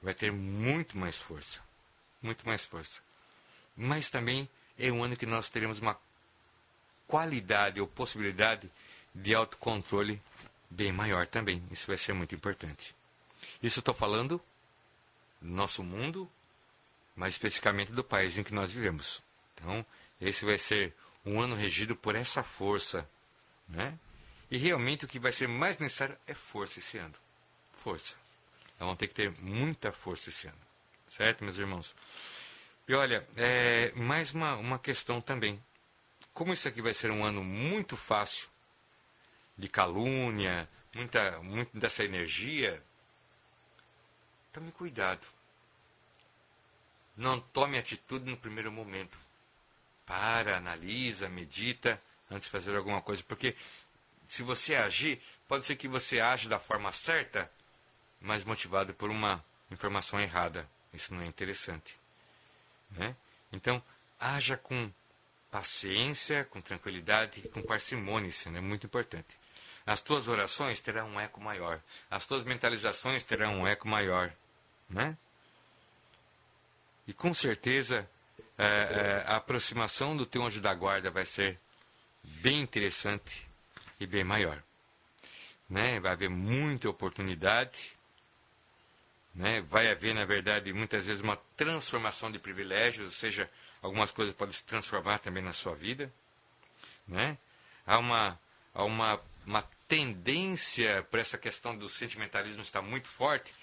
vai 0.02 0.14
ter 0.14 0.32
muito 0.32 0.98
mais 0.98 1.18
força. 1.18 1.60
Muito 2.22 2.46
mais 2.46 2.64
força. 2.64 3.02
Mas 3.76 4.10
também 4.10 4.48
é 4.78 4.92
um 4.92 5.04
ano 5.04 5.18
que 5.18 5.26
nós 5.26 5.50
teremos 5.50 5.80
uma 5.80 6.00
qualidade 7.08 7.82
ou 7.82 7.88
possibilidade 7.88 8.72
de 9.14 9.34
autocontrole 9.34 10.22
bem 10.70 10.92
maior 10.92 11.28
também. 11.28 11.62
Isso 11.72 11.88
vai 11.88 11.98
ser 11.98 12.14
muito 12.14 12.34
importante. 12.36 12.96
Isso 13.62 13.80
estou 13.80 13.94
falando 13.94 14.42
do 15.42 15.50
nosso 15.50 15.84
mundo, 15.84 16.30
mais 17.18 17.34
especificamente 17.34 17.92
do 17.92 18.04
país 18.04 18.38
em 18.38 18.44
que 18.44 18.54
nós 18.54 18.72
vivemos. 18.72 19.22
Então, 19.56 19.84
esse 20.22 20.46
vai 20.46 20.60
ser 20.60 20.94
um 21.26 21.42
ano 21.42 21.56
regido 21.56 21.96
por 21.96 22.16
essa 22.16 22.44
força, 22.44 23.10
né? 23.68 24.00
E 24.50 24.58
realmente 24.58 25.04
o 25.04 25.08
que 25.08 25.20
vai 25.20 25.34
ser 25.34 25.48
mais 25.48 25.80
necessário 25.80 26.18
é 26.28 26.34
força 26.34 26.80
esse 26.80 26.98
ano. 26.98 27.16
Força. 27.84 28.14
Nós 28.80 28.88
vamos 28.88 29.00
ter 29.00 29.08
que 29.08 29.16
ter 29.16 29.32
muita 29.42 29.92
força 29.92 30.30
esse 30.30 30.48
ano. 30.48 30.62
Certo, 31.10 31.44
meus 31.44 31.58
irmãos? 31.58 31.94
E 32.88 32.94
olha, 32.94 33.28
é, 33.36 33.92
mais 33.96 34.32
uma, 34.32 34.56
uma 34.56 34.80
questão 34.80 35.20
também. 35.20 35.62
Como 36.34 36.54
isso 36.54 36.68
aqui 36.68 36.82
vai 36.82 36.94
ser 36.94 37.10
um 37.10 37.26
ano 37.26 37.44
muito 37.44 37.98
fácil, 37.98 38.48
de 39.58 39.68
calúnia, 39.68 40.70
muita, 40.94 41.40
muito 41.42 41.78
dessa 41.78 42.04
energia, 42.04 42.82
tome 44.54 44.72
cuidado. 44.72 45.37
Não 47.18 47.40
tome 47.40 47.78
atitude 47.78 48.30
no 48.30 48.38
primeiro 48.38 48.72
momento. 48.72 49.18
Para, 50.06 50.58
analisa, 50.58 51.28
medita 51.28 52.02
antes 52.32 52.46
de 52.46 52.52
fazer 52.52 52.76
alguma 52.78 53.02
coisa, 53.02 53.24
porque 53.24 53.56
se 54.28 54.44
você 54.44 54.76
agir, 54.76 55.22
pode 55.48 55.66
ser 55.66 55.76
que 55.76 55.88
você 55.88 56.20
age 56.20 56.48
da 56.48 56.60
forma 56.60 56.92
certa, 56.94 57.50
mas 58.22 58.44
motivado 58.44 58.94
por 58.94 59.10
uma 59.10 59.44
informação 59.72 60.20
errada. 60.20 60.68
Isso 60.94 61.14
não 61.14 61.22
é 61.22 61.26
interessante. 61.26 61.98
Né? 62.92 63.16
Então, 63.52 63.82
haja 64.20 64.56
com 64.56 64.92
paciência, 65.52 66.46
com 66.46 66.62
tranquilidade 66.62 67.42
e 67.44 67.50
com 67.50 67.62
parcimônia. 67.62 68.30
Isso 68.30 68.48
é 68.50 68.62
muito 68.62 68.86
importante. 68.86 69.28
As 69.86 70.02
tuas 70.02 70.28
orações 70.28 70.82
terão 70.82 71.10
um 71.10 71.20
eco 71.20 71.40
maior. 71.40 71.82
As 72.12 72.26
tuas 72.26 72.44
mentalizações 72.44 73.24
terão 73.24 73.62
um 73.62 73.68
eco 73.68 73.88
maior. 73.88 74.32
Né? 74.90 75.18
E 77.08 77.14
com 77.14 77.34
certeza 77.34 78.08
é, 78.58 78.66
é, 78.66 79.32
a 79.32 79.38
aproximação 79.38 80.18
do 80.18 80.26
teu 80.26 80.44
anjo 80.44 80.60
da 80.60 80.74
guarda 80.74 81.10
vai 81.10 81.26
ser 81.26 81.60
bem 82.42 82.62
interessante 82.62 83.48
e 84.00 84.06
bem 84.06 84.24
maior. 84.24 84.62
Né? 85.70 86.00
Vai 86.00 86.12
haver 86.12 86.30
muita 86.30 86.90
oportunidade, 86.90 87.94
né? 89.34 89.62
vai 89.62 89.90
haver, 89.90 90.14
na 90.14 90.26
verdade, 90.26 90.74
muitas 90.74 91.06
vezes 91.06 91.22
uma 91.22 91.38
transformação 91.58 92.32
de 92.32 92.40
privilégios, 92.40 93.06
ou 93.06 93.12
seja, 93.12 93.50
algumas 93.82 94.12
coisas 94.12 94.36
podem 94.36 94.54
se 94.54 94.64
transformar 94.64 95.20
também 95.20 95.44
na 95.44 95.54
sua 95.54 95.76
vida. 95.76 96.12
Né? 97.08 97.38
Há, 97.86 98.00
uma, 98.00 98.40
há 98.74 98.84
uma, 98.84 99.22
uma 99.46 99.62
tendência 99.88 101.04
para 101.10 101.22
essa 101.22 101.38
questão 101.38 101.78
do 101.78 101.88
sentimentalismo 101.88 102.62
estar 102.62 102.82
muito 102.82 103.08
forte, 103.08 103.54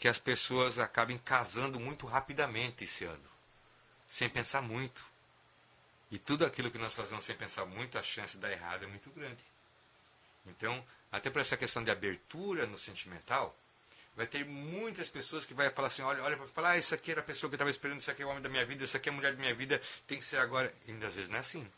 que 0.00 0.08
as 0.08 0.18
pessoas 0.18 0.78
acabem 0.78 1.18
casando 1.18 1.78
muito 1.78 2.06
rapidamente 2.06 2.84
esse 2.84 3.04
ano, 3.04 3.30
sem 4.08 4.30
pensar 4.30 4.62
muito. 4.62 5.04
E 6.10 6.18
tudo 6.18 6.46
aquilo 6.46 6.70
que 6.70 6.78
nós 6.78 6.94
fazemos 6.94 7.22
sem 7.22 7.36
pensar 7.36 7.66
muito, 7.66 7.98
a 7.98 8.02
chance 8.02 8.32
de 8.32 8.38
dar 8.38 8.50
errado 8.50 8.82
é 8.82 8.86
muito 8.86 9.10
grande. 9.10 9.44
Então, 10.46 10.82
até 11.12 11.28
por 11.28 11.42
essa 11.42 11.54
questão 11.54 11.84
de 11.84 11.90
abertura 11.90 12.66
no 12.66 12.78
sentimental, 12.78 13.54
vai 14.16 14.26
ter 14.26 14.42
muitas 14.42 15.10
pessoas 15.10 15.44
que 15.44 15.52
vai 15.52 15.68
falar 15.68 15.88
assim, 15.88 16.00
olha, 16.00 16.22
olha 16.22 16.36
para 16.38 16.48
falar, 16.48 16.70
ah, 16.70 16.78
isso 16.78 16.94
aqui 16.94 17.10
era 17.10 17.20
a 17.20 17.24
pessoa 17.24 17.50
que 17.50 17.54
eu 17.54 17.56
estava 17.56 17.70
esperando, 17.70 18.00
isso 18.00 18.10
aqui 18.10 18.22
é 18.22 18.24
o 18.24 18.30
homem 18.30 18.42
da 18.42 18.48
minha 18.48 18.64
vida, 18.64 18.82
isso 18.82 18.96
aqui 18.96 19.10
é 19.10 19.12
a 19.12 19.14
mulher 19.14 19.34
da 19.34 19.38
minha 19.38 19.54
vida, 19.54 19.82
tem 20.06 20.18
que 20.18 20.24
ser 20.24 20.38
agora. 20.38 20.74
E 20.88 20.92
às 20.92 21.12
vezes 21.12 21.28
não 21.28 21.36
é 21.36 21.40
assim. 21.40 21.70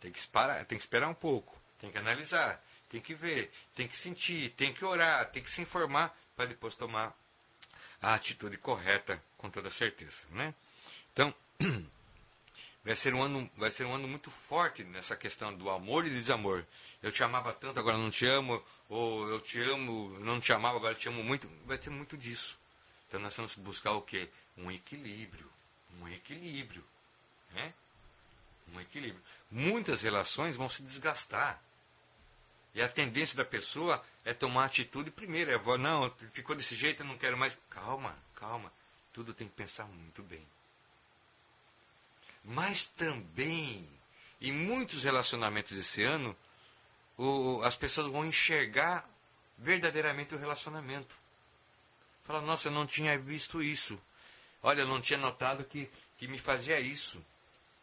Tem 0.00 0.10
que 0.10 0.18
esperar, 0.18 0.64
tem 0.64 0.78
que 0.78 0.82
esperar 0.82 1.08
um 1.08 1.14
pouco, 1.14 1.54
tem 1.82 1.92
que 1.92 1.98
analisar, 1.98 2.58
tem 2.88 2.98
que 2.98 3.14
ver, 3.14 3.52
tem 3.74 3.86
que 3.86 3.94
sentir, 3.94 4.50
tem 4.52 4.72
que 4.72 4.86
orar, 4.86 5.30
tem 5.30 5.42
que 5.42 5.50
se 5.50 5.60
informar 5.60 6.18
para 6.34 6.46
depois 6.46 6.74
tomar 6.74 7.14
a 8.00 8.14
atitude 8.14 8.56
correta 8.58 9.22
com 9.36 9.50
toda 9.50 9.70
certeza, 9.70 10.26
né? 10.30 10.54
Então, 11.12 11.34
vai 12.84 12.94
ser 12.94 13.14
um 13.14 13.22
ano, 13.22 13.50
vai 13.56 13.70
ser 13.70 13.84
um 13.84 13.94
ano 13.94 14.06
muito 14.06 14.30
forte 14.30 14.84
nessa 14.84 15.16
questão 15.16 15.54
do 15.54 15.70
amor 15.70 16.06
e 16.06 16.10
desamor. 16.10 16.64
Eu 17.02 17.10
te 17.10 17.22
amava 17.22 17.52
tanto, 17.52 17.80
agora 17.80 17.96
não 17.96 18.10
te 18.10 18.26
amo, 18.26 18.62
ou 18.88 19.28
eu 19.28 19.40
te 19.40 19.60
amo, 19.60 20.18
não 20.20 20.40
te 20.40 20.52
amava, 20.52 20.76
agora 20.76 20.94
te 20.94 21.08
amo 21.08 21.22
muito. 21.22 21.48
Vai 21.64 21.78
ter 21.78 21.90
muito 21.90 22.16
disso. 22.16 22.58
Então 23.08 23.20
nós 23.20 23.36
vamos 23.36 23.54
buscar 23.56 23.92
o 23.92 24.02
quê? 24.02 24.28
Um 24.58 24.70
equilíbrio, 24.70 25.50
um 26.00 26.08
equilíbrio, 26.08 26.84
né? 27.52 27.74
Um 28.72 28.80
equilíbrio. 28.80 29.22
Muitas 29.50 30.02
relações 30.02 30.56
vão 30.56 30.68
se 30.68 30.82
desgastar. 30.82 31.60
E 32.76 32.82
a 32.82 32.88
tendência 32.90 33.38
da 33.38 33.44
pessoa 33.44 34.04
é 34.22 34.34
tomar 34.34 34.66
atitude 34.66 35.10
primeiro. 35.10 35.50
É, 35.50 35.78
não, 35.78 36.10
ficou 36.34 36.54
desse 36.54 36.76
jeito, 36.76 37.02
eu 37.02 37.06
não 37.06 37.16
quero 37.16 37.34
mais. 37.34 37.56
Calma, 37.70 38.14
calma. 38.34 38.70
Tudo 39.14 39.32
tem 39.32 39.48
que 39.48 39.54
pensar 39.54 39.86
muito 39.86 40.22
bem. 40.24 40.46
Mas 42.44 42.84
também, 42.84 43.88
em 44.42 44.52
muitos 44.52 45.04
relacionamentos 45.04 45.72
esse 45.72 46.02
ano, 46.02 46.36
o, 47.16 47.62
as 47.64 47.74
pessoas 47.74 48.12
vão 48.12 48.26
enxergar 48.26 49.08
verdadeiramente 49.56 50.34
o 50.34 50.38
relacionamento. 50.38 51.16
Fala, 52.26 52.42
nossa, 52.42 52.68
eu 52.68 52.72
não 52.72 52.84
tinha 52.84 53.18
visto 53.18 53.62
isso. 53.62 53.98
Olha, 54.62 54.82
eu 54.82 54.86
não 54.86 55.00
tinha 55.00 55.18
notado 55.18 55.64
que, 55.64 55.90
que 56.18 56.28
me 56.28 56.38
fazia 56.38 56.78
isso. 56.78 57.24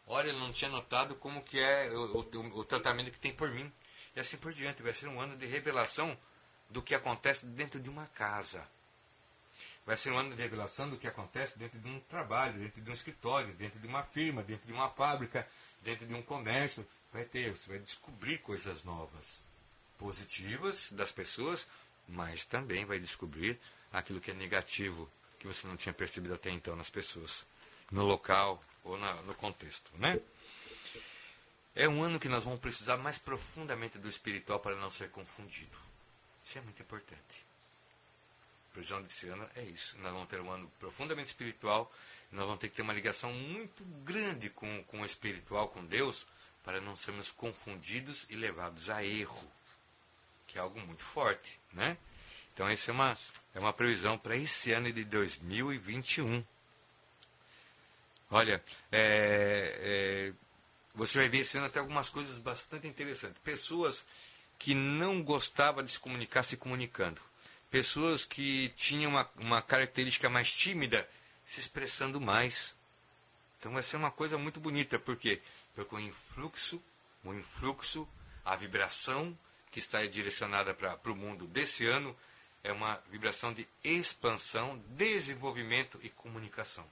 Olha, 0.06 0.28
eu 0.28 0.38
não 0.38 0.52
tinha 0.52 0.70
notado 0.70 1.16
como 1.16 1.42
que 1.42 1.58
é 1.58 1.90
o, 1.90 2.20
o, 2.20 2.58
o 2.60 2.64
tratamento 2.64 3.10
que 3.10 3.18
tem 3.18 3.34
por 3.34 3.50
mim. 3.50 3.72
E 4.14 4.20
assim 4.20 4.36
por 4.36 4.52
diante. 4.52 4.82
Vai 4.82 4.94
ser 4.94 5.08
um 5.08 5.20
ano 5.20 5.36
de 5.36 5.46
revelação 5.46 6.16
do 6.70 6.82
que 6.82 6.94
acontece 6.94 7.46
dentro 7.46 7.80
de 7.80 7.88
uma 7.88 8.06
casa. 8.08 8.64
Vai 9.86 9.96
ser 9.96 10.10
um 10.12 10.18
ano 10.18 10.34
de 10.34 10.40
revelação 10.40 10.88
do 10.88 10.96
que 10.96 11.06
acontece 11.06 11.58
dentro 11.58 11.78
de 11.78 11.88
um 11.88 12.00
trabalho, 12.00 12.58
dentro 12.58 12.80
de 12.80 12.88
um 12.88 12.92
escritório, 12.92 13.52
dentro 13.54 13.78
de 13.78 13.86
uma 13.86 14.02
firma, 14.02 14.42
dentro 14.42 14.66
de 14.66 14.72
uma 14.72 14.88
fábrica, 14.88 15.46
dentro 15.82 16.06
de 16.06 16.14
um 16.14 16.22
comércio. 16.22 16.86
Vai 17.12 17.24
ter, 17.24 17.54
você 17.54 17.68
vai 17.68 17.78
descobrir 17.78 18.38
coisas 18.38 18.82
novas, 18.82 19.42
positivas 19.98 20.90
das 20.92 21.12
pessoas, 21.12 21.66
mas 22.08 22.44
também 22.44 22.84
vai 22.84 22.98
descobrir 22.98 23.60
aquilo 23.92 24.20
que 24.20 24.30
é 24.30 24.34
negativo, 24.34 25.08
que 25.38 25.46
você 25.46 25.66
não 25.66 25.76
tinha 25.76 25.92
percebido 25.92 26.34
até 26.34 26.50
então 26.50 26.74
nas 26.74 26.90
pessoas, 26.90 27.44
no 27.90 28.02
local 28.02 28.60
ou 28.82 28.98
na, 28.98 29.14
no 29.22 29.34
contexto, 29.34 29.90
né? 29.98 30.18
É 31.74 31.88
um 31.88 32.02
ano 32.02 32.20
que 32.20 32.28
nós 32.28 32.44
vamos 32.44 32.60
precisar 32.60 32.96
mais 32.96 33.18
profundamente 33.18 33.98
do 33.98 34.08
espiritual 34.08 34.60
para 34.60 34.76
não 34.76 34.90
ser 34.90 35.10
confundido. 35.10 35.76
Isso 36.44 36.58
é 36.58 36.60
muito 36.60 36.80
importante 36.82 37.54
previsão 38.74 39.00
desse 39.00 39.28
ano 39.28 39.48
é 39.54 39.62
isso. 39.62 39.96
Nós 40.00 40.12
vamos 40.12 40.28
ter 40.28 40.40
um 40.40 40.50
ano 40.50 40.68
profundamente 40.80 41.28
espiritual, 41.28 41.90
nós 42.32 42.44
vamos 42.44 42.60
ter 42.60 42.68
que 42.68 42.74
ter 42.74 42.82
uma 42.82 42.92
ligação 42.92 43.32
muito 43.32 43.84
grande 44.04 44.50
com, 44.50 44.84
com 44.84 45.00
o 45.00 45.06
espiritual, 45.06 45.68
com 45.68 45.84
Deus, 45.86 46.26
para 46.64 46.80
não 46.80 46.96
sermos 46.96 47.30
confundidos 47.30 48.26
e 48.28 48.34
levados 48.34 48.90
a 48.90 49.04
erro, 49.04 49.52
que 50.48 50.58
é 50.58 50.60
algo 50.60 50.78
muito 50.80 51.04
forte, 51.04 51.58
né? 51.72 51.96
Então 52.52 52.68
essa 52.68 52.90
é 52.90 52.94
uma, 52.94 53.16
é 53.54 53.60
uma 53.60 53.72
previsão 53.72 54.18
para 54.18 54.36
esse 54.36 54.72
ano 54.72 54.92
de 54.92 55.04
2021. 55.04 56.44
Olha, 58.30 58.62
é, 58.90 60.32
é, 60.32 60.32
você 60.94 61.18
vai 61.18 61.28
ver 61.28 61.44
ano 61.56 61.66
até 61.66 61.80
algumas 61.80 62.08
coisas 62.08 62.38
bastante 62.38 62.86
interessantes. 62.86 63.40
Pessoas 63.42 64.04
que 64.58 64.74
não 64.74 65.22
gostavam 65.22 65.82
de 65.82 65.90
se 65.90 65.98
comunicar 65.98 66.42
se 66.42 66.56
comunicando. 66.56 67.20
Pessoas 67.70 68.24
que 68.24 68.68
tinham 68.76 69.10
uma, 69.10 69.28
uma 69.36 69.60
característica 69.60 70.30
mais 70.30 70.52
tímida 70.52 71.08
se 71.44 71.58
expressando 71.60 72.20
mais. 72.20 72.74
Então 73.58 73.72
vai 73.72 73.82
ser 73.82 73.96
uma 73.96 74.10
coisa 74.10 74.38
muito 74.38 74.60
bonita, 74.60 74.98
por 74.98 75.16
quê? 75.16 75.40
Porque 75.74 75.94
o 75.94 76.00
influxo, 76.00 76.80
o 77.24 77.34
influxo, 77.34 78.08
a 78.44 78.54
vibração 78.54 79.36
que 79.72 79.80
está 79.80 80.04
direcionada 80.06 80.72
para 80.72 81.10
o 81.10 81.16
mundo 81.16 81.48
desse 81.48 81.84
ano 81.86 82.16
é 82.62 82.72
uma 82.72 82.96
vibração 83.10 83.52
de 83.52 83.66
expansão, 83.82 84.78
desenvolvimento 84.90 85.98
e 86.02 86.08
comunicação. 86.08 86.88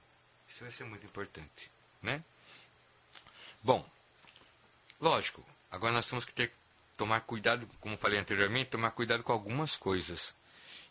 Isso 0.47 0.61
vai 0.61 0.71
ser 0.71 0.83
muito 0.83 1.05
importante, 1.05 1.71
né? 2.01 2.23
Bom, 3.63 3.89
lógico, 5.03 5.45
agora 5.69 5.91
nós 5.91 6.09
temos 6.09 6.23
que 6.23 6.33
ter 6.33 6.51
tomar 6.95 7.21
cuidado, 7.21 7.67
como 7.81 7.97
falei 7.97 8.19
anteriormente, 8.19 8.71
tomar 8.71 8.91
cuidado 8.91 9.21
com 9.21 9.33
algumas 9.33 9.75
coisas. 9.75 10.33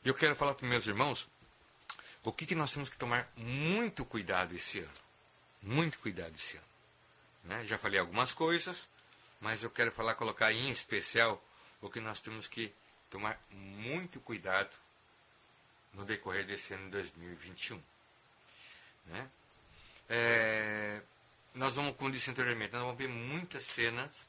E 0.05 0.09
eu 0.09 0.15
quero 0.15 0.37
falar 0.37 0.55
para 0.55 0.69
meus 0.69 0.87
irmãos 0.87 1.27
o 2.23 2.33
que, 2.33 2.45
que 2.45 2.55
nós 2.55 2.73
temos 2.73 2.91
que 2.91 2.99
tomar 2.99 3.27
muito 3.37 4.05
cuidado 4.05 4.55
esse 4.55 4.81
ano. 4.81 5.03
Muito 5.63 5.99
cuidado 5.99 6.35
esse 6.37 6.57
ano. 6.57 6.67
Né? 7.45 7.65
Já 7.65 7.79
falei 7.79 7.99
algumas 7.99 8.35
coisas, 8.35 8.87
mas 9.41 9.63
eu 9.63 9.71
quero 9.71 9.91
falar, 9.91 10.15
colocar 10.15 10.53
em 10.53 10.71
especial 10.71 11.43
o 11.81 11.89
que 11.89 12.01
nós 12.01 12.21
temos 12.21 12.47
que 12.47 12.73
tomar 13.11 13.39
muito 13.51 14.21
cuidado 14.21 14.71
no 15.95 16.05
decorrer 16.05 16.47
desse 16.47 16.75
ano 16.75 16.85
de 16.85 16.91
2021. 16.91 17.83
Né? 19.07 19.31
É, 20.11 21.03
nós 21.55 21.75
vamos, 21.75 21.97
como 21.97 22.11
disse 22.11 22.31
anteriormente, 22.31 22.73
nós 22.73 22.83
vamos 22.83 22.97
ver 22.97 23.09
muitas 23.09 23.65
cenas 23.65 24.29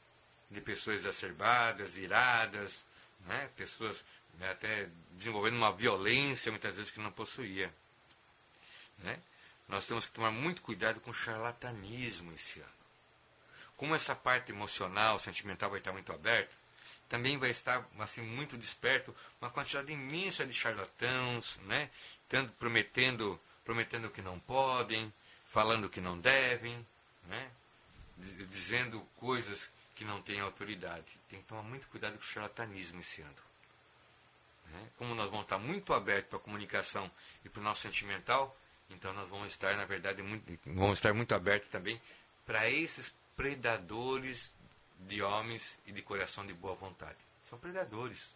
de 0.50 0.60
pessoas 0.60 0.96
exacerbadas, 0.96 1.96
iradas, 1.96 2.84
né? 3.20 3.50
pessoas 3.56 4.04
né, 4.34 4.50
até 4.50 4.86
desenvolvendo 5.12 5.56
uma 5.56 5.72
violência 5.72 6.52
muitas 6.52 6.74
vezes 6.76 6.90
que 6.90 7.00
não 7.00 7.12
possuía. 7.12 7.72
Né? 8.98 9.18
Nós 9.68 9.86
temos 9.86 10.06
que 10.06 10.12
tomar 10.12 10.30
muito 10.30 10.60
cuidado 10.60 11.00
com 11.00 11.10
o 11.10 11.14
charlatanismo 11.14 12.32
esse 12.32 12.60
ano. 12.60 12.84
Como 13.76 13.94
essa 13.94 14.14
parte 14.14 14.52
emocional, 14.52 15.18
sentimental 15.18 15.70
vai 15.70 15.78
estar 15.78 15.92
muito 15.92 16.12
aberta, 16.12 16.54
também 17.08 17.38
vai 17.38 17.50
estar 17.50 17.84
assim 17.98 18.22
muito 18.22 18.56
desperto 18.56 19.14
uma 19.40 19.50
quantidade 19.50 19.90
imensa 19.92 20.46
de 20.46 20.52
charlatãos, 20.52 21.58
né? 21.62 21.90
Tanto 22.28 22.52
prometendo, 22.52 23.40
prometendo 23.64 24.10
que 24.10 24.22
não 24.22 24.38
podem, 24.40 25.12
falando 25.48 25.88
que 25.88 26.00
não 26.00 26.18
devem, 26.18 26.86
né? 27.26 27.50
dizendo 28.50 29.00
coisas 29.16 29.70
que 29.94 30.04
não 30.04 30.20
têm 30.22 30.40
autoridade. 30.40 31.06
Tem 31.28 31.40
que 31.40 31.48
tomar 31.48 31.62
muito 31.62 31.86
cuidado 31.88 32.14
com 32.14 32.22
o 32.22 32.26
charlatanismo 32.26 33.00
esse 33.00 33.22
ano. 33.22 33.42
Né? 34.66 34.88
Como 34.96 35.14
nós 35.14 35.26
vamos 35.26 35.44
estar 35.44 35.58
muito 35.58 35.92
abertos 35.92 36.30
para 36.30 36.38
a 36.38 36.42
comunicação 36.42 37.10
e 37.44 37.48
para 37.48 37.60
o 37.60 37.64
nosso 37.64 37.82
sentimental, 37.82 38.54
então 38.90 39.12
nós 39.14 39.28
vamos 39.28 39.48
estar, 39.48 39.76
na 39.76 39.84
verdade, 39.84 40.22
muito, 40.22 40.44
vamos 40.66 40.98
estar 40.98 41.12
muito 41.14 41.34
abertos 41.34 41.70
também 41.70 42.00
para 42.46 42.68
esses 42.70 43.12
predadores 43.36 44.54
de 45.00 45.22
homens 45.22 45.78
e 45.86 45.92
de 45.92 46.02
coração 46.02 46.46
de 46.46 46.54
boa 46.54 46.74
vontade. 46.74 47.18
São 47.48 47.58
predadores, 47.58 48.30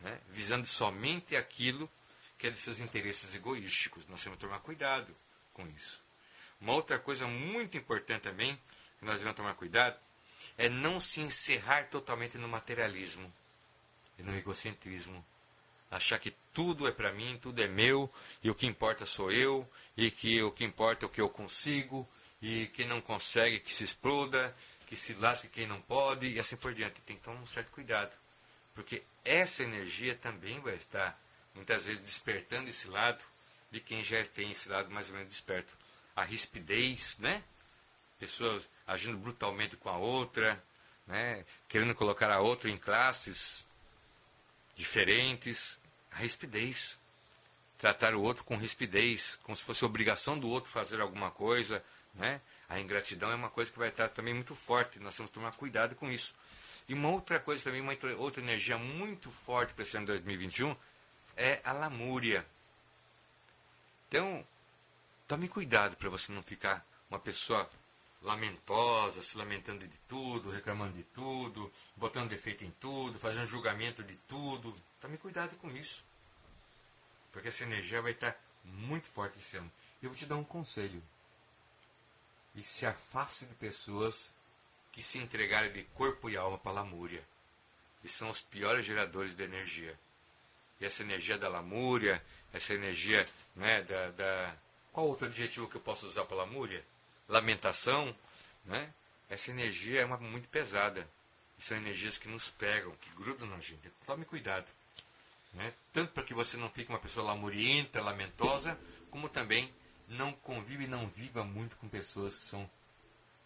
né? 0.00 0.20
visando 0.30 0.66
somente 0.66 1.36
aquilo 1.36 1.88
que 2.38 2.46
é 2.46 2.50
de 2.50 2.58
seus 2.58 2.78
interesses 2.78 3.34
egoísticos. 3.34 4.06
Nós 4.08 4.22
temos 4.22 4.38
que 4.38 4.44
tomar 4.44 4.60
cuidado 4.60 5.14
com 5.52 5.66
isso. 5.68 6.07
Uma 6.60 6.72
outra 6.72 6.98
coisa 6.98 7.26
muito 7.26 7.76
importante 7.76 8.22
também, 8.22 8.56
que 8.98 9.04
nós 9.04 9.18
devemos 9.18 9.36
tomar 9.36 9.54
cuidado, 9.54 9.96
é 10.56 10.68
não 10.68 11.00
se 11.00 11.20
encerrar 11.20 11.88
totalmente 11.88 12.36
no 12.36 12.48
materialismo 12.48 13.32
e 14.18 14.22
no 14.22 14.36
egocentrismo. 14.36 15.24
Achar 15.90 16.18
que 16.18 16.32
tudo 16.52 16.86
é 16.86 16.92
para 16.92 17.12
mim, 17.12 17.38
tudo 17.40 17.62
é 17.62 17.68
meu, 17.68 18.12
e 18.42 18.50
o 18.50 18.54
que 18.54 18.66
importa 18.66 19.06
sou 19.06 19.30
eu, 19.30 19.68
e 19.96 20.10
que 20.10 20.42
o 20.42 20.50
que 20.50 20.64
importa 20.64 21.04
é 21.04 21.06
o 21.06 21.10
que 21.10 21.20
eu 21.20 21.28
consigo, 21.28 22.06
e 22.42 22.66
quem 22.68 22.86
não 22.86 23.00
consegue 23.00 23.60
que 23.60 23.72
se 23.72 23.84
exploda, 23.84 24.54
que 24.86 24.96
se 24.96 25.14
lasque 25.14 25.48
quem 25.48 25.66
não 25.66 25.80
pode, 25.82 26.26
e 26.26 26.40
assim 26.40 26.56
por 26.56 26.74
diante. 26.74 27.00
Tem 27.02 27.16
que 27.16 27.22
tomar 27.22 27.40
um 27.40 27.46
certo 27.46 27.70
cuidado, 27.70 28.12
porque 28.74 29.02
essa 29.24 29.62
energia 29.62 30.14
também 30.16 30.60
vai 30.60 30.74
estar, 30.74 31.18
muitas 31.54 31.84
vezes, 31.84 32.00
despertando 32.00 32.68
esse 32.68 32.88
lado 32.88 33.22
de 33.70 33.80
quem 33.80 34.02
já 34.02 34.22
tem 34.24 34.50
esse 34.50 34.68
lado 34.68 34.90
mais 34.90 35.08
ou 35.08 35.14
menos 35.14 35.30
desperto. 35.30 35.77
A 36.18 36.24
rispidez, 36.24 37.16
né? 37.18 37.44
Pessoas 38.18 38.64
agindo 38.88 39.16
brutalmente 39.18 39.76
com 39.76 39.88
a 39.88 39.96
outra, 39.96 40.60
né? 41.06 41.44
querendo 41.68 41.94
colocar 41.94 42.28
a 42.28 42.40
outra 42.40 42.68
em 42.68 42.76
classes 42.76 43.64
diferentes. 44.74 45.78
A 46.10 46.16
rispidez. 46.16 46.98
Tratar 47.78 48.16
o 48.16 48.22
outro 48.22 48.42
com 48.42 48.56
rispidez, 48.56 49.38
como 49.44 49.54
se 49.54 49.62
fosse 49.62 49.84
obrigação 49.84 50.36
do 50.36 50.48
outro 50.48 50.68
fazer 50.68 51.00
alguma 51.00 51.30
coisa, 51.30 51.80
né? 52.14 52.40
A 52.68 52.80
ingratidão 52.80 53.30
é 53.30 53.36
uma 53.36 53.48
coisa 53.48 53.70
que 53.70 53.78
vai 53.78 53.88
estar 53.88 54.08
também 54.08 54.34
muito 54.34 54.56
forte, 54.56 54.98
nós 54.98 55.14
temos 55.14 55.30
que 55.30 55.34
tomar 55.34 55.52
cuidado 55.52 55.94
com 55.94 56.10
isso. 56.10 56.34
E 56.88 56.94
uma 56.94 57.10
outra 57.10 57.38
coisa 57.38 57.62
também, 57.62 57.80
uma 57.80 57.96
outra 58.16 58.42
energia 58.42 58.76
muito 58.76 59.30
forte 59.30 59.72
para 59.72 59.84
esse 59.84 59.96
ano 59.96 60.06
2021 60.06 60.74
é 61.36 61.60
a 61.62 61.70
lamúria. 61.70 62.44
Então, 64.08 64.44
tome 65.28 65.48
cuidado 65.48 65.94
para 65.96 66.08
você 66.08 66.32
não 66.32 66.42
ficar 66.42 66.84
uma 67.10 67.20
pessoa 67.20 67.70
lamentosa, 68.22 69.22
se 69.22 69.36
lamentando 69.36 69.86
de 69.86 69.96
tudo, 70.08 70.50
reclamando 70.50 70.96
de 70.96 71.04
tudo, 71.04 71.70
botando 71.96 72.30
defeito 72.30 72.64
em 72.64 72.70
tudo, 72.72 73.18
fazendo 73.18 73.46
julgamento 73.46 74.02
de 74.02 74.16
tudo. 74.26 74.74
Tome 75.00 75.18
cuidado 75.18 75.54
com 75.56 75.70
isso. 75.70 76.02
Porque 77.30 77.48
essa 77.48 77.62
energia 77.62 78.02
vai 78.02 78.12
estar 78.12 78.34
muito 78.64 79.06
forte 79.08 79.38
esse 79.38 79.56
ano. 79.56 79.70
Eu 80.02 80.08
vou 80.10 80.18
te 80.18 80.26
dar 80.26 80.36
um 80.36 80.44
conselho 80.44 81.02
e 82.54 82.62
se 82.62 82.86
afaste 82.86 83.44
de 83.44 83.54
pessoas 83.54 84.32
que 84.92 85.02
se 85.02 85.18
entregarem 85.18 85.70
de 85.70 85.84
corpo 85.84 86.28
e 86.28 86.36
alma 86.36 86.58
para 86.58 86.72
a 86.72 86.74
lamúria. 86.74 87.22
E 88.02 88.08
são 88.08 88.30
os 88.30 88.40
piores 88.40 88.84
geradores 88.84 89.36
de 89.36 89.42
energia. 89.42 89.96
E 90.80 90.86
essa 90.86 91.02
energia 91.02 91.36
da 91.36 91.48
lamúria, 91.48 92.24
essa 92.52 92.72
energia 92.72 93.28
né, 93.54 93.82
da, 93.82 94.10
da... 94.12 94.56
Qual 94.98 95.06
outro 95.06 95.26
adjetivo 95.26 95.68
que 95.68 95.76
eu 95.76 95.80
posso 95.80 96.08
usar 96.08 96.24
para 96.24 96.38
lamúria? 96.38 96.84
Lamentação, 97.28 98.12
né? 98.64 98.92
Essa 99.30 99.52
energia 99.52 100.00
é 100.00 100.04
uma 100.04 100.16
muito 100.16 100.48
pesada. 100.48 101.08
E 101.56 101.62
são 101.62 101.76
energias 101.76 102.18
que 102.18 102.26
nos 102.26 102.50
pegam, 102.50 102.90
que 102.96 103.08
grudam 103.10 103.46
na 103.46 103.60
gente. 103.60 103.88
Tome 104.04 104.24
cuidado. 104.24 104.66
Né? 105.52 105.72
Tanto 105.92 106.12
para 106.12 106.24
que 106.24 106.34
você 106.34 106.56
não 106.56 106.68
fique 106.68 106.90
uma 106.90 106.98
pessoa 106.98 107.26
lamurienta, 107.26 108.02
lamentosa, 108.02 108.76
como 109.12 109.28
também 109.28 109.72
não 110.08 110.32
convive 110.32 110.82
e 110.82 110.88
não 110.88 111.06
viva 111.06 111.44
muito 111.44 111.76
com 111.76 111.88
pessoas 111.88 112.36
que 112.36 112.42
são 112.42 112.68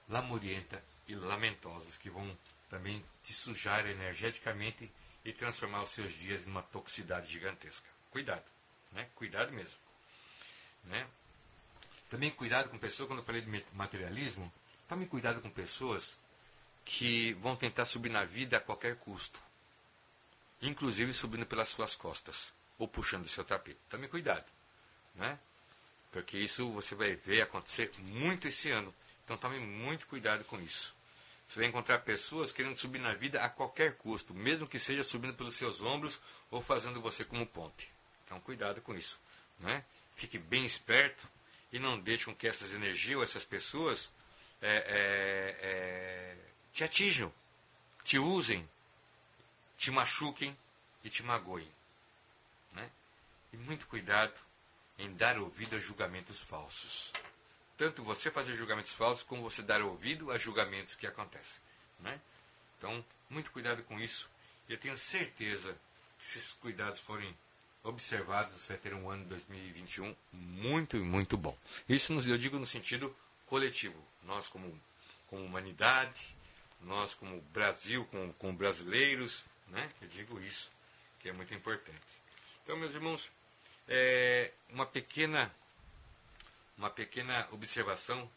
lamurientas 0.09 0.82
e 1.07 1.14
lamentosas, 1.14 1.98
que 1.98 2.09
vão 2.09 2.34
também 2.70 3.05
te 3.22 3.34
sujar 3.34 3.86
energeticamente 3.86 4.90
e 5.22 5.34
transformar 5.34 5.82
os 5.82 5.90
seus 5.90 6.14
dias 6.14 6.46
em 6.46 6.50
uma 6.50 6.62
toxicidade 6.62 7.30
gigantesca. 7.30 7.86
Cuidado, 8.11 8.44
né? 8.92 9.07
Cuidado 9.16 9.53
mesmo. 9.53 9.76
Né? 10.84 11.07
Também 12.12 12.30
cuidado 12.30 12.68
com 12.68 12.76
pessoas, 12.76 13.08
quando 13.08 13.20
eu 13.20 13.24
falei 13.24 13.40
de 13.40 13.64
materialismo, 13.72 14.52
tome 14.86 15.06
cuidado 15.06 15.40
com 15.40 15.48
pessoas 15.48 16.18
que 16.84 17.32
vão 17.40 17.56
tentar 17.56 17.86
subir 17.86 18.10
na 18.10 18.22
vida 18.22 18.58
a 18.58 18.60
qualquer 18.60 18.96
custo. 18.96 19.40
Inclusive 20.60 21.10
subindo 21.14 21.46
pelas 21.46 21.70
suas 21.70 21.94
costas 21.94 22.52
ou 22.78 22.86
puxando 22.86 23.24
o 23.24 23.28
seu 23.30 23.42
tapete. 23.46 23.78
Tome 23.88 24.08
cuidado. 24.08 24.44
Né? 25.14 25.38
Porque 26.10 26.36
isso 26.36 26.70
você 26.72 26.94
vai 26.94 27.16
ver 27.16 27.40
acontecer 27.40 27.90
muito 27.96 28.46
esse 28.46 28.70
ano. 28.70 28.94
Então 29.24 29.38
tome 29.38 29.58
muito 29.58 30.06
cuidado 30.06 30.44
com 30.44 30.60
isso. 30.60 30.94
Você 31.48 31.60
vai 31.60 31.68
encontrar 31.70 32.00
pessoas 32.00 32.52
querendo 32.52 32.76
subir 32.76 32.98
na 32.98 33.14
vida 33.14 33.42
a 33.42 33.48
qualquer 33.48 33.96
custo, 33.96 34.34
mesmo 34.34 34.68
que 34.68 34.78
seja 34.78 35.02
subindo 35.02 35.32
pelos 35.32 35.56
seus 35.56 35.80
ombros 35.80 36.20
ou 36.50 36.60
fazendo 36.60 37.00
você 37.00 37.24
como 37.24 37.46
ponte. 37.46 37.90
Então 38.26 38.38
cuidado 38.40 38.82
com 38.82 38.94
isso. 38.94 39.18
Né? 39.60 39.82
Fique 40.14 40.38
bem 40.38 40.66
esperto 40.66 41.26
e 41.72 41.78
não 41.78 41.98
deixe 41.98 42.26
com 42.26 42.34
que 42.34 42.46
essas 42.46 42.72
energias 42.72 43.16
ou 43.16 43.22
essas 43.22 43.44
pessoas 43.44 44.10
é, 44.60 44.76
é, 44.76 45.56
é, 45.60 46.38
te 46.72 46.84
atinjam, 46.84 47.32
te 48.04 48.18
usem, 48.18 48.68
te 49.76 49.90
machuquem 49.90 50.56
e 51.02 51.10
te 51.10 51.22
magoem. 51.22 51.68
Né? 52.72 52.90
E 53.52 53.56
muito 53.56 53.86
cuidado 53.86 54.38
em 54.98 55.14
dar 55.14 55.38
ouvido 55.38 55.76
a 55.76 55.80
julgamentos 55.80 56.40
falsos. 56.40 57.12
Tanto 57.76 58.04
você 58.04 58.30
fazer 58.30 58.54
julgamentos 58.54 58.92
falsos, 58.92 59.24
como 59.24 59.42
você 59.42 59.62
dar 59.62 59.82
ouvido 59.82 60.30
a 60.30 60.38
julgamentos 60.38 60.94
que 60.94 61.06
acontecem. 61.06 61.60
Né? 62.00 62.20
Então, 62.78 63.04
muito 63.30 63.50
cuidado 63.50 63.82
com 63.84 63.98
isso. 63.98 64.28
Eu 64.68 64.78
tenho 64.78 64.96
certeza 64.96 65.76
se 66.20 66.38
esses 66.38 66.52
cuidados 66.52 67.00
forem 67.00 67.34
observados, 67.85 68.55
você 68.55 68.74
vai 68.74 68.78
ter 68.78 68.95
um 68.95 69.11
ano 69.11 69.22
de 69.24 69.30
2021 69.30 70.14
muito, 70.33 70.97
muito 70.99 71.37
bom. 71.37 71.57
Isso 71.89 72.12
eu 72.12 72.39
digo 72.39 72.59
no 72.59 72.66
sentido 72.66 73.14
coletivo. 73.47 73.99
Nós 74.24 74.49
como, 74.49 74.80
como 75.28 75.45
humanidade, 75.45 76.35
nós 76.83 77.14
como 77.14 77.41
Brasil, 77.53 78.05
como, 78.07 78.33
como 78.35 78.53
brasileiros, 78.53 79.45
né? 79.68 79.91
Eu 80.01 80.09
digo 80.09 80.41
isso, 80.41 80.70
que 81.20 81.28
é 81.28 81.33
muito 81.33 81.53
importante. 81.55 82.22
Então, 82.62 82.76
meus 82.76 82.95
irmãos, 82.95 83.30
é 83.89 84.53
uma 84.70 84.87
pequena 84.87 85.53
uma 86.78 86.91
pequena 86.91 87.47
observação 87.53 88.28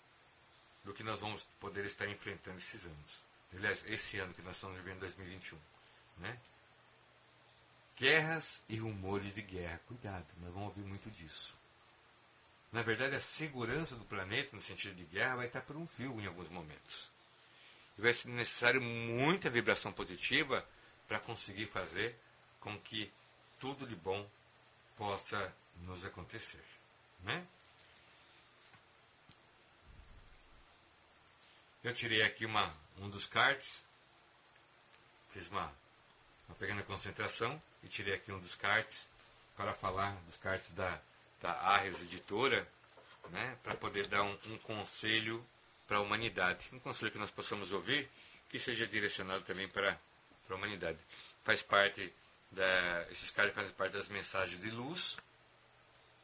do 0.84 0.94
que 0.94 1.04
nós 1.04 1.20
vamos 1.20 1.46
poder 1.60 1.86
estar 1.86 2.08
enfrentando 2.08 2.58
esses 2.58 2.86
anos. 2.86 3.22
Aliás, 3.56 3.84
esse 3.88 4.20
ano 4.20 4.34
que 4.34 4.42
nós 4.42 4.56
estamos 4.56 4.78
vivendo 4.78 5.00
2021, 5.00 5.58
né? 6.18 6.40
Guerras 7.98 8.62
e 8.68 8.78
rumores 8.78 9.36
de 9.36 9.42
guerra. 9.42 9.80
Cuidado, 9.88 10.26
nós 10.42 10.54
vamos 10.54 10.70
ouvir 10.70 10.84
muito 10.84 11.10
disso. 11.12 11.56
Na 12.72 12.82
verdade, 12.82 13.16
a 13.16 13.22
segurança 13.22 13.96
do 13.96 14.04
planeta, 14.04 14.54
no 14.54 14.62
sentido 14.62 14.96
de 14.96 15.06
guerra, 15.06 15.38
vai 15.38 15.48
estar 15.48 15.62
por 15.62 15.78
um 15.78 15.88
fio 15.88 16.20
em 16.20 16.26
alguns 16.26 16.50
momentos. 16.50 17.10
E 17.98 18.02
vai 18.02 18.14
ser 18.14 18.28
necessário 18.28 18.82
muita 18.82 19.50
vibração 19.50 19.94
positiva 19.94 20.68
para 21.08 21.20
conseguir 21.20 21.68
fazer 21.68 22.14
com 22.60 22.78
que 22.80 23.10
tudo 23.62 23.88
de 23.88 23.96
bom 23.96 24.30
possa 24.98 25.56
nos 25.84 26.04
acontecer. 26.04 26.64
Né? 27.22 27.48
Eu 31.82 31.94
tirei 31.94 32.24
aqui 32.24 32.46
uma, 32.46 32.76
um 32.98 33.10
dos 33.10 33.26
cards, 33.26 33.86
fiz 35.32 35.48
uma, 35.48 35.72
uma 36.48 36.56
pequena 36.56 36.84
concentração 36.84 37.62
e 37.84 37.88
tirei 37.88 38.14
aqui 38.14 38.32
um 38.32 38.40
dos 38.40 38.56
cards 38.56 39.08
para 39.56 39.74
falar 39.74 40.12
dos 40.26 40.38
cards 40.38 40.72
da, 40.72 41.00
da 41.42 41.52
Arres 41.52 42.02
Editora, 42.02 42.68
né, 43.30 43.58
para 43.64 43.76
poder 43.76 44.08
dar 44.08 44.24
um, 44.24 44.38
um 44.48 44.58
conselho 44.60 45.44
para 45.88 45.98
a 45.98 46.02
humanidade. 46.02 46.70
Um 46.74 46.80
conselho 46.80 47.12
que 47.12 47.18
nós 47.18 47.32
possamos 47.32 47.72
ouvir, 47.72 48.10
que 48.50 48.60
seja 48.60 48.86
direcionado 48.86 49.44
também 49.44 49.68
para, 49.68 50.00
para 50.46 50.56
a 50.56 50.58
humanidade. 50.58 51.00
Faz 51.44 51.62
parte 51.62 52.14
da, 52.52 53.08
esses 53.12 53.32
cards 53.32 53.54
fazem 53.54 53.72
parte 53.74 53.94
das 53.94 54.10
mensagens 54.10 54.60
de 54.60 54.70
luz, 54.70 55.18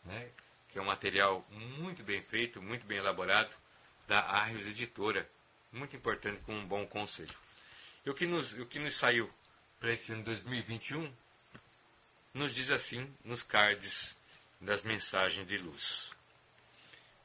né, 0.06 0.30
que 0.70 0.80
é 0.80 0.82
um 0.82 0.86
material 0.86 1.46
muito 1.52 2.04
bem 2.04 2.22
feito, 2.22 2.62
muito 2.62 2.86
bem 2.86 2.98
elaborado, 2.98 3.54
da 4.08 4.20
Arres 4.20 4.68
Editora. 4.68 5.28
Muito 5.72 5.96
importante 5.96 6.42
com 6.42 6.54
um 6.54 6.68
bom 6.68 6.86
conselho. 6.86 7.34
E 8.06 8.10
o 8.10 8.14
que 8.14 8.26
nos, 8.26 8.52
o 8.54 8.66
que 8.66 8.78
nos 8.80 8.96
saiu 8.96 9.32
para 9.82 9.94
esse 9.94 10.14
ano 10.14 10.24
2021 10.24 11.12
nos 12.36 12.54
diz 12.54 12.70
assim 12.70 13.12
nos 13.26 13.42
cards 13.42 14.16
das 14.62 14.84
mensagens 14.84 15.48
de 15.48 15.58
luz. 15.58 16.12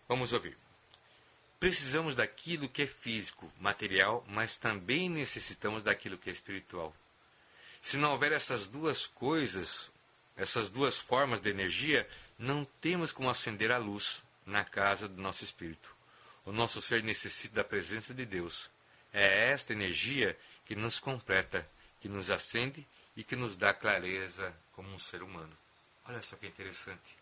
Vamos 0.08 0.32
ouvir. 0.32 0.56
Precisamos 1.60 2.16
daquilo 2.16 2.66
que 2.66 2.82
é 2.82 2.86
físico, 2.86 3.52
material, 3.60 4.24
mas 4.28 4.56
também 4.56 5.10
necessitamos 5.10 5.82
daquilo 5.82 6.16
que 6.16 6.30
é 6.30 6.32
espiritual. 6.32 6.96
Se 7.82 7.98
não 7.98 8.12
houver 8.12 8.32
essas 8.32 8.68
duas 8.68 9.06
coisas, 9.06 9.90
essas 10.34 10.70
duas 10.70 10.96
formas 10.96 11.40
de 11.40 11.50
energia, 11.50 12.08
não 12.38 12.64
temos 12.80 13.12
como 13.12 13.28
acender 13.28 13.70
a 13.70 13.76
luz 13.76 14.22
na 14.46 14.64
casa 14.64 15.06
do 15.06 15.20
nosso 15.20 15.44
espírito. 15.44 15.94
O 16.46 16.52
nosso 16.52 16.80
ser 16.80 17.02
necessita 17.02 17.56
da 17.56 17.64
presença 17.64 18.14
de 18.14 18.24
Deus. 18.24 18.70
É 19.12 19.50
esta 19.50 19.74
energia 19.74 20.34
que 20.64 20.74
nos 20.74 20.98
completa, 20.98 21.68
que 22.06 22.12
nos 22.12 22.30
acende 22.30 22.86
e 23.16 23.24
que 23.24 23.34
nos 23.34 23.56
dá 23.56 23.74
clareza 23.74 24.54
como 24.76 24.88
um 24.94 24.98
ser 24.98 25.24
humano. 25.24 25.52
Olha 26.04 26.22
só 26.22 26.36
que 26.36 26.46
interessante. 26.46 27.16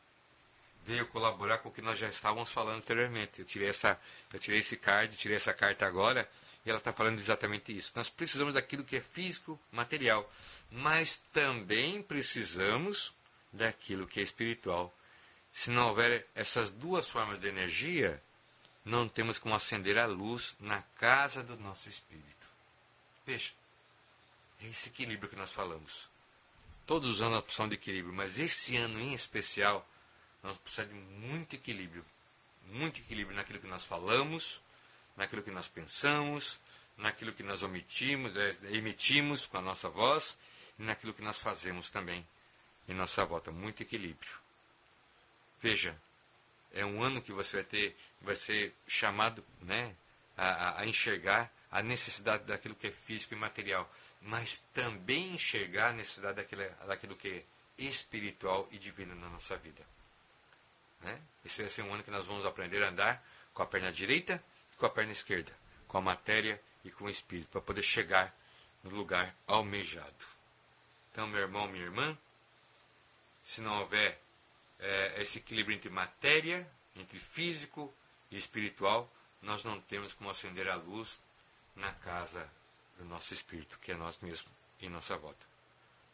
Veio 0.85 1.07
colaborar 1.07 1.57
com 1.59 1.71
o 1.71 1.73
que 1.73 1.81
nós 1.81 1.99
já 1.99 2.07
estávamos 2.07 2.51
falando 2.51 2.77
anteriormente. 2.77 3.39
Eu 3.39 3.47
tirei, 3.47 3.71
essa, 3.71 3.99
eu 4.31 4.39
tirei 4.39 4.61
esse 4.61 4.77
card, 4.77 5.17
tirei 5.17 5.39
essa 5.39 5.55
carta 5.55 5.87
agora, 5.87 6.29
e 6.67 6.69
ela 6.69 6.79
está 6.79 6.93
falando 6.93 7.19
exatamente 7.19 7.75
isso. 7.75 7.95
Nós 7.97 8.11
precisamos 8.11 8.53
daquilo 8.53 8.85
que 8.85 8.97
é 8.97 9.01
físico, 9.01 9.59
material, 9.73 10.31
mas 10.71 11.17
também 11.33 12.03
precisamos 12.03 13.15
daquilo 13.55 14.07
que 14.07 14.21
é 14.21 14.23
espiritual. 14.23 14.95
Se 15.55 15.71
não 15.71 15.89
houver 15.89 16.27
essas 16.35 16.71
duas 16.71 17.09
formas 17.09 17.41
de 17.41 17.49
energia, 17.49 18.23
não 18.85 19.09
temos 19.09 19.39
como 19.39 19.55
acender 19.55 19.97
a 19.97 20.05
luz 20.05 20.57
na 20.61 20.83
casa 20.99 21.43
do 21.43 21.57
nosso 21.57 21.89
espírito. 21.89 22.47
Veja, 23.27 23.53
é 24.61 24.67
esse 24.67 24.89
equilíbrio 24.89 25.29
que 25.29 25.37
nós 25.37 25.53
falamos. 25.53 26.09
Todos 26.87 27.11
os 27.11 27.21
anos 27.21 27.35
nós 27.35 27.45
precisamos 27.45 27.71
de 27.71 27.77
equilíbrio, 27.77 28.15
mas 28.15 28.39
esse 28.39 28.77
ano 28.77 29.01
em 29.01 29.15
especial, 29.15 29.87
nós 30.43 30.59
precisamos 30.59 30.95
de 30.95 31.01
muito 31.27 31.55
equilíbrio. 31.55 32.05
Muito 32.69 33.01
equilíbrio 33.01 33.37
naquilo 33.37 33.59
que 33.59 33.67
nós 33.67 33.85
falamos, 33.85 34.61
naquilo 35.17 35.43
que 35.43 35.51
nós 35.51 35.69
pensamos, 35.69 36.59
naquilo 36.99 37.33
que 37.33 37.43
nós 37.43 37.63
omitimos, 37.63 38.37
é, 38.37 38.57
emitimos 38.71 39.47
com 39.47 39.59
a 39.59 39.63
nossa 39.63 39.89
voz 39.89 40.37
e 40.79 40.83
naquilo 40.83 41.15
que 41.15 41.23
nós 41.23 41.41
fazemos 41.41 41.91
também 41.91 42.27
em 42.89 42.95
nossa 42.95 43.25
volta. 43.25 43.51
Muito 43.51 43.83
equilíbrio. 43.83 44.33
Veja, 45.61 45.97
é 46.73 46.85
um 46.85 47.03
ano 47.03 47.23
que 47.23 47.33
você 47.33 47.57
vai 47.57 47.65
ter, 47.65 47.97
vai 48.23 48.37
ser 48.37 48.75
chamado 48.87 49.45
né, 49.63 49.95
a, 50.37 50.81
a 50.81 50.87
enxergar 50.87 51.51
a 51.71 51.83
necessidade 51.83 52.45
daquilo 52.45 52.75
que 52.75 52.89
é 52.89 52.91
físico 52.91 53.35
e 53.35 53.37
material 53.37 53.91
mas 54.25 54.59
também 54.73 55.35
enxergar 55.35 55.91
a 55.91 55.93
necessidade 55.93 56.37
daquilo, 56.37 56.63
daquilo 56.87 57.17
que 57.17 57.29
é 57.29 57.45
espiritual 57.79 58.67
e 58.71 58.79
divino 58.79 59.15
na 59.15 59.29
nossa 59.29 59.57
vida. 59.59 59.85
Né? 61.01 61.21
Esse 61.45 61.61
vai 61.61 61.71
ser 61.71 61.83
um 61.83 61.93
ano 61.93 62.03
que 62.03 62.11
nós 62.11 62.27
vamos 62.27 62.47
aprender 62.47 62.83
a 62.83 62.89
andar 62.89 63.23
com 63.53 63.63
a 63.63 63.67
perna 63.67 63.93
direita 63.93 64.43
e 64.73 64.77
com 64.77 64.87
a 64.87 64.91
perna 64.91 65.13
esquerda, 65.13 65.53
com 65.87 65.99
a 65.99 66.01
matéria 66.01 66.61
e 66.85 66.91
com 66.91 67.05
o 67.05 67.11
espírito, 67.11 67.51
para 67.51 67.61
poder 67.61 67.83
chegar 67.83 68.35
no 68.83 68.91
lugar 68.91 69.35
almejado. 69.47 70.25
Então, 71.13 71.27
meu 71.29 71.41
irmão, 71.41 71.69
minha 71.69 71.85
irmã, 71.85 72.17
se 73.45 73.61
não 73.61 73.81
houver 73.81 74.19
é, 74.81 75.23
esse 75.23 75.39
equilíbrio 75.39 75.77
entre 75.77 75.91
matéria, 75.91 76.67
entre 76.97 77.19
físico 77.19 77.95
e 78.31 78.39
espiritual, 78.39 79.11
nós 79.43 79.65
não 79.65 79.79
temos 79.83 80.15
como 80.15 80.31
acender 80.31 80.67
a 80.69 80.77
luz 80.77 81.23
na 81.77 81.93
casa 81.93 82.51
do 82.97 83.05
nosso 83.05 83.35
espírito, 83.35 83.79
que 83.81 83.93
é 83.93 83.95
nós 83.95 84.19
mesmos, 84.21 84.51
em 84.81 84.89
nossa 84.89 85.17
volta. 85.17 85.47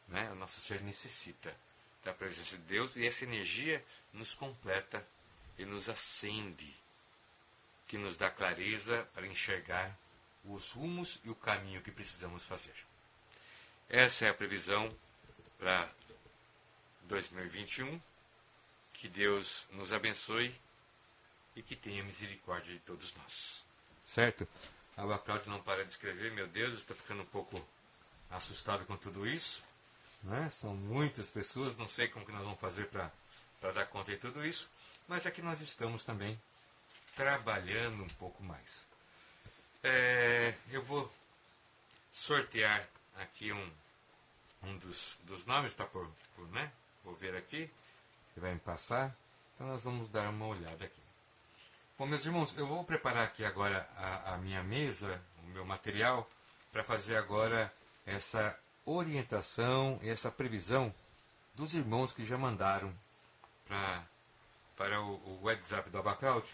Né? 0.08 0.30
O 0.32 0.34
nosso 0.34 0.60
ser 0.60 0.80
necessita 0.82 1.54
da 2.04 2.14
presença 2.14 2.56
de 2.56 2.64
Deus 2.64 2.96
e 2.96 3.06
essa 3.06 3.24
energia 3.24 3.84
nos 4.12 4.34
completa 4.34 5.06
e 5.58 5.64
nos 5.64 5.88
acende, 5.88 6.74
que 7.86 7.98
nos 7.98 8.16
dá 8.16 8.30
clareza 8.30 9.06
para 9.14 9.26
enxergar 9.26 9.96
os 10.44 10.72
rumos 10.72 11.20
e 11.24 11.30
o 11.30 11.34
caminho 11.34 11.82
que 11.82 11.92
precisamos 11.92 12.42
fazer. 12.44 12.74
Essa 13.88 14.26
é 14.26 14.28
a 14.30 14.34
previsão 14.34 14.90
para 15.58 15.92
2021. 17.02 18.00
Que 18.94 19.08
Deus 19.08 19.66
nos 19.72 19.92
abençoe 19.92 20.54
e 21.56 21.62
que 21.62 21.74
tenha 21.74 22.02
misericórdia 22.04 22.72
de 22.72 22.80
todos 22.80 23.14
nós. 23.14 23.64
Certo? 24.04 24.46
A 24.96 25.18
Cláudia 25.18 25.50
não 25.50 25.62
para 25.62 25.84
de 25.84 25.90
escrever, 25.90 26.32
meu 26.32 26.46
Deus, 26.48 26.74
estou 26.74 26.96
ficando 26.96 27.22
um 27.22 27.26
pouco 27.26 27.62
assustado 28.30 28.84
com 28.84 28.96
tudo 28.96 29.26
isso. 29.26 29.64
Né? 30.22 30.48
São 30.50 30.74
muitas 30.76 31.30
pessoas, 31.30 31.76
não 31.76 31.88
sei 31.88 32.08
como 32.08 32.26
que 32.26 32.32
nós 32.32 32.42
vamos 32.42 32.60
fazer 32.60 32.86
para 32.88 33.72
dar 33.72 33.86
conta 33.86 34.10
de 34.10 34.18
tudo 34.18 34.44
isso, 34.44 34.68
mas 35.08 35.24
aqui 35.24 35.40
nós 35.40 35.60
estamos 35.60 36.04
também 36.04 36.38
trabalhando 37.14 38.02
um 38.02 38.08
pouco 38.10 38.42
mais. 38.42 38.86
É, 39.82 40.54
eu 40.70 40.82
vou 40.84 41.10
sortear 42.12 42.86
aqui 43.16 43.52
um, 43.52 43.72
um 44.62 44.76
dos, 44.78 45.18
dos 45.22 45.44
nomes, 45.46 45.72
tá 45.72 45.86
por, 45.86 46.10
por, 46.36 46.46
né? 46.50 46.70
Vou 47.02 47.16
ver 47.16 47.34
aqui, 47.34 47.70
que 48.34 48.40
vai 48.40 48.52
me 48.52 48.60
passar. 48.60 49.16
Então 49.54 49.66
nós 49.66 49.84
vamos 49.84 50.08
dar 50.08 50.28
uma 50.28 50.46
olhada 50.46 50.84
aqui. 50.84 51.09
Bom, 52.00 52.06
meus 52.06 52.24
irmãos, 52.24 52.54
eu 52.56 52.66
vou 52.66 52.82
preparar 52.82 53.24
aqui 53.24 53.44
agora 53.44 53.86
a, 53.94 54.32
a 54.32 54.38
minha 54.38 54.62
mesa, 54.62 55.20
o 55.44 55.48
meu 55.48 55.66
material, 55.66 56.26
para 56.72 56.82
fazer 56.82 57.14
agora 57.14 57.70
essa 58.06 58.58
orientação 58.86 59.98
e 60.00 60.08
essa 60.08 60.30
previsão 60.30 60.94
dos 61.54 61.74
irmãos 61.74 62.10
que 62.10 62.24
já 62.24 62.38
mandaram 62.38 62.90
pra, 63.66 64.02
para 64.74 64.98
o, 65.02 65.10
o 65.10 65.40
WhatsApp 65.42 65.90
do 65.90 65.98
Abacalde 65.98 66.48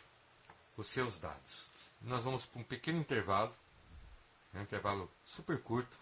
os 0.76 0.88
seus 0.88 1.16
dados. 1.16 1.68
Nós 2.02 2.24
vamos 2.24 2.44
para 2.44 2.60
um 2.60 2.64
pequeno 2.64 2.98
intervalo, 2.98 3.54
um 4.52 4.60
intervalo 4.60 5.08
super 5.22 5.62
curto, 5.62 5.96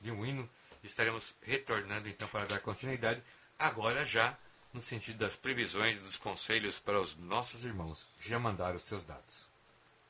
de 0.00 0.10
um 0.10 0.26
hino, 0.26 0.50
estaremos 0.82 1.36
retornando 1.42 2.08
então 2.08 2.26
para 2.26 2.46
dar 2.46 2.58
continuidade, 2.58 3.22
agora 3.60 4.04
já 4.04 4.36
no 4.72 4.80
sentido 4.80 5.18
das 5.18 5.36
previsões 5.36 5.98
e 5.98 6.02
dos 6.02 6.18
conselhos 6.18 6.78
para 6.78 7.00
os 7.00 7.16
nossos 7.16 7.64
irmãos 7.64 8.06
já 8.20 8.38
mandaram 8.38 8.76
os 8.76 8.82
seus 8.82 9.04
dados. 9.04 9.48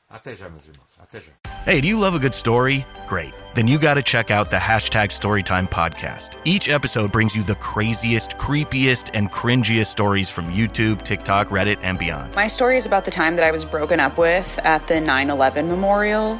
Até 0.09 0.35
já, 0.35 0.49
meus 0.49 0.65
irmãos. 0.67 0.89
Até 0.99 1.21
já. 1.21 1.31
Hey, 1.67 1.81
do 1.81 1.87
you 1.87 1.99
love 1.99 2.15
a 2.15 2.19
good 2.19 2.35
story? 2.35 2.83
Great. 3.07 3.31
Then 3.53 3.67
you 3.67 3.77
got 3.77 3.93
to 3.93 4.01
check 4.01 4.31
out 4.31 4.49
the 4.49 4.57
hashtag 4.57 5.11
Storytime 5.11 5.67
podcast. 5.67 6.35
Each 6.45 6.67
episode 6.67 7.11
brings 7.11 7.35
you 7.35 7.43
the 7.43 7.53
craziest, 7.55 8.35
creepiest, 8.39 9.11
and 9.13 9.29
cringiest 9.31 9.91
stories 9.91 10.27
from 10.31 10.51
YouTube, 10.51 11.03
TikTok, 11.03 11.49
Reddit, 11.49 11.77
and 11.83 11.99
beyond. 11.99 12.33
My 12.33 12.47
story 12.47 12.77
is 12.77 12.87
about 12.87 13.05
the 13.05 13.11
time 13.11 13.35
that 13.35 13.45
I 13.45 13.51
was 13.51 13.63
broken 13.63 13.99
up 13.99 14.17
with 14.17 14.59
at 14.63 14.87
the 14.87 14.99
9 14.99 15.29
11 15.29 15.69
memorial. 15.69 16.39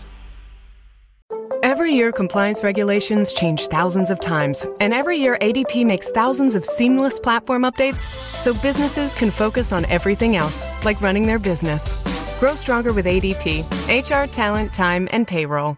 Every 1.71 1.93
year, 1.93 2.11
compliance 2.11 2.65
regulations 2.65 3.31
change 3.31 3.67
thousands 3.67 4.09
of 4.11 4.19
times, 4.19 4.67
and 4.81 4.93
every 4.93 5.15
year, 5.15 5.37
ADP 5.39 5.85
makes 5.85 6.09
thousands 6.09 6.53
of 6.53 6.65
seamless 6.65 7.17
platform 7.17 7.61
updates 7.61 8.09
so 8.33 8.53
businesses 8.53 9.15
can 9.15 9.31
focus 9.31 9.71
on 9.71 9.85
everything 9.85 10.35
else, 10.35 10.65
like 10.83 10.99
running 10.99 11.27
their 11.27 11.39
business. 11.39 11.95
Grow 12.41 12.55
stronger 12.55 12.91
with 12.91 13.05
ADP 13.05 13.63
HR, 13.87 14.29
talent, 14.29 14.73
time, 14.73 15.07
and 15.13 15.25
payroll. 15.25 15.77